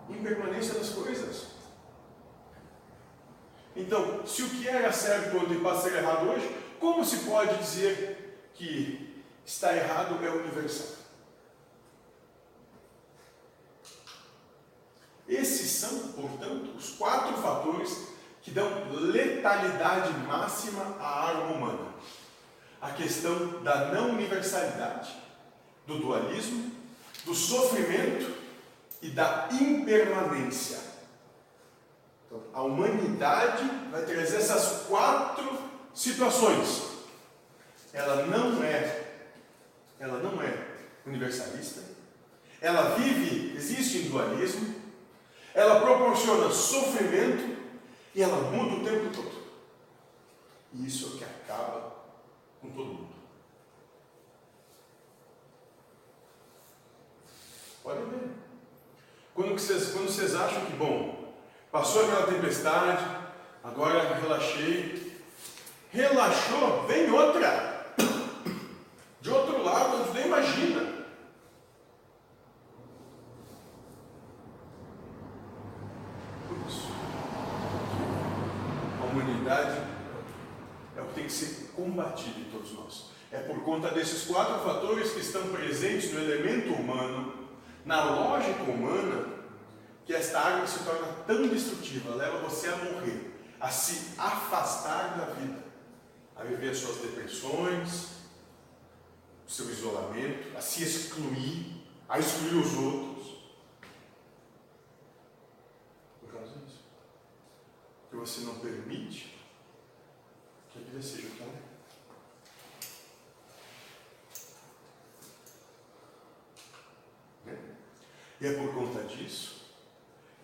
Impermanência 0.09 0.75
das 0.75 0.89
coisas. 0.89 1.47
Então, 3.75 4.25
se 4.25 4.43
o 4.43 4.49
que 4.49 4.67
era 4.67 4.91
certo 4.93 5.37
ontem 5.37 5.59
passa 5.59 5.87
a 5.87 5.91
ser 5.91 5.97
errado 5.97 6.29
hoje, 6.29 6.55
como 6.79 7.03
se 7.03 7.17
pode 7.25 7.57
dizer 7.57 8.49
que 8.53 9.04
está 9.45 9.75
errado 9.75 10.19
é 10.25 10.29
universal? 10.29 10.95
Esses 15.27 15.71
são, 15.71 16.09
portanto, 16.09 16.75
os 16.77 16.91
quatro 16.91 17.37
fatores 17.41 18.07
que 18.41 18.51
dão 18.51 18.91
letalidade 18.91 20.13
máxima 20.19 20.97
à 20.99 21.29
alma 21.29 21.53
humana. 21.53 21.95
A 22.79 22.91
questão 22.91 23.63
da 23.63 23.91
não 23.91 24.11
universalidade, 24.11 25.15
do 25.87 25.97
dualismo, 25.97 26.71
do 27.23 27.33
sofrimento 27.33 28.31
e 29.01 29.09
da 29.09 29.49
impermanência. 29.51 30.79
Então, 32.27 32.41
a 32.53 32.61
humanidade 32.61 33.63
vai 33.89 34.05
trazer 34.05 34.37
essas 34.37 34.85
quatro 34.87 35.57
situações. 35.93 36.83
Ela 37.91 38.27
não 38.27 38.63
é, 38.63 39.04
ela 39.99 40.19
não 40.19 40.41
é 40.41 40.67
universalista, 41.05 41.81
ela 42.61 42.95
vive, 42.95 43.55
existe 43.55 43.99
em 43.99 44.09
dualismo, 44.09 44.75
ela 45.53 45.79
proporciona 45.79 46.49
sofrimento 46.51 47.57
e 48.13 48.21
ela 48.21 48.51
muda 48.51 48.75
o 48.75 48.83
tempo 48.83 49.15
todo. 49.15 49.45
E 50.73 50.87
isso 50.87 51.05
é 51.05 51.09
o 51.09 51.17
que 51.17 51.23
acaba 51.23 51.95
com 52.61 52.69
todo 52.69 52.85
mundo. 52.85 53.15
Pode 57.83 57.99
ver. 58.05 58.29
Quando, 59.35 59.51
vocês, 59.51 59.91
quando 59.91 60.07
vocês 60.07 60.33
acham 60.33 60.65
que, 60.65 60.73
bom, 60.73 61.33
passou 61.71 62.03
aquela 62.03 62.25
tempestade, 62.25 63.05
agora 63.63 64.15
relaxei. 64.15 65.13
Relaxou, 65.91 66.87
vem 66.87 67.11
outra. 67.11 67.93
De 69.21 69.29
outro 69.29 69.63
lado, 69.63 69.97
você 69.97 70.14
imagina. 70.25 71.05
Por 76.47 76.57
isso, 76.67 76.87
a 79.01 79.05
humanidade 79.05 79.81
é 80.97 81.01
o 81.01 81.05
que 81.05 81.13
tem 81.13 81.25
que 81.25 81.31
ser 81.31 81.71
combatido 81.75 82.39
em 82.39 82.45
todos 82.45 82.73
nós. 82.73 83.11
É 83.31 83.39
por 83.39 83.63
conta 83.63 83.89
desses 83.89 84.23
quatro 84.23 84.59
fatores 84.63 85.11
que 85.11 85.19
estão 85.19 85.47
presentes 85.49 86.13
no 86.13 86.19
elemento 86.19 86.73
humano, 86.73 87.33
na 87.83 88.03
lógica 88.03 88.63
humana, 88.63 89.25
que 90.05 90.13
esta 90.13 90.39
água 90.39 90.67
se 90.67 90.83
torna 90.83 91.07
tão 91.27 91.47
destrutiva, 91.47 92.15
leva 92.15 92.37
você 92.39 92.67
a 92.67 92.77
morrer, 92.77 93.35
a 93.59 93.69
se 93.69 94.19
afastar 94.19 95.17
da 95.17 95.25
vida, 95.33 95.63
a 96.35 96.43
viver 96.43 96.75
suas 96.75 96.97
depressões, 96.97 98.14
o 99.47 99.49
seu 99.49 99.69
isolamento, 99.69 100.57
a 100.57 100.61
se 100.61 100.83
excluir, 100.83 101.83
a 102.09 102.19
excluir 102.19 102.55
os 102.55 102.73
outros. 102.75 103.35
Por 106.19 106.33
causa 106.33 106.57
disso. 106.59 106.83
Porque 108.09 108.25
você 108.25 108.41
não 108.41 108.59
permite 108.59 109.35
que 110.71 110.79
a 110.79 110.81
vida 110.81 111.01
seja 111.01 111.27
o 111.27 111.31
que 111.31 111.43
ela 111.43 111.51
é. 117.45 117.51
Né? 117.51 117.75
E 118.41 118.47
é 118.47 118.53
por 118.53 118.73
conta 118.73 119.03
disso 119.03 119.55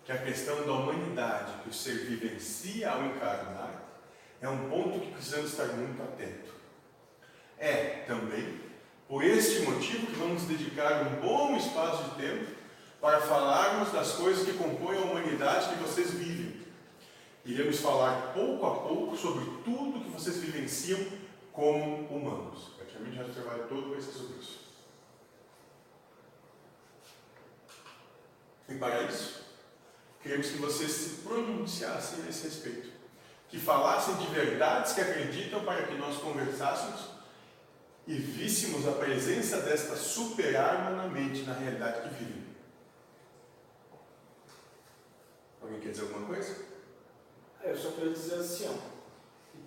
que 0.04 0.12
a 0.12 0.18
questão 0.18 0.64
da 0.64 0.72
humanidade 0.72 1.62
que 1.62 1.70
o 1.70 1.72
ser 1.72 2.06
vivencia 2.06 2.90
ao 2.90 3.04
encarnar 3.04 3.82
é 4.40 4.48
um 4.48 4.68
ponto 4.68 5.00
que 5.00 5.12
precisamos 5.12 5.52
estar 5.52 5.66
muito 5.66 6.02
atento. 6.02 6.52
É 7.56 8.04
também 8.06 8.71
por 9.12 9.22
este 9.22 9.60
motivo 9.66 10.06
que 10.06 10.14
vamos 10.14 10.44
dedicar 10.44 11.02
um 11.02 11.20
bom 11.20 11.54
espaço 11.54 12.02
de 12.04 12.22
tempo 12.22 12.50
para 12.98 13.20
falarmos 13.20 13.92
das 13.92 14.12
coisas 14.12 14.42
que 14.42 14.54
compõem 14.54 14.96
a 14.96 15.02
humanidade 15.02 15.68
que 15.68 15.82
vocês 15.82 16.12
vivem. 16.12 16.62
Iremos 17.44 17.78
falar 17.80 18.32
pouco 18.32 18.64
a 18.64 18.74
pouco 18.88 19.14
sobre 19.14 19.44
tudo 19.64 20.02
que 20.02 20.08
vocês 20.08 20.38
vivenciam 20.38 20.98
como 21.52 22.06
humanos. 22.06 22.70
Praticamente 22.78 23.18
nosso 23.18 23.32
trabalho 23.32 23.64
todo 23.68 23.90
vai 23.90 24.00
ser 24.00 24.12
sobre 24.12 24.38
isso. 24.38 24.60
E 28.70 28.74
para 28.76 29.02
isso, 29.02 29.44
queremos 30.22 30.46
que 30.46 30.56
vocês 30.56 30.90
se 30.90 31.10
pronunciassem 31.16 32.24
a 32.24 32.30
esse 32.30 32.44
respeito. 32.44 32.88
Que 33.50 33.58
falassem 33.58 34.14
de 34.16 34.26
verdades 34.28 34.94
que 34.94 35.02
acreditam 35.02 35.62
para 35.64 35.82
que 35.82 35.96
nós 35.96 36.16
conversássemos 36.16 37.12
e 38.06 38.14
víssemos 38.14 38.86
a 38.88 38.92
presença 38.92 39.60
desta 39.60 39.96
super 39.96 40.56
arma 40.56 40.90
na 40.90 41.08
mente, 41.08 41.42
na 41.42 41.54
realidade 41.54 42.08
que 42.08 42.24
vivem. 42.24 42.42
Alguém 45.60 45.80
quer 45.80 45.90
dizer 45.90 46.02
alguma 46.02 46.26
coisa? 46.26 46.56
É, 47.62 47.70
eu 47.70 47.76
só 47.76 47.92
quero 47.92 48.12
dizer 48.12 48.34
assim, 48.34 48.68
ó, 48.68 48.92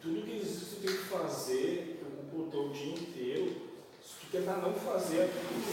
tudo 0.01 0.25
que 0.25 0.37
existe 0.37 0.75
tu 0.75 0.81
tem 0.81 0.97
que 0.97 1.03
fazer 1.03 2.01
o 2.33 2.47
teu 2.51 2.69
dia 2.69 2.93
inteiro, 2.93 3.71
se 4.03 4.15
tu 4.19 4.31
tentar 4.31 4.57
não 4.57 4.73
fazer 4.73 5.23
aquilo, 5.23 5.63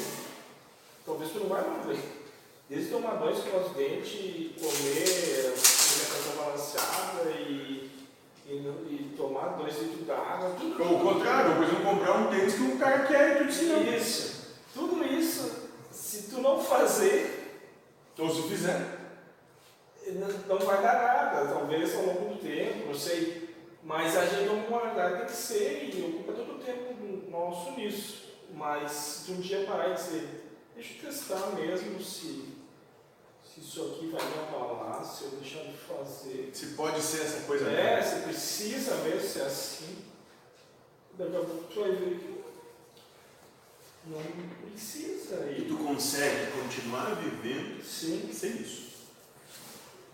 talvez 1.05 1.33
tu 1.33 1.41
não 1.41 1.49
vai 1.49 1.69
morrer. 1.69 2.01
Desde 2.69 2.91
tomar 2.91 3.17
banho, 3.17 3.37
escovar 3.37 3.67
os 3.67 3.77
dentes, 3.77 4.13
comer 4.55 5.53
alimentação 5.53 6.37
balanceada 6.37 7.31
e, 7.31 7.62
e, 8.53 8.95
e 8.95 9.15
tomar 9.17 9.57
dois 9.57 9.81
litros 9.81 10.07
d'água, 10.07 10.51
o 10.51 11.01
contrário, 11.01 11.57
por 11.57 11.65
exemplo, 11.65 11.85
comprar 11.85 12.19
um 12.19 12.31
tênis 12.31 12.55
que 12.55 12.63
um 12.63 12.77
cara 12.77 13.07
quer 13.07 13.43
e 13.43 13.47
tu 13.47 13.65
não. 13.65 13.83
Isso. 13.83 14.43
Tudo 14.75 15.05
isso, 15.05 15.69
se 15.91 16.31
tu 16.31 16.41
não 16.41 16.63
fazer, 16.63 17.63
Ou 18.19 18.29
se 18.29 18.43
fizer. 18.43 18.99
não, 20.07 20.29
não 20.49 20.59
vai 20.59 20.83
dar 20.83 21.03
nada. 21.03 21.53
Talvez 21.53 21.95
ao 21.95 22.07
longo 22.07 22.35
do 22.35 22.41
tempo, 22.41 22.87
não 22.87 22.95
sei. 22.95 23.55
Mas 23.83 24.17
a 24.17 24.27
gente 24.27 24.47
não 24.47 24.61
guardar 24.63 25.17
tem 25.17 25.27
que 25.27 25.33
ser 25.33 25.85
e 25.85 26.03
ocupa 26.05 26.33
todo 26.33 26.55
o 26.55 26.59
tempo 26.59 27.31
nosso 27.31 27.73
nisso. 27.73 28.33
Mas 28.55 29.25
tu 29.27 29.33
um 29.33 29.41
dia 29.41 29.65
parar 29.65 29.91
e 29.91 29.95
dizer, 29.95 30.29
deixa 30.75 30.95
eu 30.99 31.11
testar 31.11 31.53
mesmo 31.57 32.01
se, 32.01 32.45
se 33.53 33.61
isso 33.61 33.83
aqui 33.83 34.07
vai 34.09 34.25
me 34.25 34.39
abalar, 34.39 35.05
se 35.05 35.25
eu 35.25 35.31
deixar 35.31 35.63
de 35.65 35.77
fazer. 35.77 36.51
Se 36.55 36.67
pode 36.69 37.01
ser 37.03 37.23
essa 37.23 37.47
coisa. 37.47 37.69
É, 37.71 38.03
você 38.03 38.21
precisa 38.23 38.95
mesmo 38.97 39.21
ser 39.29 39.43
assim. 39.43 39.99
Daqui 41.19 41.37
a 41.37 41.41
pouco 41.41 41.65
tu 41.65 41.81
vai 41.81 41.93
ver 41.93 42.19
que 42.19 42.43
não 44.07 44.21
precisa. 44.71 45.51
E 45.51 45.67
tu 45.69 45.77
consegue 45.77 46.51
continuar 46.53 47.15
vivendo 47.17 47.83
Sim. 47.85 48.31
sem 48.33 48.53
isso. 48.57 48.93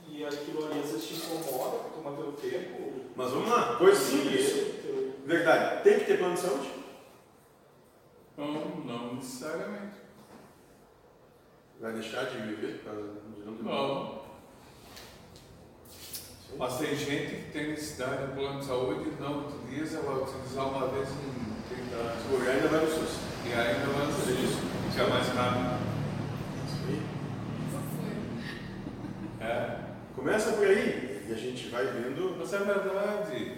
E 0.08 0.24
aquilo 0.24 0.66
ali 0.66 0.80
às 0.80 0.90
vezes 0.90 1.06
te 1.06 1.14
incomoda, 1.14 1.90
toma 1.90 2.16
teu 2.16 2.32
tempo. 2.32 3.04
Mas 3.14 3.30
vamos 3.30 3.48
lá, 3.50 3.76
coisa 3.76 4.00
simples. 4.00 4.50
teu- 4.82 5.14
Verdade, 5.24 5.84
tem 5.84 5.98
que 5.98 6.06
ter 6.06 6.18
plano 6.18 6.34
de 6.34 6.40
saúde? 6.40 6.70
Não, 8.36 8.52
não 8.84 9.14
necessariamente. 9.16 9.96
Vai 11.80 11.92
deixar 11.92 12.24
de 12.24 12.38
viver 12.38 12.78
por 12.78 12.84
causa 12.86 13.02
não. 13.62 14.18
Mas 16.58 16.78
tem 16.78 16.96
gente 16.96 17.36
que 17.36 17.52
tem 17.52 17.68
necessidade 17.68 18.26
de 18.26 18.32
plano 18.32 18.58
de 18.58 18.66
saúde 18.66 19.10
e 19.10 19.22
não 19.22 19.46
utiliza, 19.46 20.00
vai 20.00 20.16
utilizar 20.16 20.66
uma 20.68 20.88
vez 20.88 21.08
em 21.08 21.74
30 21.74 21.96
anos. 21.96 22.30
Lugar 22.32 22.54
ainda 22.54 22.68
vai 22.68 22.84
no 22.84 22.90
SUS. 22.90 23.18
E 23.46 23.52
ainda 23.52 23.86
vai 23.86 24.12
fazer 24.12 24.32
isso, 24.32 24.58
que 24.92 25.00
é 25.00 25.06
mais 25.06 25.28
rápido. 25.28 25.78
Isso 26.66 26.78
aí. 26.88 27.02
É. 29.40 29.78
Começa 30.16 30.52
por 30.52 30.66
aí 30.66 31.08
e 31.28 31.32
a 31.32 31.36
gente 31.36 31.68
vai 31.68 31.86
vendo 31.86 32.36
Mas 32.38 32.52
é 32.52 32.58
verdade. 32.58 33.52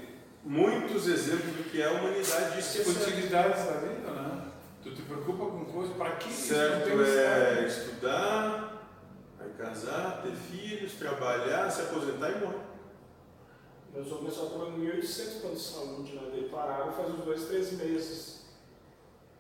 muitos 0.45 1.09
exemplos 1.09 1.57
do 1.57 1.71
que 1.71 1.81
é 1.81 1.87
a 1.87 1.93
humanidade 1.93 2.57
disso 2.57 2.79
que 2.79 2.85
certo. 2.85 3.09
Utilidades 3.09 3.65
da 3.65 3.73
vida, 3.73 4.11
né? 4.11 4.43
Tu 4.83 4.91
te 4.91 5.03
preocupa 5.03 5.47
com 5.47 5.65
coisas, 5.67 5.97
para 5.97 6.11
que 6.17 6.29
isso 6.29 6.53
não 6.53 6.59
Certo 6.59 6.85
tem 6.85 7.01
é 7.01 7.67
estudar, 7.67 8.70
casar, 9.61 10.23
ter 10.23 10.35
filhos, 10.35 10.95
trabalhar, 10.95 11.71
se 11.71 11.83
aposentar 11.83 12.31
e 12.31 12.41
morrer. 12.41 12.71
Meu 13.93 14.05
sogro 14.05 14.27
pessoal 14.27 14.47
estava 14.47 14.71
em 14.71 14.81
1.800 14.81 15.41
planos 15.41 15.59
de 15.59 15.69
saúde, 15.69 16.15
né? 16.15 16.23
Eles 16.33 16.51
pararam 16.51 16.93
faz 16.93 17.11
uns 17.11 17.25
dois, 17.25 17.45
três 17.47 17.73
meses. 17.73 18.47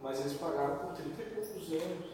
Mas 0.00 0.20
eles 0.20 0.34
pagaram 0.34 0.78
por 0.78 0.92
30 0.94 1.22
e 1.22 1.26
poucos 1.26 1.72
anos. 1.72 2.06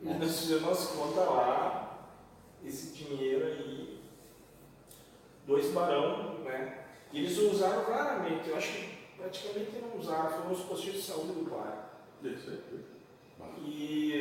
E 0.00 0.06
nós 0.06 0.38
fizemos 0.38 0.68
as 0.68 0.86
contas 0.90 1.26
lá, 1.26 2.08
esse 2.64 2.92
dinheiro 2.92 3.44
aí, 3.44 4.00
dois 5.44 5.72
barão, 5.72 6.38
né? 6.44 6.84
E 7.12 7.18
eles 7.18 7.36
usaram 7.38 7.84
claramente, 7.84 8.48
eu 8.48 8.56
acho 8.56 8.72
que 8.74 8.98
praticamente 9.16 9.80
não 9.80 9.98
usaram, 9.98 10.30
foram 10.30 10.52
os 10.52 10.60
postos 10.60 10.92
de 10.92 11.02
saúde 11.02 11.32
do 11.32 11.50
bairro. 11.50 11.88
Isso 12.22 12.50
aí. 12.50 12.97
E 13.64 14.12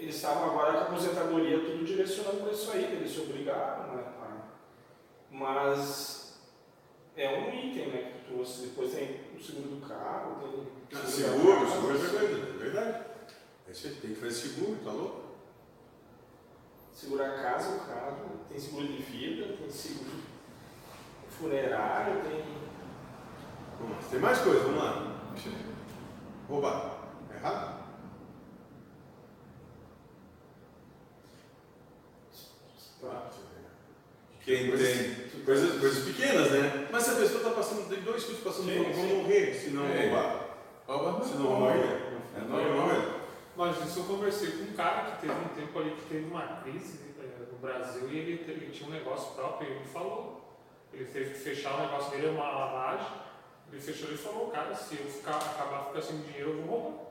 eles 0.00 0.16
estavam 0.16 0.50
agora 0.50 0.72
com 0.72 0.78
a 0.78 0.82
aposentadoria 0.82 1.58
tudo 1.60 1.84
direcionando 1.84 2.38
para 2.38 2.52
isso 2.52 2.70
aí, 2.72 2.84
eles 2.84 3.12
se 3.12 3.20
obrigaram, 3.20 3.94
né? 3.96 4.04
Mas 5.30 6.38
é 7.16 7.28
um 7.38 7.48
item, 7.54 7.88
né? 7.88 8.12
Que 8.12 8.32
tu. 8.32 8.62
Depois 8.62 8.92
tem 8.92 9.20
o 9.36 9.42
seguro 9.42 9.68
do 9.76 9.86
carro, 9.86 10.40
tem 10.40 10.98
o 10.98 11.06
Seguro, 11.06 11.60
casa. 11.60 11.72
seguro 11.72 11.90
é 11.90 11.94
outra 11.94 12.18
coisa, 12.18 12.36
é 12.36 12.58
verdade. 12.58 13.04
É 13.68 13.70
isso 13.72 13.86
aí, 13.88 13.94
tem 13.94 14.14
que 14.14 14.20
fazer 14.20 14.32
seguro, 14.32 14.78
tá 14.84 14.92
louco? 14.92 15.26
Segura 16.92 17.26
a 17.26 17.42
casa, 17.42 17.76
o 17.76 17.80
carro, 17.86 18.40
tem 18.48 18.58
seguro 18.58 18.86
de 18.86 19.02
vida, 19.02 19.56
tem 19.58 19.70
seguro 19.70 20.22
funerário, 21.28 22.22
tem. 22.22 22.44
Tem 24.10 24.18
mais 24.20 24.38
coisa, 24.38 24.60
vamos 24.60 24.82
lá. 24.82 25.16
Roubar. 26.48 26.98
É 27.30 27.36
errado? 27.36 27.85
Quem 34.44 34.70
tem. 34.70 35.14
Coisas, 35.44 35.80
coisas 35.80 36.04
pequenas, 36.04 36.50
né? 36.52 36.88
Mas 36.90 37.02
se 37.02 37.10
a 37.10 37.14
pessoa 37.14 37.38
está 37.38 37.50
passando, 37.50 37.88
tem 37.88 38.00
dois 38.02 38.24
filhos 38.24 38.40
passando 38.42 38.66
Sim, 38.66 38.78
fome, 38.84 38.92
vão 38.94 39.04
morrer 39.22 39.54
se 39.54 39.70
não 39.70 39.84
É. 39.86 40.02
roubar. 40.06 40.46
Rouba 40.86 41.24
Se 41.24 41.34
não 41.34 41.40
não 41.42 41.50
roubar, 41.50 41.76
morre. 41.76 41.88
é 41.88 42.38
É 42.38 42.40
normal. 42.42 42.86
normal. 42.88 43.20
Mas 43.56 43.86
isso 43.88 44.00
eu 44.00 44.04
conversei 44.04 44.50
com 44.52 44.64
um 44.64 44.72
cara 44.74 45.10
que 45.12 45.20
teve 45.26 45.32
um 45.32 45.48
tempo 45.48 45.78
ali 45.78 45.90
que 45.92 46.02
teve 46.08 46.26
uma 46.26 46.46
crise 46.62 47.00
eh, 47.20 47.46
no 47.50 47.58
Brasil 47.58 48.08
e 48.08 48.16
ele, 48.18 48.44
ele 48.46 48.70
tinha 48.70 48.88
um 48.88 48.92
negócio 48.92 49.34
próprio 49.34 49.68
e 49.68 49.72
ele 49.76 49.84
falou. 49.84 50.56
Ele 50.92 51.04
teve 51.06 51.30
que 51.30 51.38
fechar 51.40 51.74
o 51.74 51.80
negócio 51.82 52.10
dele, 52.12 52.28
uma 52.28 52.48
lavagem. 52.50 53.06
Ele 53.72 53.80
fechou 53.80 54.10
e 54.12 54.16
falou, 54.16 54.48
cara, 54.48 54.74
se 54.74 54.94
eu 54.96 55.06
ficar, 55.06 55.36
acabar 55.36 55.86
ficar 55.86 56.02
sem 56.02 56.20
dinheiro, 56.22 56.50
eu 56.50 56.62
vou 56.62 56.78
roubar. 56.80 57.06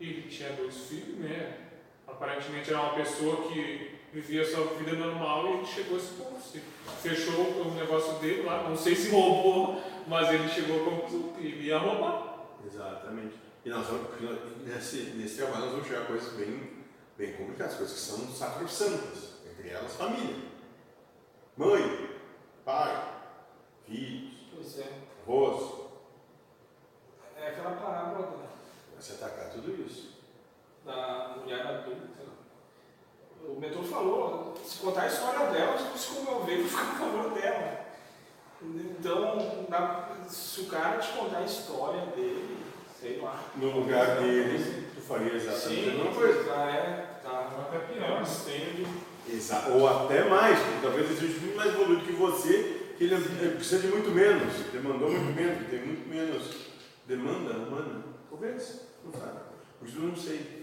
E 0.00 0.08
ele 0.10 0.28
tinha 0.28 0.50
dois 0.54 0.76
filhos, 0.86 1.18
né? 1.18 1.56
Aparentemente 2.08 2.70
era 2.70 2.80
uma 2.80 2.94
pessoa 2.94 3.48
que 3.48 3.99
vivia 4.12 4.44
sua 4.44 4.66
vida 4.74 4.92
normal 4.92 5.46
e 5.46 5.52
ele 5.54 5.66
chegou 5.66 5.96
a 5.96 6.00
esse 6.00 6.14
ponto. 6.14 6.40
Se 6.40 6.62
Fechou 7.02 7.62
o 7.62 7.74
negócio 7.74 8.14
dele 8.18 8.42
lá, 8.42 8.68
não 8.68 8.76
sei 8.76 8.94
se 8.94 9.10
roubou, 9.10 9.82
mas 10.06 10.28
ele 10.28 10.48
chegou 10.48 10.82
a 10.82 10.90
conclusão 10.90 11.32
que 11.32 11.46
ele 11.46 11.66
ia 11.66 11.78
roubar. 11.78 12.46
Exatamente. 12.66 13.36
E 13.64 13.70
nós 13.70 13.86
vamos, 13.86 14.08
nesse, 14.64 14.96
nesse 15.16 15.36
trabalho 15.36 15.60
nós 15.62 15.70
vamos 15.72 15.86
chegar 15.86 16.02
a 16.02 16.06
coisas 16.06 16.32
bem, 16.34 16.84
bem 17.16 17.32
complicadas, 17.34 17.76
coisas 17.76 17.94
que 17.94 18.00
são 18.00 18.28
sacrossantas, 18.28 19.34
entre 19.50 19.70
elas 19.70 19.94
família. 19.94 20.36
Mãe, 21.56 22.10
pai, 22.64 23.14
filhos, 23.86 24.40
Pois 24.54 24.78
é. 24.78 24.92
É 27.36 27.48
aquela 27.48 27.76
parábola 27.76 28.26
vai 28.92 29.00
se 29.00 29.12
atacar 29.12 29.50
tudo 29.50 29.82
isso. 29.86 30.18
da, 30.84 31.28
da 31.28 31.36
mulher 31.36 31.66
adulta. 31.66 32.29
O 33.48 33.58
mentor 33.60 33.82
falou, 33.84 34.54
se 34.64 34.78
contar 34.78 35.02
a 35.02 35.06
história 35.08 35.46
dela, 35.50 35.76
você 35.76 35.98
se 35.98 36.14
comover 36.14 36.58
e 36.60 36.64
ficar 36.64 36.82
a 36.82 36.94
favor 36.94 37.30
dela. 37.30 37.80
Então, 38.62 39.64
na- 39.68 40.08
se 40.28 40.60
o 40.62 40.66
cara 40.66 40.98
te 40.98 41.12
contar 41.12 41.38
a 41.38 41.44
história 41.44 42.06
dele, 42.14 42.56
sei 43.00 43.18
lá. 43.20 43.40
No 43.56 43.70
lugar 43.80 44.16
dele, 44.20 44.86
tu 44.94 45.00
faria 45.00 45.34
exatamente 45.34 45.80
a 45.88 45.92
Sim, 45.92 45.96
mesma 45.98 46.14
coisa. 46.14 46.44
tá, 46.44 46.70
é, 46.70 47.20
tá. 47.22 47.68
Até 47.68 47.78
pior. 47.92 48.22
Estende. 48.22 48.86
Exa 49.28 49.68
ou 49.70 49.86
até 49.88 50.24
mais, 50.24 50.58
porque 50.58 50.80
talvez 50.82 51.10
ele 51.10 51.20
seja 51.20 51.40
muito 51.40 51.56
mais 51.56 51.72
evoluído 51.72 52.04
que 52.04 52.12
você, 52.12 52.94
que 52.98 53.04
ele, 53.04 53.14
ele 53.14 53.54
precisa 53.56 53.80
de 53.80 53.86
muito 53.88 54.10
menos, 54.10 54.52
demandou 54.72 55.08
muito 55.10 55.36
menos, 55.36 55.68
tem 55.68 55.86
muito 55.86 56.08
menos 56.08 56.56
demanda 57.06 57.52
humana. 57.54 58.02
Talvez, 58.28 58.80
não 59.04 59.12
sabe. 59.12 59.38
Por 59.78 59.88
isso 59.88 59.98
eu 59.98 60.02
não 60.08 60.16
sei. 60.16 60.59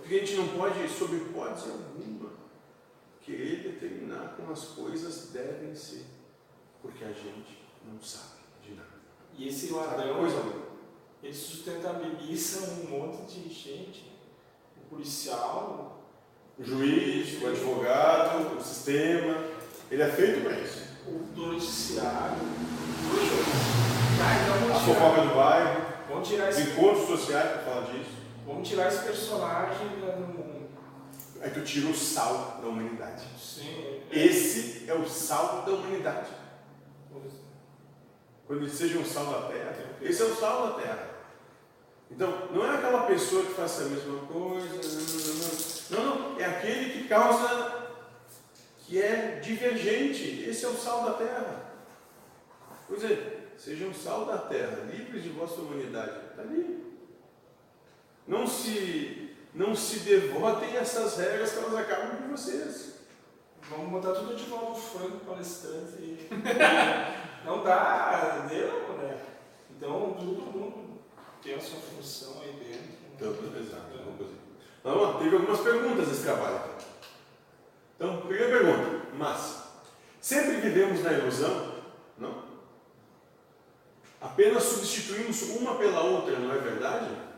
Porque 0.00 0.14
a 0.14 0.18
gente 0.18 0.34
não 0.34 0.48
pode, 0.48 0.88
sob 0.88 1.16
hipótese 1.16 1.70
alguma, 1.70 2.30
querer 3.20 3.62
determinar 3.62 4.34
como 4.36 4.52
as 4.52 4.64
coisas 4.66 5.30
devem 5.32 5.74
ser. 5.74 6.04
Porque 6.82 7.04
a 7.04 7.12
gente 7.12 7.58
não 7.84 8.00
sabe 8.02 8.40
de 8.62 8.72
nada. 8.74 8.88
E 9.36 9.48
esse 9.48 9.72
ladrão, 9.72 10.16
coisa 10.16 10.60
ele 11.22 11.34
sustentabiliza 11.34 12.70
um 12.70 12.90
monte 12.90 13.40
de 13.40 13.48
gente. 13.52 14.10
O 14.76 14.94
policial, 14.94 16.02
O 16.58 16.64
juiz, 16.64 17.42
o 17.42 17.46
advogado, 17.46 18.56
o 18.56 18.62
sistema, 18.62 19.36
ele 19.90 20.02
é 20.02 20.10
feito 20.10 20.42
para 20.42 20.58
isso. 20.58 20.82
o 21.06 21.40
noticiário. 21.40 22.36
Tá, 24.18 24.28
então 24.42 24.76
A 24.76 24.80
fofoca 24.80 25.22
do 25.22 25.34
bairro, 25.34 25.86
vamos 26.08 26.28
tirar 26.28 26.50
esse, 26.50 26.70
encontros 26.70 27.06
sociais 27.06 27.50
para 27.50 27.62
falar 27.62 27.86
disso. 27.92 28.19
Vamos 28.46 28.68
tirar 28.68 28.88
esse 28.88 29.04
personagem 29.04 30.00
da- 30.00 30.12
do 30.12 30.20
mundo. 30.26 30.68
Aí 31.42 31.50
tu 31.50 31.62
tira 31.62 31.88
o 31.88 31.94
sal 31.94 32.58
da 32.60 32.68
humanidade. 32.68 33.24
Sim, 33.38 34.00
Esse 34.10 34.88
é 34.90 34.94
o 34.94 35.08
sal 35.08 35.62
da 35.62 35.72
humanidade. 35.72 36.28
pois 37.10 37.24
é. 37.26 37.36
Quando 38.46 38.62
ele 38.62 38.70
seja 38.70 38.98
um 38.98 39.04
sal 39.04 39.26
da 39.26 39.48
terra, 39.48 39.74
esse 40.02 40.20
é 40.20 40.24
o 40.26 40.34
sal 40.36 40.66
da 40.68 40.80
terra. 40.82 41.08
Então, 42.10 42.48
não 42.52 42.64
é 42.66 42.74
aquela 42.76 43.04
pessoa 43.06 43.44
que 43.44 43.52
faça 43.52 43.82
a 43.82 43.86
mesma 43.86 44.18
coisa, 44.26 44.66
não, 45.90 46.04
não, 46.04 46.30
não. 46.32 46.40
É 46.40 46.44
aquele 46.44 46.90
que 46.92 47.08
causa, 47.08 47.86
que 48.78 49.00
é 49.00 49.38
divergente. 49.40 50.44
Esse 50.48 50.64
é 50.64 50.68
o 50.68 50.74
sal 50.76 51.04
da 51.04 51.12
terra. 51.14 51.70
Pois 52.88 53.04
é, 53.04 53.46
sejam 53.56 53.94
sal 53.94 54.24
da 54.26 54.38
terra, 54.38 54.84
livres 54.92 55.22
de 55.22 55.28
vossa 55.30 55.60
humanidade. 55.60 56.10
Está 56.30 56.42
ali. 56.42 56.89
Não 58.30 58.46
se, 58.46 59.34
não 59.52 59.74
se 59.74 59.98
devotem 60.00 60.76
a 60.76 60.82
essas 60.82 61.16
regras 61.16 61.50
que 61.50 61.58
elas 61.58 61.74
acabam 61.74 62.16
com 62.16 62.28
vocês. 62.28 63.00
Vamos 63.68 63.90
botar 63.90 64.12
tudo 64.12 64.36
de 64.36 64.44
volta 64.44 64.70
o 64.70 64.74
franco 64.76 65.24
palestrante. 65.26 65.96
e- 66.00 66.28
Não 67.44 67.64
dá, 67.64 68.46
deu, 68.48 68.96
né? 68.98 69.18
Então, 69.70 70.14
todo 70.16 70.42
mundo 70.42 71.00
tem 71.42 71.56
a 71.56 71.60
sua 71.60 71.80
função 71.80 72.40
aí 72.40 72.52
dentro. 72.52 72.88
Então, 73.16 73.30
exato. 73.60 73.98
vamos 74.04 74.18
fazer. 74.18 74.38
Vamos 74.84 75.02
lá, 75.02 75.18
teve 75.18 75.34
algumas 75.34 75.60
perguntas 75.60 76.06
nesse 76.08 76.22
trabalho. 76.22 76.60
Então, 77.96 78.20
primeira 78.20 78.58
pergunta, 78.58 79.06
mas 79.14 79.64
sempre 80.20 80.58
vivemos 80.60 81.02
na 81.02 81.14
ilusão? 81.14 81.74
Não? 82.16 82.44
Apenas 84.20 84.62
substituímos 84.62 85.42
uma 85.56 85.74
pela 85.74 86.02
outra, 86.02 86.38
não 86.38 86.54
é 86.54 86.58
verdade? 86.58 87.29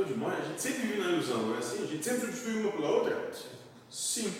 Então, 0.00 0.16
modo, 0.16 0.36
a 0.36 0.48
gente 0.48 0.60
sempre 0.60 0.86
vive 0.86 1.00
na 1.00 1.10
ilusão, 1.10 1.42
não 1.42 1.54
é 1.54 1.58
assim? 1.58 1.84
A 1.84 1.86
gente 1.86 2.04
sempre 2.04 2.20
substitui 2.20 2.62
uma 2.62 2.72
pela 2.72 2.88
outra? 2.88 3.30
Sim. 3.90 4.32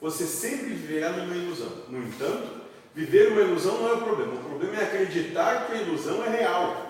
Você 0.00 0.24
sempre 0.24 0.74
viverá 0.74 1.12
numa 1.12 1.34
ilusão. 1.34 1.70
No 1.88 2.02
entanto, 2.06 2.62
viver 2.94 3.32
uma 3.32 3.42
ilusão 3.42 3.78
não 3.80 3.88
é 3.88 3.92
o 3.94 4.02
problema. 4.02 4.34
O 4.34 4.44
problema 4.44 4.76
é 4.76 4.84
acreditar 4.84 5.66
que 5.66 5.72
a 5.72 5.82
ilusão 5.82 6.24
é 6.24 6.28
real. 6.30 6.86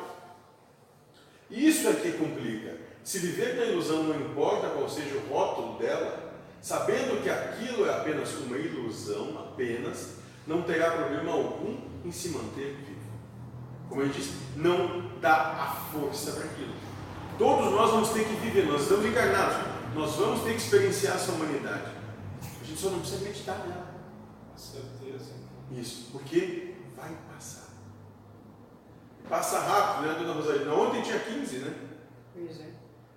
Isso 1.50 1.88
é 1.88 1.94
que 1.94 2.12
complica. 2.12 2.76
Se 3.02 3.18
viver 3.18 3.56
na 3.56 3.64
ilusão 3.64 4.02
não 4.04 4.20
importa 4.20 4.68
qual 4.68 4.88
seja 4.88 5.16
o 5.16 5.28
rótulo 5.28 5.78
dela, 5.78 6.32
sabendo 6.60 7.22
que 7.22 7.30
aquilo 7.30 7.86
é 7.86 7.94
apenas 7.94 8.34
uma 8.34 8.56
ilusão, 8.56 9.38
apenas, 9.38 10.16
não 10.46 10.62
terá 10.62 10.90
problema 10.90 11.32
algum 11.32 11.78
em 12.04 12.10
se 12.12 12.30
manter 12.30 12.74
vivo. 12.76 12.96
Como 13.88 14.02
eu 14.02 14.08
disse, 14.08 14.32
não 14.56 15.10
dá 15.20 15.34
a 15.34 15.66
força 15.92 16.32
para 16.32 16.44
aquilo. 16.44 16.85
Todos 17.38 17.70
nós 17.72 17.90
vamos 17.90 18.08
ter 18.10 18.24
que 18.24 18.34
viver, 18.36 18.66
nós 18.66 18.82
estamos 18.82 19.04
encarnados, 19.06 19.56
nós 19.94 20.14
vamos 20.16 20.42
ter 20.42 20.50
que 20.52 20.56
experienciar 20.56 21.16
essa 21.16 21.32
humanidade. 21.32 21.92
A 22.60 22.64
gente 22.64 22.80
só 22.80 22.90
não 22.90 23.00
precisa 23.00 23.20
acreditar 23.20 23.58
nela. 23.66 23.94
Com 24.52 24.58
certeza. 24.58 25.34
Isso, 25.72 26.08
porque 26.12 26.74
vai 26.96 27.14
passar. 27.32 27.68
Passa 29.28 29.58
rápido, 29.58 30.06
né, 30.08 30.14
dona 30.18 30.32
Rosalina? 30.34 30.72
Ontem 30.72 31.02
tinha 31.02 31.18
15, 31.18 31.58
né? 31.58 31.74
Pois 32.32 32.60
é. 32.60 32.70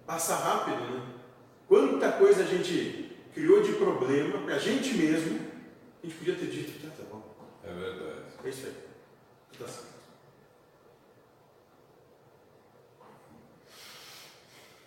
Passa 0.05 0.35
rápido, 0.35 0.81
né? 0.91 1.01
Quanta 1.67 2.11
coisa 2.13 2.43
a 2.43 2.45
gente 2.45 3.15
criou 3.33 3.61
de 3.61 3.73
problema 3.73 4.39
pra 4.39 4.57
gente 4.57 4.95
mesmo, 4.95 5.39
a 6.03 6.05
gente 6.07 6.17
podia 6.17 6.35
ter 6.35 6.47
dito, 6.47 6.81
tá, 6.81 6.89
tá 6.97 7.03
bom, 7.09 7.21
É 7.63 7.71
verdade. 7.73 8.21
é 8.43 8.49
isso 8.49 8.65
aí. 8.65 8.73
Tá 9.59 9.67
certo. 9.67 9.98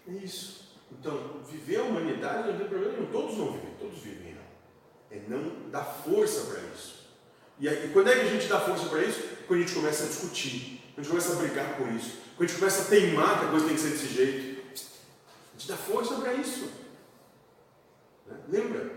É 0.09 0.13
isso. 0.13 0.63
Então, 0.91 1.41
viver 1.49 1.77
a 1.77 1.83
humanidade 1.85 2.49
não 2.49 2.59
tem 2.59 2.69
problema 2.69 2.93
nenhum. 2.93 3.11
Todos 3.11 3.37
vão 3.37 3.53
viver, 3.53 3.75
todos 3.79 3.99
vivem. 3.99 4.33
É 5.13 5.21
não 5.29 5.71
dar 5.71 5.85
força 5.85 6.51
para 6.51 6.63
isso. 6.75 7.03
E 7.59 7.69
aí, 7.69 7.91
quando 7.93 8.09
é 8.09 8.15
que 8.15 8.21
a 8.23 8.31
gente 8.31 8.49
dá 8.49 8.59
força 8.59 8.87
para 8.87 9.05
isso? 9.05 9.23
Quando 9.47 9.61
a 9.61 9.63
gente 9.63 9.75
começa 9.75 10.05
a 10.05 10.07
discutir, 10.07 10.83
quando 10.95 10.99
a 10.99 11.03
gente 11.03 11.11
começa 11.11 11.33
a 11.33 11.37
brigar 11.37 11.77
por 11.77 11.89
isso, 11.89 12.17
quando 12.35 12.45
a 12.45 12.47
gente 12.47 12.59
começa 12.59 12.83
a 12.83 12.85
teimar 12.87 13.39
que 13.39 13.45
a 13.45 13.49
coisa 13.51 13.67
tem 13.67 13.75
que 13.75 13.81
ser 13.83 13.91
desse 13.91 14.09
jeito. 14.09 14.63
A 14.73 15.59
gente 15.59 15.69
dá 15.69 15.77
força 15.77 16.15
para 16.15 16.33
isso. 16.33 16.71
Né? 18.27 18.37
Lembra? 18.49 18.91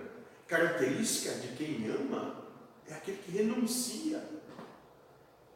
Característica 0.47 1.35
de 1.35 1.49
quem 1.49 1.89
ama 1.89 2.45
é 2.87 2.93
aquele 2.93 3.17
que 3.17 3.31
renuncia. 3.31 4.23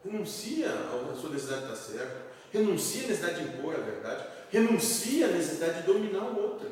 Renuncia 0.04 0.68
à 0.68 1.14
sua 1.14 1.30
necessidade 1.30 1.66
de 1.66 1.72
estar 1.72 1.92
certo, 1.92 2.22
renuncia 2.52 3.04
à 3.04 3.06
necessidade 3.08 3.44
de 3.44 3.58
impor 3.58 3.74
a 3.74 3.78
verdade, 3.78 4.26
renuncia 4.50 5.26
à 5.26 5.30
necessidade 5.30 5.80
de 5.80 5.86
dominar 5.92 6.24
o 6.24 6.40
outro. 6.40 6.68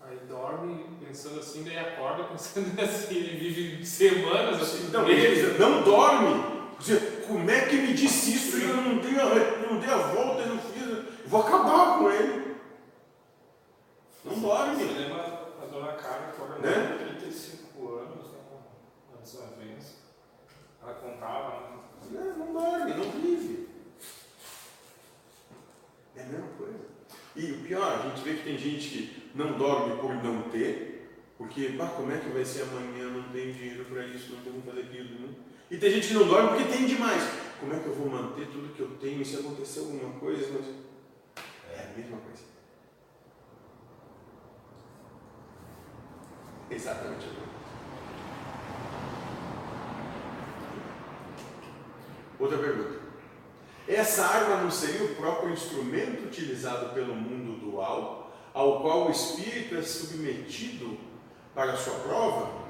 Aí 0.00 0.18
dorme 0.28 0.84
pensando 1.04 1.40
assim, 1.40 1.64
daí 1.64 1.78
acorda 1.78 2.24
pensando 2.24 2.78
assim, 2.80 3.14
ele 3.16 3.36
vive 3.38 3.84
semanas 3.84 4.60
assim. 4.62 4.86
Então, 4.86 5.06
ele 5.08 5.58
não 5.58 5.82
dorme. 5.82 6.56
Como 7.26 7.50
é 7.50 7.62
que 7.66 7.76
me 7.76 7.94
disse 7.94 8.34
isso 8.34 8.56
eu 8.58 8.76
não 8.76 8.98
dei 8.98 9.18
a, 9.18 9.66
não 9.70 9.80
dei 9.80 9.88
a 9.90 9.96
volta, 9.96 10.42
eu 10.42 10.54
não 10.54 10.58
fiz, 10.58 10.82
eu 10.82 11.04
vou 11.26 11.40
acabar 11.40 11.98
com 11.98 12.10
ele. 12.10 12.54
Não 14.24 14.34
Você 14.34 14.40
dorme. 14.40 14.84
lembra 14.84 15.46
a 15.62 15.66
dona 15.66 15.92
Carla, 15.94 16.32
que 16.32 16.66
Né? 16.66 16.96
tem 16.98 17.08
35 17.16 17.88
anos, 17.96 18.26
né? 18.30 18.38
Na 19.12 19.20
desavença. 19.22 19.94
Ela 20.82 20.94
contava, 20.94 21.70
né? 22.10 22.34
Não, 22.36 22.46
não 22.46 22.52
dorme, 22.52 22.94
não 22.94 23.10
vive. 23.10 23.68
É 26.14 26.22
a 26.22 26.26
mesma 26.26 26.48
coisa. 26.58 26.78
E 27.36 27.52
o 27.52 27.58
pior, 27.58 28.00
a 28.00 28.08
gente 28.08 28.24
vê 28.24 28.34
que 28.34 28.44
tem 28.44 28.56
gente 28.56 28.88
que 28.88 29.30
não 29.34 29.58
dorme 29.58 29.96
por 30.00 30.14
não 30.14 30.42
ter, 30.44 30.96
porque, 31.36 31.74
pá, 31.76 31.86
como 31.88 32.10
é 32.10 32.16
que 32.16 32.30
vai 32.30 32.44
ser 32.44 32.62
amanhã? 32.62 33.10
Não 33.10 33.24
tem 33.24 33.52
dinheiro 33.52 33.84
para 33.84 34.06
isso, 34.06 34.32
não 34.32 34.42
tem 34.42 34.52
como 34.52 34.64
fazer 34.64 34.80
aquilo. 34.80 35.20
Né? 35.20 35.34
E 35.70 35.76
tem 35.76 35.90
gente 35.90 36.08
que 36.08 36.14
não 36.14 36.26
dorme 36.26 36.48
porque 36.48 36.76
tem 36.76 36.86
demais. 36.86 37.22
Como 37.60 37.74
é 37.74 37.78
que 37.78 37.86
eu 37.86 37.94
vou 37.94 38.08
manter 38.08 38.46
tudo 38.46 38.74
que 38.74 38.80
eu 38.80 38.96
tenho? 38.98 39.20
E 39.20 39.24
se 39.24 39.36
acontecer 39.36 39.80
alguma 39.80 40.18
coisa? 40.18 40.50
Mas... 40.52 40.86
É 41.74 41.92
a 41.92 41.96
mesma 41.98 42.16
coisa. 42.18 42.42
Exatamente 46.70 47.26
a 47.26 47.28
pergunta. 47.28 47.46
Outra 52.38 52.58
pergunta. 52.58 53.05
Essa 53.88 54.24
arma 54.24 54.62
não 54.62 54.70
seria 54.70 55.04
o 55.04 55.14
próprio 55.14 55.52
instrumento 55.52 56.26
utilizado 56.26 56.92
pelo 56.92 57.14
mundo 57.14 57.60
dual, 57.60 58.36
ao 58.52 58.80
qual 58.80 59.06
o 59.06 59.10
espírito 59.10 59.76
é 59.76 59.82
submetido 59.82 60.98
para 61.54 61.76
sua 61.76 61.94
prova? 62.00 62.66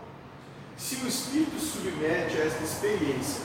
Se 0.76 0.96
o 0.96 1.08
espírito 1.08 1.58
submete 1.58 2.36
a 2.36 2.44
esta 2.44 2.62
experiência, 2.62 3.42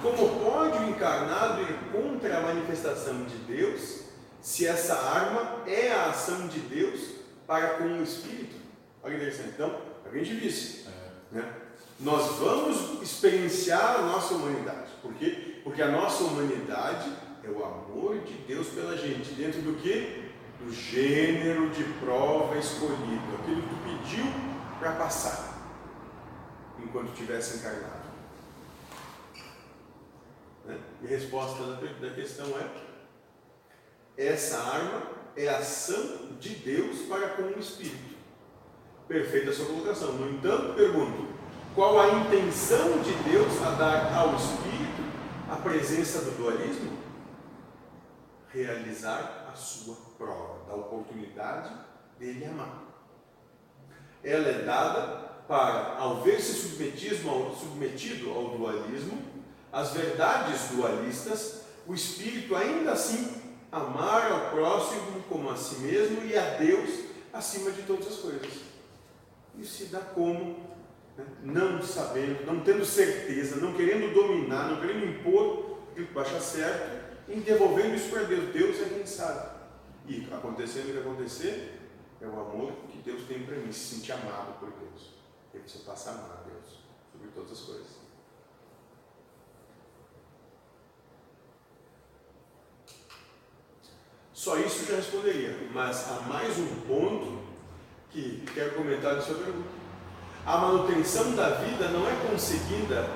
como 0.00 0.40
pode 0.40 0.78
o 0.78 0.88
encarnado 0.88 1.62
ir 1.62 1.78
contra 1.92 2.38
a 2.38 2.40
manifestação 2.40 3.24
de 3.24 3.36
Deus, 3.36 4.04
se 4.40 4.66
essa 4.66 4.94
arma 4.94 5.62
é 5.66 5.92
a 5.92 6.06
ação 6.06 6.48
de 6.48 6.60
Deus 6.60 7.00
para 7.46 7.74
com 7.74 7.84
o 7.84 8.02
espírito? 8.02 8.56
Olha 9.02 9.16
que 9.16 9.20
interessante. 9.20 9.50
Então, 9.50 9.76
a 10.10 10.16
gente 10.16 10.40
disse, 10.40 10.86
né? 11.30 11.54
nós 12.00 12.36
vamos 12.36 13.02
experienciar 13.02 13.96
a 13.96 14.02
nossa 14.02 14.34
humanidade. 14.34 14.90
Por 15.02 15.12
quê? 15.14 15.49
Porque 15.62 15.82
a 15.82 15.88
nossa 15.88 16.24
humanidade 16.24 17.12
é 17.44 17.48
o 17.48 17.64
amor 17.64 18.18
de 18.20 18.34
Deus 18.46 18.68
pela 18.68 18.96
gente, 18.96 19.32
dentro 19.32 19.60
do 19.62 19.80
que? 19.80 20.30
Do 20.62 20.72
gênero 20.72 21.70
de 21.70 21.84
prova 22.00 22.58
escolhido, 22.58 23.36
aquilo 23.40 23.62
que 23.62 23.68
tu 23.68 23.76
pediu 23.84 24.24
para 24.78 24.92
passar, 24.92 25.58
enquanto 26.78 27.14
tivesse 27.14 27.58
encarnado. 27.58 28.10
Né? 30.66 30.78
E 31.02 31.06
a 31.06 31.10
resposta 31.10 31.62
da 31.64 32.10
questão 32.10 32.46
é: 32.58 34.22
essa 34.22 34.58
arma 34.58 35.02
é 35.36 35.48
ação 35.48 36.36
de 36.38 36.50
Deus 36.50 37.00
para 37.08 37.30
com 37.30 37.42
o 37.42 37.58
Espírito. 37.58 38.16
Perfeita 39.08 39.50
a 39.50 39.54
sua 39.54 39.66
colocação. 39.66 40.12
No 40.12 40.30
entanto, 40.30 40.74
pergunto: 40.74 41.26
qual 41.74 41.98
a 42.00 42.08
intenção 42.20 43.00
de 43.00 43.12
Deus 43.30 43.62
a 43.62 43.70
dar 43.70 44.14
ao 44.14 44.36
Espírito 44.36 44.79
a 45.50 45.56
presença 45.56 46.20
do 46.20 46.30
dualismo? 46.36 46.96
Realizar 48.52 49.50
a 49.52 49.56
sua 49.56 49.96
prova, 50.16 50.64
da 50.68 50.74
oportunidade 50.74 51.72
dele 52.18 52.44
amar. 52.44 52.84
Ela 54.22 54.48
é 54.48 54.62
dada 54.62 55.30
para, 55.48 55.96
ao 55.98 56.22
ver-se 56.22 56.54
submetido 56.54 57.28
ao, 58.30 58.56
dualismo, 58.56 59.20
as 59.72 59.92
verdades 59.92 60.68
dualistas, 60.70 61.62
o 61.86 61.94
espírito 61.94 62.54
ainda 62.54 62.92
assim 62.92 63.34
amar 63.72 64.30
ao 64.30 64.50
próximo 64.50 65.22
como 65.28 65.50
a 65.50 65.56
si 65.56 65.80
mesmo 65.80 66.24
e 66.24 66.36
a 66.36 66.56
Deus 66.56 66.90
acima 67.32 67.72
de 67.72 67.82
todas 67.82 68.06
as 68.06 68.16
coisas. 68.16 68.50
Isso 69.58 69.78
se 69.78 69.84
dá 69.86 70.00
como 70.00 70.69
né? 71.16 71.26
não 71.42 71.82
sabendo, 71.82 72.44
não 72.46 72.60
tendo 72.60 72.84
certeza, 72.84 73.56
não 73.56 73.74
querendo 73.74 74.12
dominar, 74.12 74.70
não 74.70 74.80
querendo 74.80 75.06
impor 75.06 75.78
aquilo 75.90 76.06
que 76.06 76.18
acha 76.18 76.40
certo, 76.40 77.00
em 77.28 77.40
devolvendo 77.40 77.94
isso 77.94 78.10
para 78.10 78.24
Deus. 78.24 78.52
Deus 78.52 78.80
é 78.80 78.94
quem 78.94 79.06
sabe. 79.06 79.60
E 80.06 80.26
acontecendo 80.32 80.88
o 80.88 80.92
que 80.92 80.98
acontecer, 80.98 81.80
é 82.20 82.26
o 82.26 82.40
amor 82.40 82.72
que 82.90 82.98
Deus 82.98 83.22
tem 83.22 83.44
para 83.44 83.56
mim, 83.56 83.72
se 83.72 83.96
sentir 83.96 84.12
amado 84.12 84.58
por 84.58 84.70
Deus. 84.70 85.14
E 85.54 85.58
você 85.58 85.78
passa 85.78 86.10
a 86.10 86.14
amar 86.14 86.44
a 86.44 86.48
Deus 86.48 86.80
sobre 87.12 87.28
todas 87.34 87.52
as 87.52 87.60
coisas. 87.60 88.00
Só 94.32 94.56
isso 94.56 94.86
já 94.86 94.96
responderia, 94.96 95.54
mas 95.72 96.10
há 96.10 96.22
mais 96.22 96.56
um 96.58 96.80
ponto 96.88 97.40
que 98.08 98.42
quero 98.54 98.74
comentar 98.74 99.16
na 99.16 99.20
sua 99.20 99.34
pergunta. 99.34 99.79
A 100.46 100.58
manutenção 100.58 101.32
da 101.32 101.50
vida 101.50 101.88
não 101.88 102.08
é 102.08 102.14
conseguida 102.30 103.08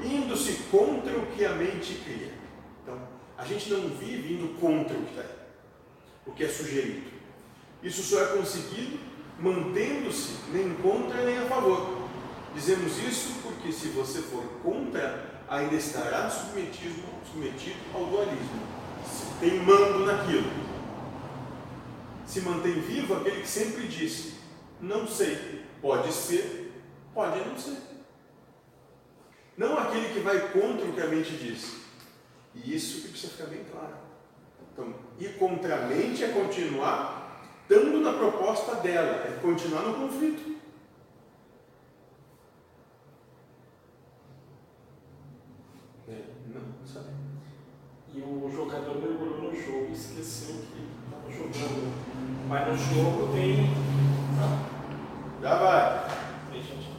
indo-se 0.00 0.64
contra 0.70 1.16
o 1.16 1.26
que 1.26 1.44
a 1.44 1.54
mente 1.54 1.94
cria. 2.04 2.32
Então, 2.82 2.98
a 3.38 3.44
gente 3.44 3.70
não 3.70 3.88
vive 3.88 4.34
indo 4.34 4.58
contra 4.60 4.96
o 4.96 5.02
que 5.02 5.10
está 5.10 5.22
aí, 5.22 5.36
o 6.26 6.32
que 6.32 6.44
é 6.44 6.48
sugerido. 6.48 7.10
Isso 7.82 8.02
só 8.02 8.22
é 8.22 8.26
conseguido 8.36 8.98
mantendo-se 9.38 10.36
nem 10.52 10.74
contra 10.74 11.24
nem 11.24 11.38
a 11.38 11.46
favor. 11.46 12.02
Dizemos 12.54 12.98
isso 12.98 13.40
porque 13.42 13.72
se 13.72 13.88
você 13.88 14.20
for 14.20 14.44
contra, 14.62 15.42
ainda 15.48 15.74
estará 15.74 16.28
submetido, 16.30 17.02
submetido 17.26 17.76
ao 17.94 18.06
dualismo, 18.06 18.62
se 19.04 19.26
teimando 19.40 20.06
naquilo. 20.06 20.50
Se 22.26 22.40
mantém 22.42 22.74
vivo 22.74 23.14
aquele 23.14 23.40
que 23.40 23.48
sempre 23.48 23.88
disse: 23.88 24.34
Não 24.80 25.06
sei, 25.06 25.62
pode 25.80 26.12
ser, 26.12 26.61
Pode 27.14 27.46
não 27.46 27.56
ser. 27.56 27.78
Não 29.56 29.78
aquele 29.78 30.14
que 30.14 30.20
vai 30.20 30.50
contra 30.50 30.86
o 30.86 30.92
que 30.92 31.00
a 31.00 31.08
mente 31.08 31.36
diz. 31.36 31.82
E 32.54 32.74
isso 32.74 33.02
que 33.02 33.08
precisa 33.08 33.32
ficar 33.32 33.46
bem 33.46 33.64
claro. 33.70 33.94
Então, 34.72 34.94
ir 35.18 35.36
contra 35.38 35.76
a 35.76 35.86
mente 35.86 36.24
é 36.24 36.28
continuar 36.28 37.20
estando 37.62 38.00
na 38.00 38.12
proposta 38.12 38.76
dela, 38.76 39.26
é 39.26 39.38
continuar 39.42 39.82
no 39.82 39.94
conflito. 39.94 40.58
É, 46.08 46.22
não, 46.46 46.60
não 46.60 46.86
sabe. 46.86 47.08
E 48.14 48.20
o 48.20 48.50
jogador 48.50 49.00
mergulhou 49.00 49.52
no 49.52 49.54
jogo 49.54 49.88
e 49.90 49.92
esqueceu 49.92 50.56
que 50.72 50.88
estava 51.04 51.30
jogando. 51.30 52.48
Mas 52.48 52.68
no 52.68 52.76
jogo 52.76 53.32
tem. 53.34 53.70
Já 55.42 55.54
vai. 55.56 56.10
Tem 56.50 56.62
gente 56.62 56.92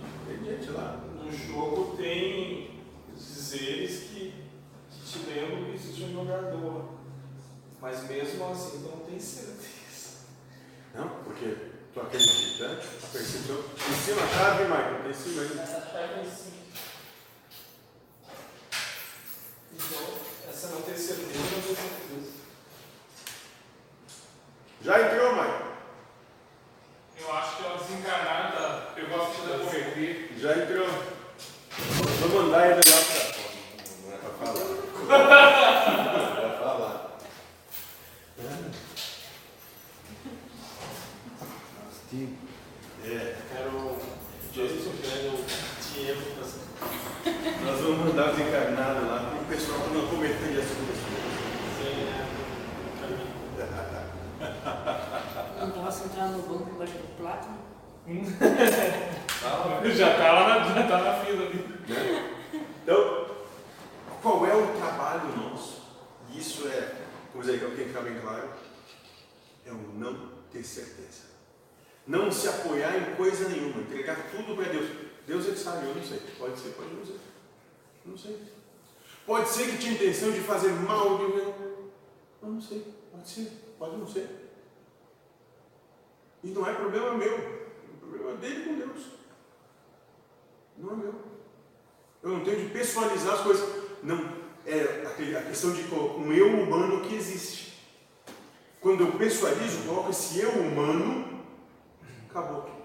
gente 0.44 0.72
lá. 0.72 1.00
No 1.16 1.32
jogo 1.54 1.96
tem 1.96 2.82
dizeres 3.16 4.10
que, 4.10 4.34
que 4.92 5.06
te 5.06 5.20
lembram 5.30 5.66
que 5.66 5.76
existe 5.76 6.04
um 6.04 6.14
jogador. 6.14 6.94
Mas 7.80 8.08
mesmo 8.08 8.50
assim 8.50 8.82
tu 8.82 8.90
não 8.90 9.06
tem 9.06 9.20
certeza. 9.20 10.24
Não, 10.96 11.10
porque 11.24 11.56
tu 11.94 12.02
acredita, 12.02 12.66
a 12.66 13.08
percepção. 13.08 13.64
Em 13.90 13.94
cima 13.94 14.24
a 14.24 14.28
chave, 14.28 14.64
Michael, 14.64 15.02
tem 15.02 15.12
em 15.12 15.14
cima 15.14 15.42
aí. 15.42 15.60
Essa 15.60 15.92
chave 15.92 16.14
é 16.14 16.24
em 16.24 16.32
cima. 16.32 16.54
Então, 19.74 20.50
essa 20.50 20.68
não 20.68 20.82
tem 20.82 20.96
certeza, 20.96 21.40
não 21.40 21.62
tem 21.62 21.76
certeza. 21.76 22.34
Já 24.82 25.02
entrou, 25.02 25.34
Michael? 25.34 25.74
Eu 27.20 27.32
acho 27.32 27.58
que 27.58 27.64
é 27.64 27.74
o 27.74 27.78
desencarnado 27.78 28.96
pegou 28.96 29.22
a 29.22 29.26
ficha 29.28 29.48
da 29.48 29.60
correria. 29.60 30.30
Já 30.38 30.58
entrou. 30.58 31.13
Vou 31.78 32.44
mandar 32.44 32.68
ele 32.68 32.76
lá 32.76 33.02
para. 33.02 33.34
Não 34.04 34.14
é 34.14 34.18
para 34.18 34.30
falar. 34.40 34.66
Não 34.94 35.16
é 35.20 36.50
para 36.50 36.58
falar. 36.60 37.18
Steve. 41.92 42.38
É. 43.06 43.36
Quero 43.52 43.98
Jason, 44.54 44.92
quero 45.02 45.44
Diego. 45.94 46.22
Nós 47.66 47.82
vamos 47.82 48.06
mandar 48.06 48.30
o 48.30 48.36
desencarnado 48.36 49.08
lá 49.08 49.20
para 49.32 49.42
o 49.42 49.46
pessoal 49.46 49.80
não 49.94 50.08
cometer 50.08 50.60
as 50.60 50.68
coisas. 50.68 51.04
Não 55.60 55.72
posso 55.72 56.04
entrar 56.06 56.28
no 56.28 56.42
banco 56.44 56.70
embaixo 56.76 56.94
do 56.94 57.14
já 59.96 60.12
está 60.12 60.32
lá 60.32 60.60
na, 60.60 60.74
já 60.74 60.88
tá 60.88 60.98
na 61.02 61.26
fila 61.26 61.46
ali. 61.46 61.58
Né? 61.88 62.34
Então, 62.84 63.28
qual 64.22 64.46
é 64.46 64.56
o 64.56 64.78
trabalho 64.78 65.36
nosso? 65.38 65.84
Isso 66.34 66.68
é, 66.68 66.96
vamos 67.34 67.48
dizer, 67.48 67.60
tem 67.60 67.76
que 67.76 67.86
ficar 67.86 68.02
bem 68.02 68.20
claro, 68.20 68.50
é 69.66 69.72
o 69.72 69.76
não 69.76 70.32
ter 70.52 70.64
certeza. 70.64 71.34
Não 72.06 72.32
se 72.32 72.48
apoiar 72.48 72.98
em 72.98 73.16
coisa 73.16 73.48
nenhuma, 73.50 73.82
entregar 73.82 74.30
tudo 74.32 74.56
para 74.56 74.72
Deus. 74.72 74.90
Deus 75.26 75.46
que 75.46 75.56
sabe, 75.56 75.88
eu 75.88 75.96
não 75.96 76.04
sei. 76.04 76.20
Pode 76.38 76.60
ser, 76.60 76.70
pode 76.70 76.94
não 76.94 77.06
ser. 77.06 77.20
Não 78.06 78.18
sei. 78.18 78.40
Pode 79.26 79.50
ser 79.50 79.72
que 79.72 79.78
tinha 79.78 79.94
intenção 79.94 80.32
de 80.32 80.42
fazer 80.42 80.72
mal, 80.72 81.18
de... 81.18 81.24
eu 81.24 81.56
não 82.42 82.62
sei. 82.62 82.86
Pode 83.12 83.30
ser, 83.30 83.52
pode 83.80 83.98
não 83.98 84.08
ser. 84.08 84.30
E 86.44 86.48
não 86.48 86.68
é 86.68 86.74
problema 86.74 87.14
meu, 87.14 87.38
é 87.38 87.98
problema 88.02 88.36
dele 88.36 88.66
com 88.66 88.76
Deus. 88.76 89.23
Não 90.78 90.92
é 90.92 90.96
meu. 90.96 91.16
Eu 92.24 92.30
não 92.30 92.40
tenho 92.44 92.62
de 92.62 92.70
pessoalizar 92.74 93.36
as 93.36 93.42
coisas. 93.42 93.70
Não, 94.02 94.34
é 94.66 95.38
a 95.38 95.42
questão 95.44 95.72
de 95.72 95.82
um 95.94 96.32
eu 96.34 96.48
humano 96.48 97.02
que 97.02 97.16
existe. 97.16 97.74
Quando 98.80 99.02
eu 99.02 99.12
pessoalizo, 99.14 99.84
coloco 99.88 100.10
esse 100.10 100.40
eu 100.40 100.50
humano, 100.52 101.42
acabou 102.30 102.62
tudo. 102.62 102.84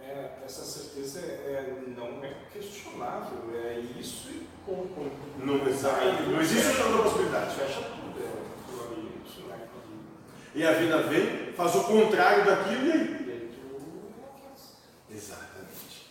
É, 0.00 0.38
essa 0.44 0.62
certeza 0.64 1.20
é, 1.20 1.82
não 1.96 2.22
é 2.24 2.34
questionável, 2.52 3.50
é 3.54 3.78
isso 3.78 4.28
e 4.30 4.46
ponto. 4.66 5.10
Não, 5.38 5.66
exato. 5.68 6.22
não 6.28 6.40
existe 6.40 6.80
outra 6.82 7.02
possibilidade. 7.02 7.54
Fecha 7.54 7.80
tudo, 7.82 8.20
é 8.20 9.52
é 9.52 10.58
E 10.58 10.66
a 10.66 10.72
vida 10.72 11.02
vem, 11.04 11.52
faz 11.52 11.74
o 11.74 11.84
contrário 11.84 12.44
daquilo 12.44 12.86
e 12.86 12.92
aí? 12.92 13.26
E 13.26 13.30
aí 13.32 13.50
tu- 13.52 15.14
Exatamente. 15.14 16.10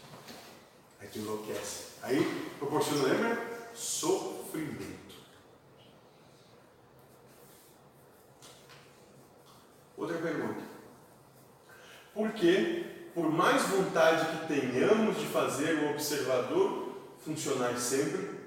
mente. 1.00 1.01
Tu 1.12 1.20
enlouquece. 1.20 1.92
Aí 2.02 2.52
proporciona, 2.58 3.04
lembra? 3.04 3.70
Sofrimento. 3.74 5.16
Outra 9.98 10.18
pergunta. 10.18 10.62
Por 12.14 12.32
que, 12.32 13.10
por 13.14 13.30
mais 13.32 13.62
vontade 13.64 14.38
que 14.38 14.48
tenhamos 14.48 15.18
de 15.18 15.26
fazer 15.28 15.84
o 15.84 15.92
observador 15.92 16.98
funcionar 17.24 17.78
sempre, 17.78 18.42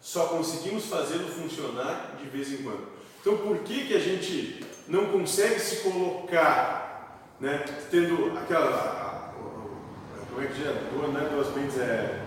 só 0.00 0.28
conseguimos 0.28 0.86
fazê-lo 0.86 1.28
funcionar 1.28 2.16
de 2.16 2.28
vez 2.28 2.52
em 2.52 2.62
quando? 2.62 2.88
Então, 3.20 3.36
por 3.38 3.58
que, 3.58 3.88
que 3.88 3.94
a 3.94 3.98
gente 3.98 4.64
não 4.88 5.06
consegue 5.06 5.60
se 5.60 5.76
colocar, 5.82 7.34
né, 7.38 7.64
tendo 7.90 8.36
aquela. 8.38 9.09
Como 10.30 10.42
é 10.42 10.46
que 10.46 10.62
é? 10.62 10.90
Duas, 10.92 11.12
não 11.12 11.20
é 11.20 11.28
duas 11.28 11.54
mentes, 11.54 11.78
é. 11.78 12.26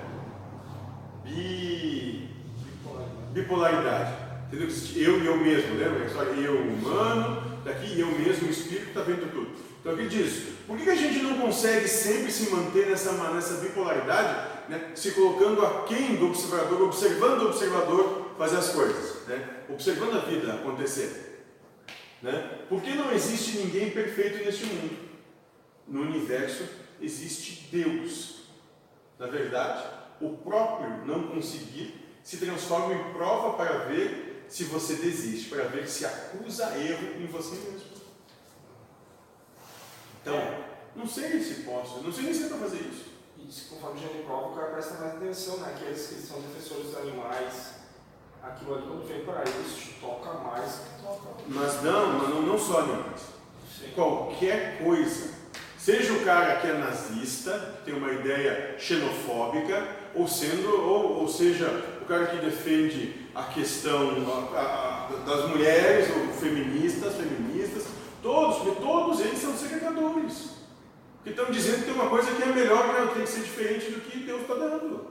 Bi, 1.24 2.30
bipolaridade. 3.32 4.24
Entendeu? 4.48 4.68
Eu 4.96 5.20
e 5.20 5.26
eu 5.26 5.38
mesmo, 5.38 5.76
lembra? 5.76 6.10
Só 6.10 6.24
eu 6.24 6.56
humano, 6.62 7.60
daqui 7.66 8.00
eu 8.00 8.08
mesmo, 8.08 8.48
o 8.48 8.52
espírito 8.52 8.90
está 8.90 9.02
vendo 9.02 9.32
tudo. 9.32 9.52
Então 9.80 9.94
aqui 9.94 10.08
diz, 10.08 10.54
por 10.68 10.78
que 10.78 10.84
que 10.84 10.90
a 10.90 10.96
gente 10.96 11.20
não 11.24 11.38
consegue 11.38 11.88
sempre 11.88 12.32
se 12.32 12.50
manter 12.52 12.88
nessa, 12.88 13.12
nessa 13.34 13.56
bipolaridade, 13.56 14.70
né? 14.70 14.92
se 14.96 15.12
colocando 15.12 15.66
aquém 15.66 16.16
do 16.16 16.28
observador, 16.28 16.84
observando 16.84 17.42
o 17.42 17.48
observador 17.48 18.32
fazer 18.38 18.58
as 18.58 18.70
coisas, 18.70 19.28
né? 19.28 19.46
observando 19.70 20.16
a 20.16 20.20
vida 20.20 20.54
acontecer? 20.54 21.46
Né? 22.22 22.60
Porque 22.70 22.92
não 22.92 23.12
existe 23.12 23.58
ninguém 23.58 23.90
perfeito 23.90 24.46
neste 24.46 24.66
mundo. 24.66 24.98
No 25.86 26.02
universo 26.04 26.64
existe 27.04 27.68
Deus. 27.72 28.44
Na 29.20 29.28
verdade, 29.28 29.88
o 30.22 30.38
próprio 30.38 31.06
não 31.06 31.28
conseguir 31.28 32.04
se 32.24 32.38
transforma 32.38 32.94
em 32.94 33.14
prova 33.14 33.58
para 33.58 33.86
ver 33.86 34.46
se 34.48 34.66
você 34.66 34.96
desiste, 34.96 35.50
para 35.50 35.64
ver 35.66 35.88
se 35.88 36.06
acusa 36.06 36.78
erro 36.78 37.22
em 37.22 37.28
você 37.28 37.56
mesmo. 37.56 37.94
Então, 40.22 40.36
não 40.96 41.06
sei 41.06 41.42
se 41.42 41.64
posso, 41.64 42.02
não 42.02 42.12
sei 42.12 42.26
nem 42.26 42.34
se 42.34 42.46
é 42.46 42.48
para 42.48 42.60
fazer 42.60 42.80
isso. 42.80 43.14
E 43.38 43.52
se 43.52 43.66
conforme 43.66 44.00
o 44.00 44.02
gênero 44.02 44.24
prova, 44.24 44.50
o 44.50 44.56
cara 44.56 44.72
presta 44.72 44.94
mais 44.94 45.16
atenção, 45.16 45.58
né? 45.58 45.74
Aqueles 45.76 46.08
que 46.08 46.16
são 46.16 46.40
defensores 46.40 46.86
dos 46.86 46.98
animais, 46.98 47.74
aquilo 48.42 48.76
ali 48.76 48.88
quando 48.88 49.08
vem 49.08 49.26
para 49.26 49.42
eles, 49.42 49.76
te 49.76 49.94
toca 50.00 50.34
mais 50.36 50.76
que 50.76 51.04
toca. 51.04 51.30
Mas 51.48 51.84
não, 51.84 52.20
mas 52.20 52.30
não, 52.30 52.42
não 52.44 52.58
só 52.58 52.80
animais. 52.80 53.22
Qualquer 53.96 54.82
coisa. 54.82 55.33
Seja 55.84 56.14
o 56.14 56.24
cara 56.24 56.62
que 56.62 56.68
é 56.68 56.74
nazista, 56.78 57.76
que 57.84 57.92
tem 57.92 57.94
uma 57.94 58.10
ideia 58.14 58.74
xenofóbica, 58.80 59.86
ou 60.16 60.26
sendo, 60.26 60.70
ou, 60.82 61.20
ou 61.24 61.28
seja, 61.28 61.68
o 62.02 62.06
cara 62.06 62.28
que 62.28 62.38
defende 62.38 63.14
a 63.36 63.44
questão 63.44 64.12
a- 64.56 64.60
a- 64.62 65.10
das 65.30 65.50
mulheres, 65.50 66.08
ou 66.16 66.34
feministas, 66.36 67.16
feministas, 67.16 67.84
todos, 68.22 68.60
porque 68.60 68.80
todos 68.82 69.20
eles 69.20 69.40
são 69.40 69.58
segregadores. 69.58 70.52
Que 71.22 71.32
estão 71.32 71.52
dizendo 71.52 71.80
que 71.80 71.84
tem 71.86 71.94
uma 71.96 72.10
coisa 72.10 72.32
que 72.32 72.44
é 72.44 72.46
melhor, 72.46 73.10
que 73.10 73.16
tem 73.16 73.24
que 73.24 73.30
ser 73.30 73.42
diferente 73.42 73.92
do 73.92 74.00
que 74.00 74.20
Deus 74.20 74.42
está 74.44 74.54
dando. 74.54 75.08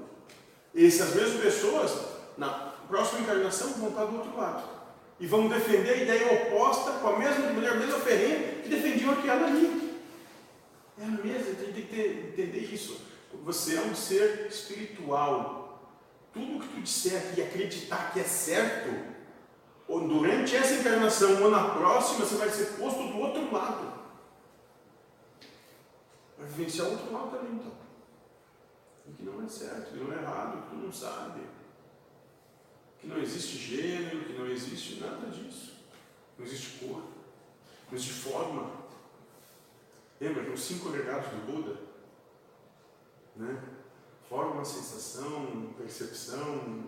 Essas 0.74 1.14
mesmas 1.14 1.38
pessoas, 1.42 1.98
na 2.38 2.48
próxima 2.88 3.20
encarnação, 3.20 3.74
vão 3.74 3.90
estar 3.90 4.06
do 4.06 4.16
outro 4.16 4.34
lado. 4.40 4.62
E 5.20 5.26
vão 5.26 5.48
defender 5.48 5.90
a 5.90 5.96
ideia 5.96 6.46
oposta 6.48 6.92
com 6.92 7.08
a 7.08 7.18
mesma 7.18 7.50
mulher, 7.50 7.72
a 7.72 7.76
mesma 7.76 7.98
ferrenha 7.98 8.38
que 8.62 8.70
defendiam 8.70 9.12
aquela 9.12 9.46
ali. 9.48 9.81
É 10.98 11.04
a 11.04 11.08
mesma, 11.08 11.54
tem 11.54 11.72
que 11.72 11.82
ter- 11.82 12.28
entender 12.32 12.58
isso. 12.72 13.00
Você 13.44 13.76
é 13.76 13.80
um 13.82 13.94
ser 13.94 14.46
espiritual. 14.46 15.60
Tudo 16.32 16.60
que 16.60 16.74
tu 16.74 16.80
disser 16.80 17.34
e 17.36 17.42
acreditar 17.42 18.12
que 18.12 18.20
é 18.20 18.24
certo, 18.24 19.12
ou 19.88 20.06
durante 20.08 20.56
essa 20.56 20.74
encarnação 20.74 21.42
ou 21.42 21.50
na 21.50 21.70
próxima, 21.70 22.24
você 22.24 22.36
vai 22.36 22.48
ser 22.48 22.76
posto 22.78 23.02
do 23.08 23.18
outro 23.18 23.52
lado. 23.52 23.92
Vai 26.38 26.46
vivenciar 26.48 26.88
o 26.88 26.92
outro 26.92 27.12
lado 27.12 27.30
também, 27.36 27.54
então. 27.54 27.72
O 29.06 29.12
que 29.12 29.22
não 29.24 29.44
é 29.44 29.48
certo, 29.48 29.90
o 29.90 29.92
que 29.92 30.04
não 30.04 30.12
é 30.12 30.22
errado, 30.22 30.58
o 30.58 30.62
que 30.62 30.68
tu 30.70 30.76
não 30.76 30.92
sabe. 30.92 31.40
Que 32.98 33.06
não 33.08 33.18
existe 33.18 33.58
gênero, 33.58 34.24
que 34.24 34.32
não 34.32 34.46
existe 34.46 35.00
nada 35.00 35.26
disso. 35.28 35.72
Não 36.38 36.46
existe 36.46 36.78
cor, 36.78 37.02
não 37.90 37.98
existe 37.98 38.14
forma. 38.14 38.81
Lembra 40.22 40.44
que 40.44 40.50
os 40.50 40.62
cinco 40.62 40.90
legados 40.90 41.30
do 41.30 41.52
Buda? 41.52 41.80
Né? 43.34 43.60
Forma, 44.28 44.64
sensação, 44.64 45.74
percepção. 45.76 46.84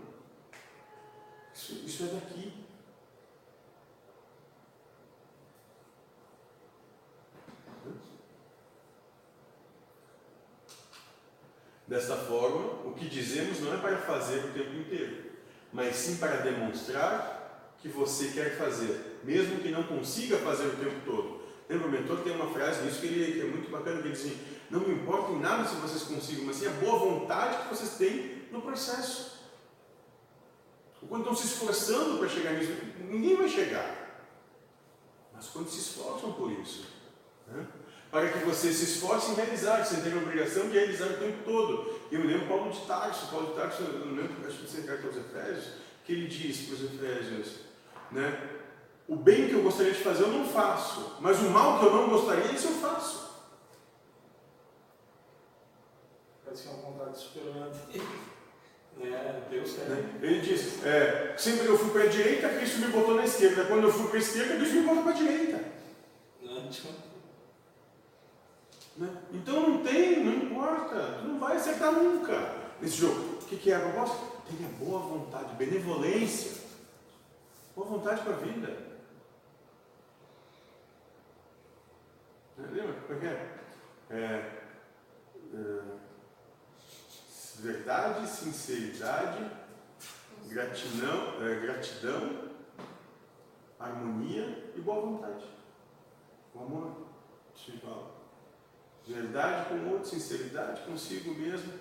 Isso, 1.53 1.73
isso 1.85 2.05
é 2.05 2.07
daqui. 2.07 2.65
Desta 11.89 12.17
forma, 12.17 12.89
o 12.89 12.95
que 12.95 13.09
dizemos 13.09 13.59
não 13.59 13.75
é 13.75 13.79
para 13.79 13.99
fazer 14.03 14.45
o 14.45 14.53
tempo 14.53 14.75
inteiro, 14.77 15.33
mas 15.73 15.97
sim 15.97 16.19
para 16.19 16.37
demonstrar 16.37 17.75
que 17.83 17.89
você 17.89 18.29
quer 18.31 18.57
fazer, 18.57 19.21
mesmo 19.25 19.61
que 19.61 19.73
não 19.73 19.83
consiga 19.83 20.39
fazer 20.39 20.69
o 20.69 20.77
tempo 20.77 21.05
todo. 21.05 21.34
Lembra, 21.69 21.89
o 21.89 21.91
mentor 21.91 22.19
tem 22.19 22.35
uma 22.35 22.53
frase 22.53 22.83
nisso 22.83 23.01
que, 23.01 23.07
ele, 23.07 23.33
que 23.33 23.41
é 23.41 23.45
muito 23.45 23.71
bacana, 23.71 24.03
que 24.03 24.09
ele 24.09 24.15
diz 24.15 24.27
assim, 24.27 24.39
não 24.71 24.81
me 24.81 24.95
importa 24.95 25.33
em 25.33 25.41
nada 25.41 25.67
se 25.67 25.77
vocês 25.77 26.03
consigam, 26.03 26.45
mas 26.45 26.57
sim 26.57 26.67
a 26.67 26.71
boa 26.71 26.99
vontade 26.99 27.63
que 27.63 27.75
vocês 27.75 27.95
têm 27.97 28.49
no 28.51 28.61
processo. 28.61 29.35
Quando 31.09 31.23
estão 31.23 31.37
se 31.37 31.47
esforçando 31.47 32.19
para 32.19 32.29
chegar 32.29 32.53
nisso, 32.53 32.73
ninguém 32.99 33.37
vai 33.37 33.49
chegar. 33.49 34.05
Mas 35.35 35.47
quando 35.49 35.69
se 35.69 35.79
esforçam 35.79 36.33
por 36.33 36.51
isso, 36.51 36.87
né? 37.47 37.67
para 38.11 38.29
que 38.29 38.39
você 38.45 38.73
se 38.73 38.85
esforce 38.85 39.33
em 39.33 39.35
realizar, 39.35 39.85
você 39.85 40.01
tem 40.01 40.13
a 40.13 40.17
obrigação 40.17 40.69
de 40.69 40.79
realizar 40.79 41.07
o 41.07 41.17
tempo 41.17 41.43
todo. 41.45 42.01
Eu 42.13 42.25
lembro 42.25 42.47
Paulo 42.47 42.71
de 42.71 42.81
Tarso, 42.87 43.27
Paulo 43.29 43.49
de 43.49 43.55
Tarso, 43.55 43.83
eu 43.83 44.07
não 44.07 44.15
lembro, 44.15 44.47
acho 44.47 44.59
que 44.59 44.71
você 44.71 44.83
carta 44.83 45.07
aos 45.09 45.17
Efésios, 45.17 45.75
que 46.05 46.13
ele 46.13 46.29
diz 46.29 46.69
para 46.69 46.75
os 46.75 46.83
Efésios, 46.85 47.57
né? 48.13 48.54
O 49.07 49.17
bem 49.17 49.49
que 49.49 49.55
eu 49.55 49.63
gostaria 49.63 49.93
de 49.93 50.03
fazer 50.03 50.23
eu 50.23 50.29
não 50.29 50.47
faço, 50.47 51.17
mas 51.21 51.39
o 51.41 51.51
mal 51.51 51.79
que 51.79 51.87
eu 51.87 51.93
não 51.93 52.09
gostaria, 52.09 52.53
isso 52.53 52.69
eu 52.69 52.75
faço. 52.75 53.25
Parece 56.45 56.63
que 56.63 56.69
é 56.69 56.73
uma 56.73 56.91
vontade 56.91 57.19
superante. 57.19 57.79
né? 58.97 59.43
Deus 59.51 59.75
quer. 59.75 59.85
Né? 59.89 60.21
Ele 60.23 60.41
diz, 60.41 60.85
é, 60.85 61.35
sempre 61.37 61.67
eu 61.67 61.79
fui 61.79 61.91
para 61.91 62.05
a 62.05 62.07
direita, 62.07 62.49
Cristo 62.49 62.79
me 62.79 62.87
botou 62.89 63.15
na 63.15 63.25
esquerda. 63.25 63.65
Quando 63.65 63.85
eu 63.85 63.93
fui 63.93 64.07
para 64.09 64.17
a 64.17 64.21
esquerda, 64.23 64.57
Cristo 64.57 64.75
me 64.75 64.87
botou 64.87 65.03
para 65.03 65.13
a 65.13 65.17
direita. 65.17 65.65
Né? 68.97 69.11
Então 69.33 69.69
não 69.69 69.83
tem, 69.83 70.25
não 70.25 70.33
importa, 70.33 71.19
tu 71.21 71.27
não 71.27 71.39
vai 71.39 71.57
acertar 71.57 71.93
nunca 71.93 72.55
nesse 72.81 72.97
jogo. 72.97 73.39
O 73.43 73.47
que, 73.47 73.57
que 73.57 73.73
é 73.73 73.77
a 73.77 73.81
proposta? 73.81 74.17
Tenha 74.49 74.69
boa 74.79 75.01
vontade, 75.01 75.55
benevolência, 75.57 76.63
boa 77.75 77.89
vontade 77.89 78.23
para 78.23 78.35
a 78.35 78.39
vida. 78.39 78.94
Lembra? 82.59 82.95
Como 83.07 83.25
é 83.25 83.27
é? 83.27 83.65
É, 84.11 84.65
verdade, 87.59 88.29
sinceridade, 88.29 89.51
gratidão, 90.47 91.43
é, 91.43 91.61
gratidão, 91.61 92.51
harmonia 93.79 94.73
e 94.77 94.81
boa 94.81 95.01
vontade. 95.01 95.45
O 96.55 96.61
amor 96.61 97.07
espiritual. 97.55 98.15
Verdade 99.07 99.69
com 99.69 99.75
o 99.75 99.93
outro, 99.93 100.09
sinceridade 100.09 100.83
consigo 100.83 101.35
mesmo, 101.35 101.73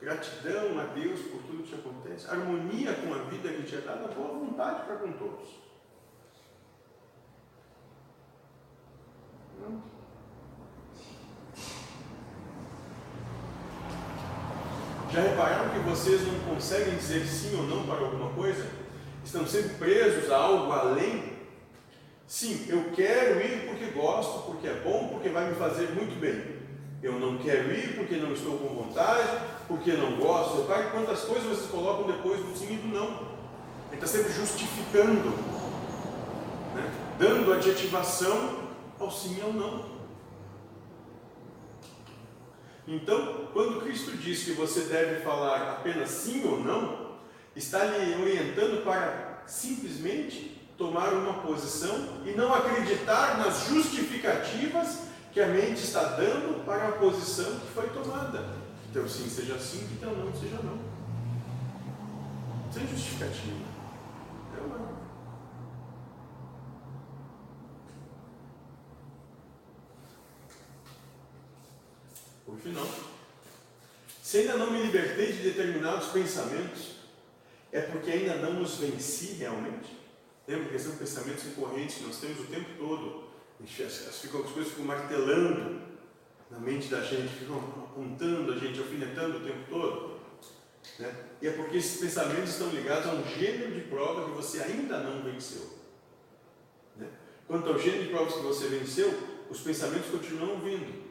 gratidão 0.00 0.78
a 0.80 0.86
Deus 0.86 1.20
por 1.20 1.42
tudo 1.42 1.62
que 1.62 1.68
te 1.68 1.74
acontece, 1.74 2.28
harmonia 2.28 2.94
com 2.94 3.14
a 3.14 3.18
vida 3.24 3.52
que 3.52 3.62
te 3.62 3.76
é 3.76 3.80
dada, 3.80 4.08
boa 4.08 4.38
vontade 4.38 4.84
para 4.86 4.96
com 4.96 5.12
todos. 5.12 5.48
Não? 9.60 9.93
Já 15.14 15.20
repararam 15.20 15.68
que 15.68 15.78
vocês 15.78 16.22
não 16.26 16.40
conseguem 16.40 16.96
dizer 16.96 17.24
sim 17.24 17.54
ou 17.54 17.62
não 17.62 17.86
para 17.86 18.04
alguma 18.04 18.30
coisa? 18.30 18.66
Estão 19.24 19.46
sempre 19.46 19.76
presos 19.76 20.28
a 20.28 20.36
algo 20.36 20.72
além? 20.72 21.34
Sim, 22.26 22.66
eu 22.68 22.90
quero 22.92 23.40
ir 23.40 23.68
porque 23.68 23.92
gosto, 23.96 24.42
porque 24.42 24.66
é 24.66 24.74
bom, 24.82 25.10
porque 25.12 25.28
vai 25.28 25.48
me 25.48 25.54
fazer 25.54 25.90
muito 25.90 26.18
bem. 26.18 26.56
Eu 27.00 27.12
não 27.20 27.38
quero 27.38 27.72
ir 27.72 27.94
porque 27.94 28.16
não 28.16 28.32
estou 28.32 28.58
com 28.58 28.74
vontade, 28.74 29.28
porque 29.68 29.92
não 29.92 30.16
gosto. 30.16 30.62
Repare 30.62 30.90
quantas 30.90 31.20
coisas 31.20 31.44
vocês 31.44 31.70
colocam 31.70 32.08
depois 32.08 32.40
do 32.40 32.58
sim 32.58 32.74
e 32.74 32.76
do 32.78 32.88
não. 32.88 33.34
Ele 33.92 33.94
está 33.94 34.08
sempre 34.08 34.32
justificando, 34.32 35.30
né? 36.74 36.92
dando 37.20 37.52
adjetivação 37.52 38.64
ao 38.98 39.12
sim 39.12 39.36
e 39.38 39.42
ao 39.42 39.52
não. 39.52 39.93
Então, 42.86 43.48
quando 43.52 43.80
Cristo 43.80 44.16
diz 44.16 44.44
que 44.44 44.52
você 44.52 44.82
deve 44.82 45.22
falar 45.22 45.70
apenas 45.70 46.10
sim 46.10 46.44
ou 46.44 46.60
não, 46.60 47.14
está 47.56 47.84
lhe 47.84 48.14
orientando 48.20 48.84
para 48.84 49.42
simplesmente 49.46 50.60
tomar 50.76 51.12
uma 51.12 51.34
posição 51.42 52.20
e 52.26 52.32
não 52.32 52.52
acreditar 52.52 53.38
nas 53.38 53.68
justificativas 53.68 55.04
que 55.32 55.40
a 55.40 55.46
mente 55.46 55.82
está 55.82 56.02
dando 56.02 56.64
para 56.64 56.88
a 56.88 56.92
posição 56.92 57.58
que 57.58 57.72
foi 57.72 57.88
tomada. 57.88 58.44
Então, 58.90 59.08
sim 59.08 59.28
seja 59.28 59.58
sim, 59.58 59.88
então 59.92 60.12
não 60.12 60.32
seja 60.32 60.56
não. 60.62 60.78
Sem 62.70 62.86
justificativa. 62.86 63.56
Então, 64.52 64.68
não. 64.68 64.94
Por 72.44 72.56
final, 72.58 72.86
se 74.22 74.38
ainda 74.38 74.56
não 74.56 74.70
me 74.70 74.82
libertei 74.82 75.32
de 75.32 75.42
determinados 75.42 76.08
pensamentos, 76.08 76.96
é 77.72 77.80
porque 77.80 78.10
ainda 78.10 78.36
não 78.36 78.62
os 78.62 78.76
venci 78.76 79.34
realmente? 79.34 79.98
Lembra 80.46 80.68
que 80.68 80.78
são 80.78 80.96
pensamentos 80.96 81.46
incorrentes 81.46 81.96
que 81.96 82.04
nós 82.04 82.18
temos 82.18 82.40
o 82.40 82.44
tempo 82.44 82.68
todo. 82.78 83.24
As, 83.62 84.20
ficam, 84.20 84.42
as 84.42 84.50
coisas 84.50 84.72
ficam 84.72 84.84
martelando 84.84 85.80
na 86.50 86.58
mente 86.58 86.88
da 86.88 87.00
gente, 87.00 87.32
ficam 87.34 87.56
apontando 87.56 88.52
a 88.52 88.56
gente, 88.56 88.78
alfinetando 88.78 89.38
o 89.38 89.40
tempo 89.40 89.64
todo. 89.70 90.20
Né? 90.98 91.14
E 91.40 91.48
é 91.48 91.50
porque 91.52 91.78
esses 91.78 92.00
pensamentos 92.00 92.50
estão 92.50 92.68
ligados 92.68 93.06
a 93.06 93.14
um 93.14 93.24
gênero 93.26 93.72
de 93.72 93.80
prova 93.82 94.26
que 94.26 94.36
você 94.36 94.62
ainda 94.62 94.98
não 95.00 95.22
venceu. 95.22 95.68
Né? 96.96 97.08
Quanto 97.46 97.68
ao 97.68 97.78
gênero 97.78 98.04
de 98.04 98.10
provas 98.10 98.34
que 98.34 98.40
você 98.40 98.68
venceu, 98.68 99.12
os 99.50 99.60
pensamentos 99.60 100.10
continuam 100.10 100.60
vindo. 100.60 101.03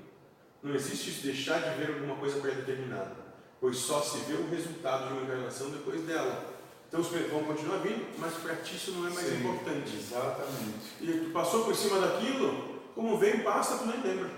Não 0.63 0.73
existe 0.73 1.09
isso 1.09 1.23
deixar 1.23 1.59
de 1.59 1.75
ver 1.77 1.93
alguma 1.93 2.15
coisa 2.15 2.39
pré-determinada, 2.39 3.15
pois 3.59 3.77
só 3.77 4.01
se 4.01 4.19
vê 4.19 4.33
o 4.35 4.49
resultado 4.49 5.07
de 5.07 5.13
uma 5.13 5.23
encarnação 5.23 5.69
depois 5.69 6.01
dela. 6.03 6.53
Então 6.87 7.01
os 7.01 7.07
vão 7.07 7.43
continuar 7.43 7.77
vindo, 7.79 8.05
mas 8.19 8.33
para 8.35 8.55
ti 8.57 8.75
isso 8.75 8.91
não 8.91 9.07
é 9.07 9.09
mais 9.09 9.27
Sim, 9.27 9.39
importante. 9.39 9.95
Exatamente. 9.95 10.93
E 11.01 11.25
tu 11.25 11.31
passou 11.31 11.65
por 11.65 11.75
cima 11.75 11.99
daquilo, 11.99 12.79
como 12.95 13.17
vem, 13.17 13.41
passa, 13.43 13.77
tu 13.79 13.85
nem 13.87 14.01
lembra. 14.01 14.29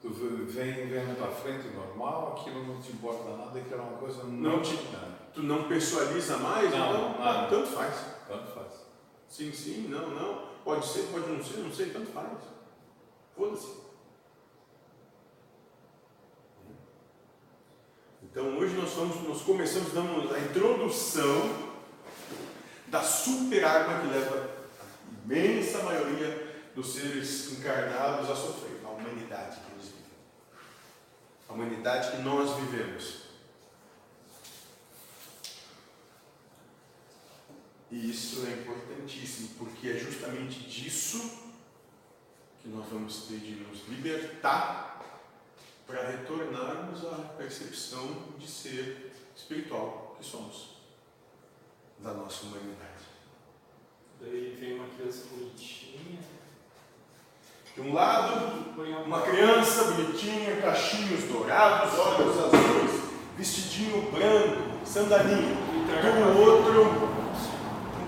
Tu 0.00 0.08
vem 0.10 0.88
na 1.04 1.14
tua 1.16 1.28
frente 1.28 1.68
normal, 1.68 2.36
aquilo 2.38 2.64
não 2.64 2.80
te 2.80 2.92
importa 2.92 3.36
nada, 3.36 3.60
que 3.60 3.72
era 3.72 3.82
uma 3.82 3.98
coisa 3.98 4.22
Não 4.24 4.62
te- 4.62 4.74
nada. 4.92 5.16
Tu 5.34 5.42
não 5.42 5.64
personaliza 5.64 6.36
mais, 6.38 6.70
Não, 6.70 6.88
então 6.88 7.18
nada. 7.18 7.48
tanto 7.48 7.66
faz. 7.68 7.94
Tanto 8.28 8.52
faz. 8.52 8.72
Sim, 9.28 9.52
sim, 9.52 9.88
não, 9.88 10.08
não. 10.10 10.46
Pode 10.64 10.86
ser, 10.86 11.08
pode 11.12 11.28
não 11.28 11.42
ser, 11.44 11.58
não 11.58 11.72
sei, 11.72 11.90
tanto 11.90 12.10
faz. 12.12 12.28
Foda-se. 13.36 13.85
Então 18.36 18.58
hoje 18.58 18.74
nós, 18.74 18.92
vamos, 18.92 19.26
nós 19.26 19.40
começamos 19.40 19.94
dando 19.94 20.34
a 20.34 20.38
introdução 20.38 21.72
da 22.88 23.02
super 23.02 23.64
arma 23.64 24.02
que 24.02 24.08
leva 24.08 24.50
a 24.78 25.24
imensa 25.24 25.82
maioria 25.82 26.68
dos 26.74 26.92
seres 26.92 27.52
encarnados 27.52 28.28
a 28.28 28.36
sofrer, 28.36 28.78
a 28.84 28.90
humanidade 28.90 29.58
vivemos. 29.60 29.90
A 31.48 31.52
humanidade 31.54 32.10
que 32.10 32.18
nós 32.18 32.54
vivemos. 32.60 33.22
E 37.90 38.10
isso 38.10 38.46
é 38.46 38.50
importantíssimo, 38.52 39.48
porque 39.56 39.88
é 39.88 39.94
justamente 39.94 40.60
disso 40.60 41.40
que 42.60 42.68
nós 42.68 42.84
vamos 42.90 43.28
ter 43.28 43.38
de 43.38 43.54
nos 43.54 43.88
libertar 43.88 44.95
para 45.86 46.08
retornarmos 46.08 47.04
à 47.04 47.34
percepção 47.38 48.08
de 48.38 48.46
ser 48.48 49.12
espiritual 49.36 50.16
que 50.18 50.26
somos, 50.26 50.76
da 51.98 52.12
nossa 52.12 52.46
humanidade. 52.46 53.06
Daí 54.20 54.56
vem 54.58 54.74
uma 54.74 54.88
criança 54.88 55.26
bonitinha. 55.30 56.18
De 57.74 57.80
um 57.82 57.92
lado, 57.92 58.74
uma 59.04 59.20
criança 59.22 59.84
bonitinha, 59.84 60.60
cachinhos 60.62 61.24
dourados, 61.24 61.98
olhos 61.98 62.38
azuis, 62.38 63.02
vestidinho 63.36 64.10
branco, 64.10 64.86
sandalinha. 64.86 65.54
Do 65.86 66.40
outro, 66.40 66.82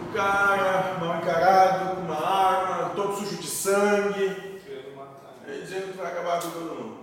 um 0.08 0.12
cara 0.12 0.98
mal 0.98 1.18
encarado, 1.18 1.96
com 1.96 2.02
uma 2.02 2.16
arma, 2.16 2.90
todo 2.90 3.16
sujo 3.16 3.36
de 3.36 3.46
sangue, 3.46 4.60
matar. 4.96 5.34
aí 5.46 5.60
dizendo 5.60 5.92
que 5.92 5.98
vai 5.98 6.12
acabar 6.12 6.42
com 6.42 6.50
todo 6.50 6.74
mundo. 6.74 6.97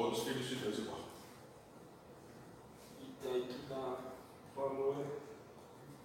Todos 0.00 0.20
os 0.20 0.24
filhos 0.24 0.48
de 0.48 0.54
Deus 0.54 0.78
igual. 0.78 1.00
E 3.02 3.12
daí 3.22 3.46
tu 3.46 3.68
dá 3.68 3.98
valor, 4.56 5.04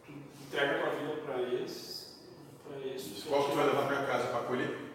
tu 0.06 0.12
entrega 0.12 0.80
tua 0.80 0.89
vida 1.00 1.22
para 1.26 1.41
eles, 1.41 2.20
para 2.62 2.78
eles. 2.80 3.24
Qual 3.24 3.46
que 3.46 3.52
tu 3.52 3.56
vai 3.56 3.68
levar 3.68 3.88
para 3.88 4.06
casa 4.06 4.28
para 4.28 4.48
colher? 4.48 4.91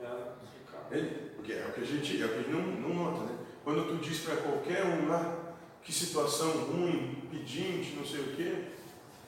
É, 0.00 0.06
complicado. 0.06 0.92
Ele? 0.92 1.30
Porque 1.34 1.52
é 1.52 1.66
o 1.66 1.72
que 1.72 1.80
a 1.80 1.84
gente, 1.84 2.22
é 2.22 2.26
o 2.26 2.28
que 2.28 2.34
a 2.34 2.42
gente 2.42 2.50
não, 2.50 2.62
não 2.62 2.94
nota, 2.94 3.24
né? 3.24 3.38
Quando 3.64 3.88
tu 3.88 3.96
diz 3.96 4.20
para 4.20 4.36
qualquer 4.36 4.84
um 4.84 5.08
lá 5.08 5.56
que 5.82 5.92
situação 5.92 6.52
ruim, 6.66 7.26
pedinte, 7.28 7.96
não 7.96 8.06
sei 8.06 8.20
o 8.20 8.36
quê, 8.36 8.68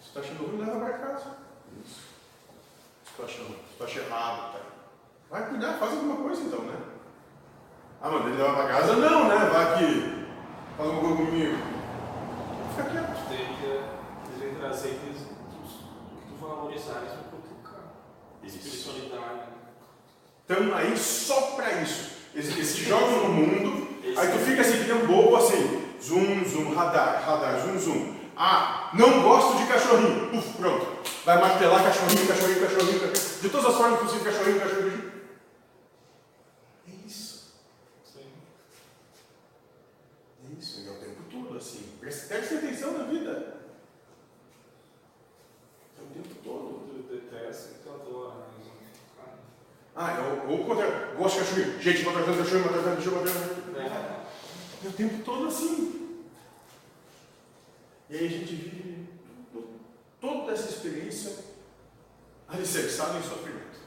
se 0.00 0.06
está 0.06 0.20
achando 0.20 0.46
ruim, 0.46 0.64
leva 0.64 0.78
para 0.78 0.98
casa. 0.98 1.36
Isso. 1.84 2.02
Se 3.04 3.12
tu 3.16 3.24
achando, 3.24 3.56
se 3.76 3.82
acha 3.82 3.98
errado, 3.98 4.52
tá? 4.52 4.60
Vai 5.28 5.48
cuidar, 5.48 5.80
faz 5.80 5.94
alguma 5.94 6.16
coisa 6.22 6.42
então, 6.42 6.62
né? 6.62 6.89
Ah, 8.02 8.08
mas 8.10 8.26
ele 8.26 8.36
leva 8.36 8.54
para 8.54 8.68
casa? 8.68 8.96
Não, 8.96 9.28
né? 9.28 9.36
Vai 9.52 9.74
aqui, 9.74 10.26
faz 10.76 10.88
alguma 10.88 11.16
coisa 11.16 11.30
comigo. 11.30 11.56
Fica 12.76 12.90
quieto. 12.90 13.28
Que 13.28 13.34
eles 13.34 14.42
vêm 14.42 14.54
trazer 14.54 14.88
aqueles 14.88 15.18
tu, 15.18 15.58
tu 16.28 16.34
valorizares 16.40 17.12
um 17.12 17.30
pouco 17.30 17.48
o 17.54 17.62
cara. 17.62 17.92
Espiritualidade. 18.42 19.40
Estamos 20.48 20.74
aí 20.74 20.96
só 20.96 21.40
para 21.56 21.72
isso. 21.82 22.10
Eles, 22.34 22.48
eles 22.56 22.66
se 22.68 22.82
jogam 22.88 23.28
no 23.28 23.34
mundo, 23.34 23.88
aí 24.16 24.28
tu 24.32 24.38
fica 24.38 24.62
assim, 24.62 24.78
que 24.78 24.92
nem 24.92 25.02
um 25.02 25.06
bobo 25.06 25.36
assim, 25.36 25.94
zoom, 26.02 26.44
zoom, 26.44 26.74
radar, 26.74 27.22
radar, 27.24 27.58
zoom, 27.60 27.78
zoom. 27.78 28.20
Ah, 28.36 28.90
não 28.94 29.22
gosto 29.22 29.58
de 29.58 29.66
cachorrinho. 29.66 30.30
Puf, 30.30 30.56
pronto. 30.56 30.86
Vai 31.26 31.38
martelar 31.38 31.84
cachorrinho, 31.84 32.26
cachorrinho, 32.26 32.60
cachorrinho, 32.60 33.00
cachorrinho. 33.00 33.40
De 33.42 33.48
todas 33.50 33.66
as 33.66 33.76
formas 33.76 34.00
possíveis, 34.00 34.34
cachorrinho, 34.34 34.60
cachorrinho. 34.60 35.12
É 36.88 37.06
isso. 37.06 37.52
Sim. 38.02 38.32
É 40.48 40.58
isso, 40.58 40.88
é 40.88 40.90
o 40.90 40.94
tempo 40.94 41.22
todo 41.30 41.56
assim. 41.58 41.84
Preste 42.00 42.28
preste 42.28 42.54
atenção 42.54 42.96
na 42.96 43.04
vida. 43.04 43.58
É 45.98 46.02
o 46.02 46.06
tempo 46.14 46.34
todo. 46.42 46.80
Tu 46.88 47.14
detesta 47.14 47.72
e 47.72 47.82
tu 47.82 47.90
adora. 47.90 48.36
né? 48.36 48.44
Cara, 49.18 49.38
Ah, 50.02 50.12
é 50.12 50.48
ou 50.50 50.62
o 50.62 50.64
contrário. 50.64 51.14
Gosto 51.18 51.34
de 51.34 51.44
cachorrinho. 51.44 51.78
Gente, 51.82 52.02
maltratando 52.04 52.38
cachorrinho, 52.38 52.64
maltratando 52.64 52.96
cachorrinho, 52.96 53.22
maltratando 53.22 53.54
cachorrinho. 53.74 54.26
É. 54.86 54.88
O 54.88 54.92
tempo 54.92 55.22
todo 55.24 55.46
assim. 55.46 56.22
E 58.08 58.16
aí 58.16 58.26
a 58.26 58.30
gente 58.30 58.54
vive 58.54 59.08
to- 59.52 59.68
toda 60.18 60.52
essa 60.52 60.70
experiência 60.70 61.36
alicerçada 62.48 63.18
em 63.18 63.22
sofrimento. 63.22 63.78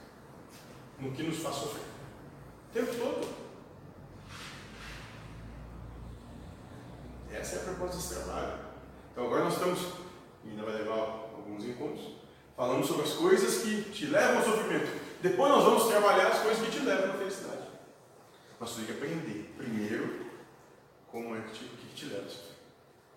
No 0.99 1.11
que 1.14 1.24
nos 1.24 1.39
faz 1.39 1.55
sofrer. 1.55 1.82
O 1.82 2.74
tempo 2.74 2.93
todo. 2.95 3.28
Essa 7.32 7.55
é 7.55 7.59
a 7.59 7.64
proposta 7.64 7.95
desse 7.97 8.14
trabalho. 8.14 8.59
Então 9.11 9.26
agora 9.26 9.45
nós 9.45 9.53
estamos, 9.53 9.80
e 10.45 10.49
ainda 10.51 10.61
vai 10.64 10.76
levar 10.76 10.95
alguns 11.36 11.66
encontros, 11.66 12.18
falando 12.55 12.86
sobre 12.86 13.01
as 13.03 13.14
coisas 13.14 13.64
que 13.64 13.82
te 13.91 14.05
levam 14.05 14.38
ao 14.38 14.43
sofrimento. 14.43 15.03
Depois 15.24 15.49
nós 15.49 15.63
vamos 15.63 15.88
trabalhar 15.88 16.28
as 16.28 16.39
coisas 16.39 16.65
que 16.65 16.69
te 16.69 16.80
levam 16.80 17.11
à 17.11 17.17
felicidade. 17.17 17.63
Mas 18.59 18.71
tu 18.71 18.76
tem 18.76 18.86
que 18.88 18.91
aprender 18.91 19.53
primeiro 19.55 20.26
como 21.09 21.34
é 21.38 21.39
que 21.43 21.53
te, 21.53 21.63
que, 21.63 21.95
te 21.95 22.05
leva. 22.07 22.28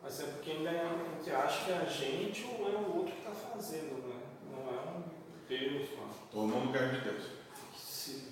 Mas 0.00 0.20
é 0.20 0.26
porque 0.26 0.52
ainda 0.52 0.70
é- 0.70 0.86
a 0.86 1.16
gente 1.16 1.30
acha 1.32 1.64
que 1.64 1.72
é 1.72 1.76
a 1.78 1.84
gente 1.84 2.44
ou 2.44 2.68
é 2.68 2.76
o 2.76 2.96
outro 2.98 3.12
que 3.12 3.18
está 3.18 3.32
fazendo, 3.32 4.06
né? 4.06 4.20
Não 4.52 4.68
é 4.68 4.80
um 4.88 5.02
Deus 5.48 5.88
lá. 5.98 6.08
Toma 6.30 6.54
no 6.54 6.66
lugar 6.66 6.90
de 6.90 7.00
Deus. 7.00 7.24
Se 7.76 8.28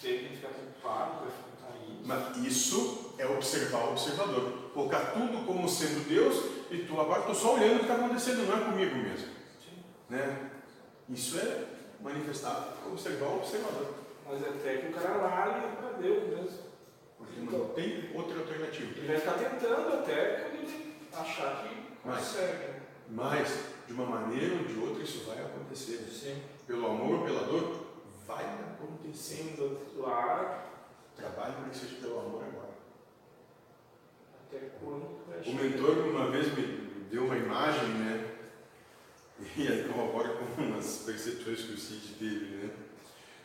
tem 0.00 0.28
que 0.28 0.36
ficar 0.36 0.48
preocupado, 0.48 1.26
vai 1.26 1.30
ficar 1.30 1.84
isso. 1.86 2.00
Mas 2.06 2.36
isso 2.46 3.14
é 3.18 3.26
observar 3.26 3.88
o 3.88 3.90
observador. 3.90 4.70
Colocar 4.72 5.12
tudo 5.12 5.44
como 5.44 5.68
sendo 5.68 6.08
Deus 6.08 6.46
e 6.70 6.78
tu 6.78 6.98
agora 6.98 7.20
estou 7.20 7.34
só 7.34 7.56
olhando 7.56 7.74
o 7.74 7.78
que 7.80 7.92
está 7.92 7.96
acontecendo, 7.96 8.48
não 8.48 8.56
é 8.56 8.64
comigo 8.64 8.96
mesmo. 8.96 9.26
Sim. 9.60 9.82
Né? 10.08 10.50
Isso 11.10 11.38
é 11.38 11.71
manifestar, 12.02 12.74
observar 12.86 13.26
o 13.26 13.36
observador. 13.38 13.94
Mas 14.28 14.42
até 14.46 14.76
que 14.78 14.86
o 14.88 14.92
cara 14.92 15.16
largue 15.16 15.76
para 15.76 15.90
Deus 15.98 16.28
mesmo. 16.28 16.58
Porque 17.18 17.40
não 17.40 17.68
tem 17.70 18.10
outra 18.14 18.38
alternativa. 18.40 18.98
Ele 18.98 19.06
vai 19.06 19.18
ficar 19.18 19.32
tentando 19.34 19.94
até 19.94 20.24
quando 20.40 20.54
ele 20.54 20.96
achar 21.12 21.62
que 21.68 21.76
Mas- 22.04 22.18
consegue. 22.18 22.72
Mas, 23.08 23.64
de 23.86 23.92
uma 23.92 24.06
maneira 24.06 24.54
ou 24.56 24.64
de 24.64 24.78
outra, 24.78 25.02
isso 25.02 25.24
vai 25.26 25.38
acontecer. 25.38 25.98
Sim. 26.10 26.42
Pelo 26.66 26.86
amor 26.86 27.18
ou 27.20 27.24
pela 27.24 27.44
dor, 27.44 27.86
vai 28.26 28.44
acontecer. 28.44 28.72
Sendo 29.14 29.78
lá, 29.96 30.62
Trabalhe 31.16 31.54
para 31.54 31.68
que 31.68 31.76
seja 31.76 31.96
pelo 32.00 32.18
amor 32.18 32.42
agora. 32.42 32.70
Até 34.46 34.70
quando 34.80 35.26
vai 35.28 35.40
O 35.40 35.54
mentor 35.54 35.98
uma 36.08 36.30
vez 36.30 36.52
me 36.56 36.62
deu 37.10 37.24
uma 37.24 37.36
imagem, 37.36 37.88
né? 37.88 38.31
E 39.56 39.68
aí 39.68 39.84
corrobora 39.84 40.30
com 40.30 40.62
umas 40.62 40.98
percepções 40.98 41.60
que 41.60 41.72
o 41.72 41.78
Cid 41.78 42.14
teve, 42.18 42.56
né? 42.56 42.70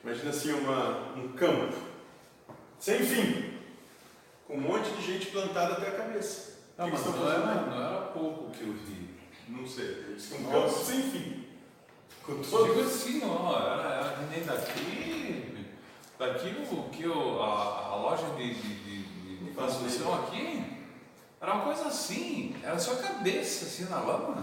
Imagina 0.03 0.29
assim 0.29 0.53
uma, 0.53 1.13
um 1.15 1.29
campo, 1.29 1.75
sem 2.79 2.99
fim, 2.99 3.57
com 4.47 4.55
um 4.55 4.61
monte 4.61 4.89
de 4.91 5.01
gente 5.01 5.27
plantada 5.27 5.73
até 5.73 5.87
a 5.89 5.97
cabeça. 5.97 6.57
Não, 6.77 6.85
que 6.85 6.91
mas 6.91 7.01
que 7.01 7.09
estão 7.09 7.23
não 7.23 7.31
era, 7.31 7.61
não 7.65 7.85
era 7.85 8.01
pouco 8.07 8.51
que 8.51 8.61
eu 8.61 8.73
vi. 8.73 9.09
Não 9.49 9.65
sei, 9.65 9.85
ele 9.85 10.15
disse 10.15 10.35
que 10.35 10.43
um 10.43 10.51
campo 10.51 10.69
sem 10.69 11.01
fim. 11.01 11.47
Com 12.23 12.41
Digo 12.41 12.81
assim, 12.81 13.21
ó, 13.23 13.57
era, 13.57 14.17
nem 14.29 14.43
daqui, 14.43 15.65
daqui 16.19 16.55
o 16.71 16.89
que 16.89 17.03
eu, 17.03 17.41
a, 17.41 17.87
a 17.87 17.95
loja 17.95 18.27
de, 18.35 18.53
de, 18.53 18.75
de, 18.75 19.45
de, 19.45 19.51
construção 19.51 20.13
aqui, 20.13 20.83
era 21.39 21.53
uma 21.53 21.63
coisa 21.63 21.87
assim, 21.87 22.55
era 22.61 22.77
só 22.77 22.93
a 22.93 22.97
cabeça 22.97 23.65
assim 23.65 23.85
na 23.85 24.01
lama. 24.01 24.41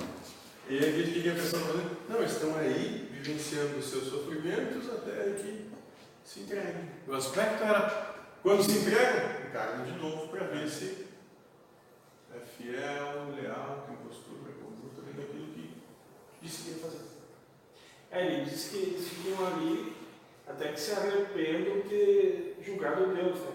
E 0.69 0.79
aí 0.79 1.03
o 1.03 1.23
que 1.23 1.29
a 1.29 1.35
pessoa 1.35 1.63
fazendo? 1.63 1.97
Não, 2.09 2.19
eles 2.19 2.33
estão 2.33 2.57
aí 2.57 3.11
vivenciando 3.13 3.79
os 3.79 3.85
seus 3.85 4.05
sofrimentos 4.05 4.89
até 4.91 5.35
que 5.35 5.71
se 6.25 6.41
entreguem. 6.41 6.89
O 7.07 7.13
aspecto 7.13 7.63
era, 7.63 8.15
Quando 8.43 8.63
se 8.63 8.79
entregam, 8.79 9.47
encarnam 9.47 9.85
de 9.85 9.93
novo 9.99 10.29
para 10.29 10.47
ver 10.47 10.69
se 10.69 11.07
é 12.35 12.41
fiel, 12.41 13.31
leal, 13.41 13.85
tem 13.87 13.97
postura, 13.97 14.53
conduta, 14.53 15.03
dentro 15.03 15.23
daquilo 15.23 15.53
que 15.53 15.75
disse 16.41 16.63
que 16.63 16.71
ia 16.71 16.77
fazer. 16.79 17.05
É, 18.11 18.27
ele 18.27 18.45
diz 18.45 18.69
que 18.69 18.77
eles 18.77 19.09
ficam 19.09 19.47
ali 19.47 19.97
até 20.47 20.73
que 20.73 20.81
se 20.81 20.93
arrependam 20.93 21.81
de 21.81 21.89
ter 21.89 22.59
julgado 22.63 23.15
Deus, 23.15 23.39
né? 23.39 23.53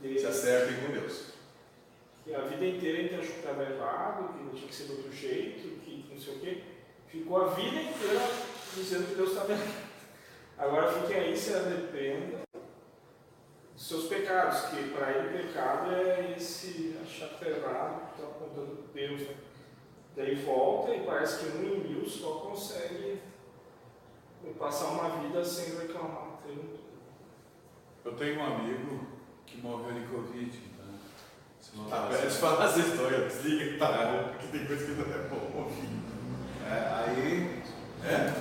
De, 0.00 0.18
Se 0.18 0.26
acertem 0.26 0.76
com 0.84 0.92
Deus. 0.92 1.26
que 2.24 2.34
a 2.34 2.40
vida 2.40 2.66
inteira 2.66 3.18
que 3.18 3.26
estava 3.26 3.62
errado, 3.62 4.34
que 4.34 4.44
não 4.44 4.50
tinha 4.50 4.68
que 4.68 4.74
ser 4.74 4.84
de 4.84 4.92
outro 4.92 5.12
jeito, 5.12 5.81
sei 6.22 6.34
o 6.36 6.40
quê. 6.40 6.62
Ficou 7.08 7.42
a 7.44 7.48
vida 7.48 7.76
inteira 7.82 8.20
dizendo 8.74 9.08
que 9.08 9.14
Deus 9.14 9.30
estava 9.32 9.52
errado. 9.52 9.92
Agora 10.58 10.92
fiquem 10.92 11.16
aí, 11.16 11.36
se 11.36 11.54
arrependam 11.54 12.40
dos 13.74 13.88
seus 13.88 14.04
pecados, 14.06 14.60
que 14.66 14.90
para 14.90 15.10
ele 15.10 15.42
pecado 15.42 15.92
é 15.92 16.34
esse 16.36 16.96
achar 17.02 17.28
que 17.30 17.34
está 17.34 17.48
errado, 17.48 18.06
que 18.14 18.20
está 18.20 18.24
apontando 18.30 18.84
Deus, 18.94 19.20
né? 19.22 19.34
Daí 20.14 20.34
volta 20.36 20.94
e 20.94 21.04
parece 21.04 21.38
que 21.44 21.56
um 21.56 21.62
em 21.74 21.80
mil 21.88 22.08
só 22.08 22.32
consegue 22.40 23.20
passar 24.58 24.88
uma 24.88 25.08
vida 25.22 25.44
sem 25.44 25.76
reclamar. 25.76 26.32
Eu 28.04 28.12
tenho 28.16 28.40
um 28.40 28.44
amigo 28.44 29.06
que 29.46 29.58
morreu 29.60 29.92
de 29.94 30.06
Covid, 30.08 30.58
então, 30.58 30.86
se 31.60 31.76
não 31.76 31.84
Tá, 31.84 32.06
tivesse- 32.08 32.22
pera, 32.22 32.30
fala 32.56 32.64
essa 32.64 32.80
história, 32.80 33.18
desliga 33.28 33.72
que 33.72 33.78
tá 33.78 33.86
bom, 34.06 34.28
porque 34.32 34.46
tem 34.58 34.66
coisa 34.66 34.84
que 34.84 34.90
não 34.92 35.14
é 35.14 35.28
bom 35.28 35.60
ouvir. 35.62 36.11
É, 36.72 37.04
aí. 37.06 37.62
É? 38.06 38.32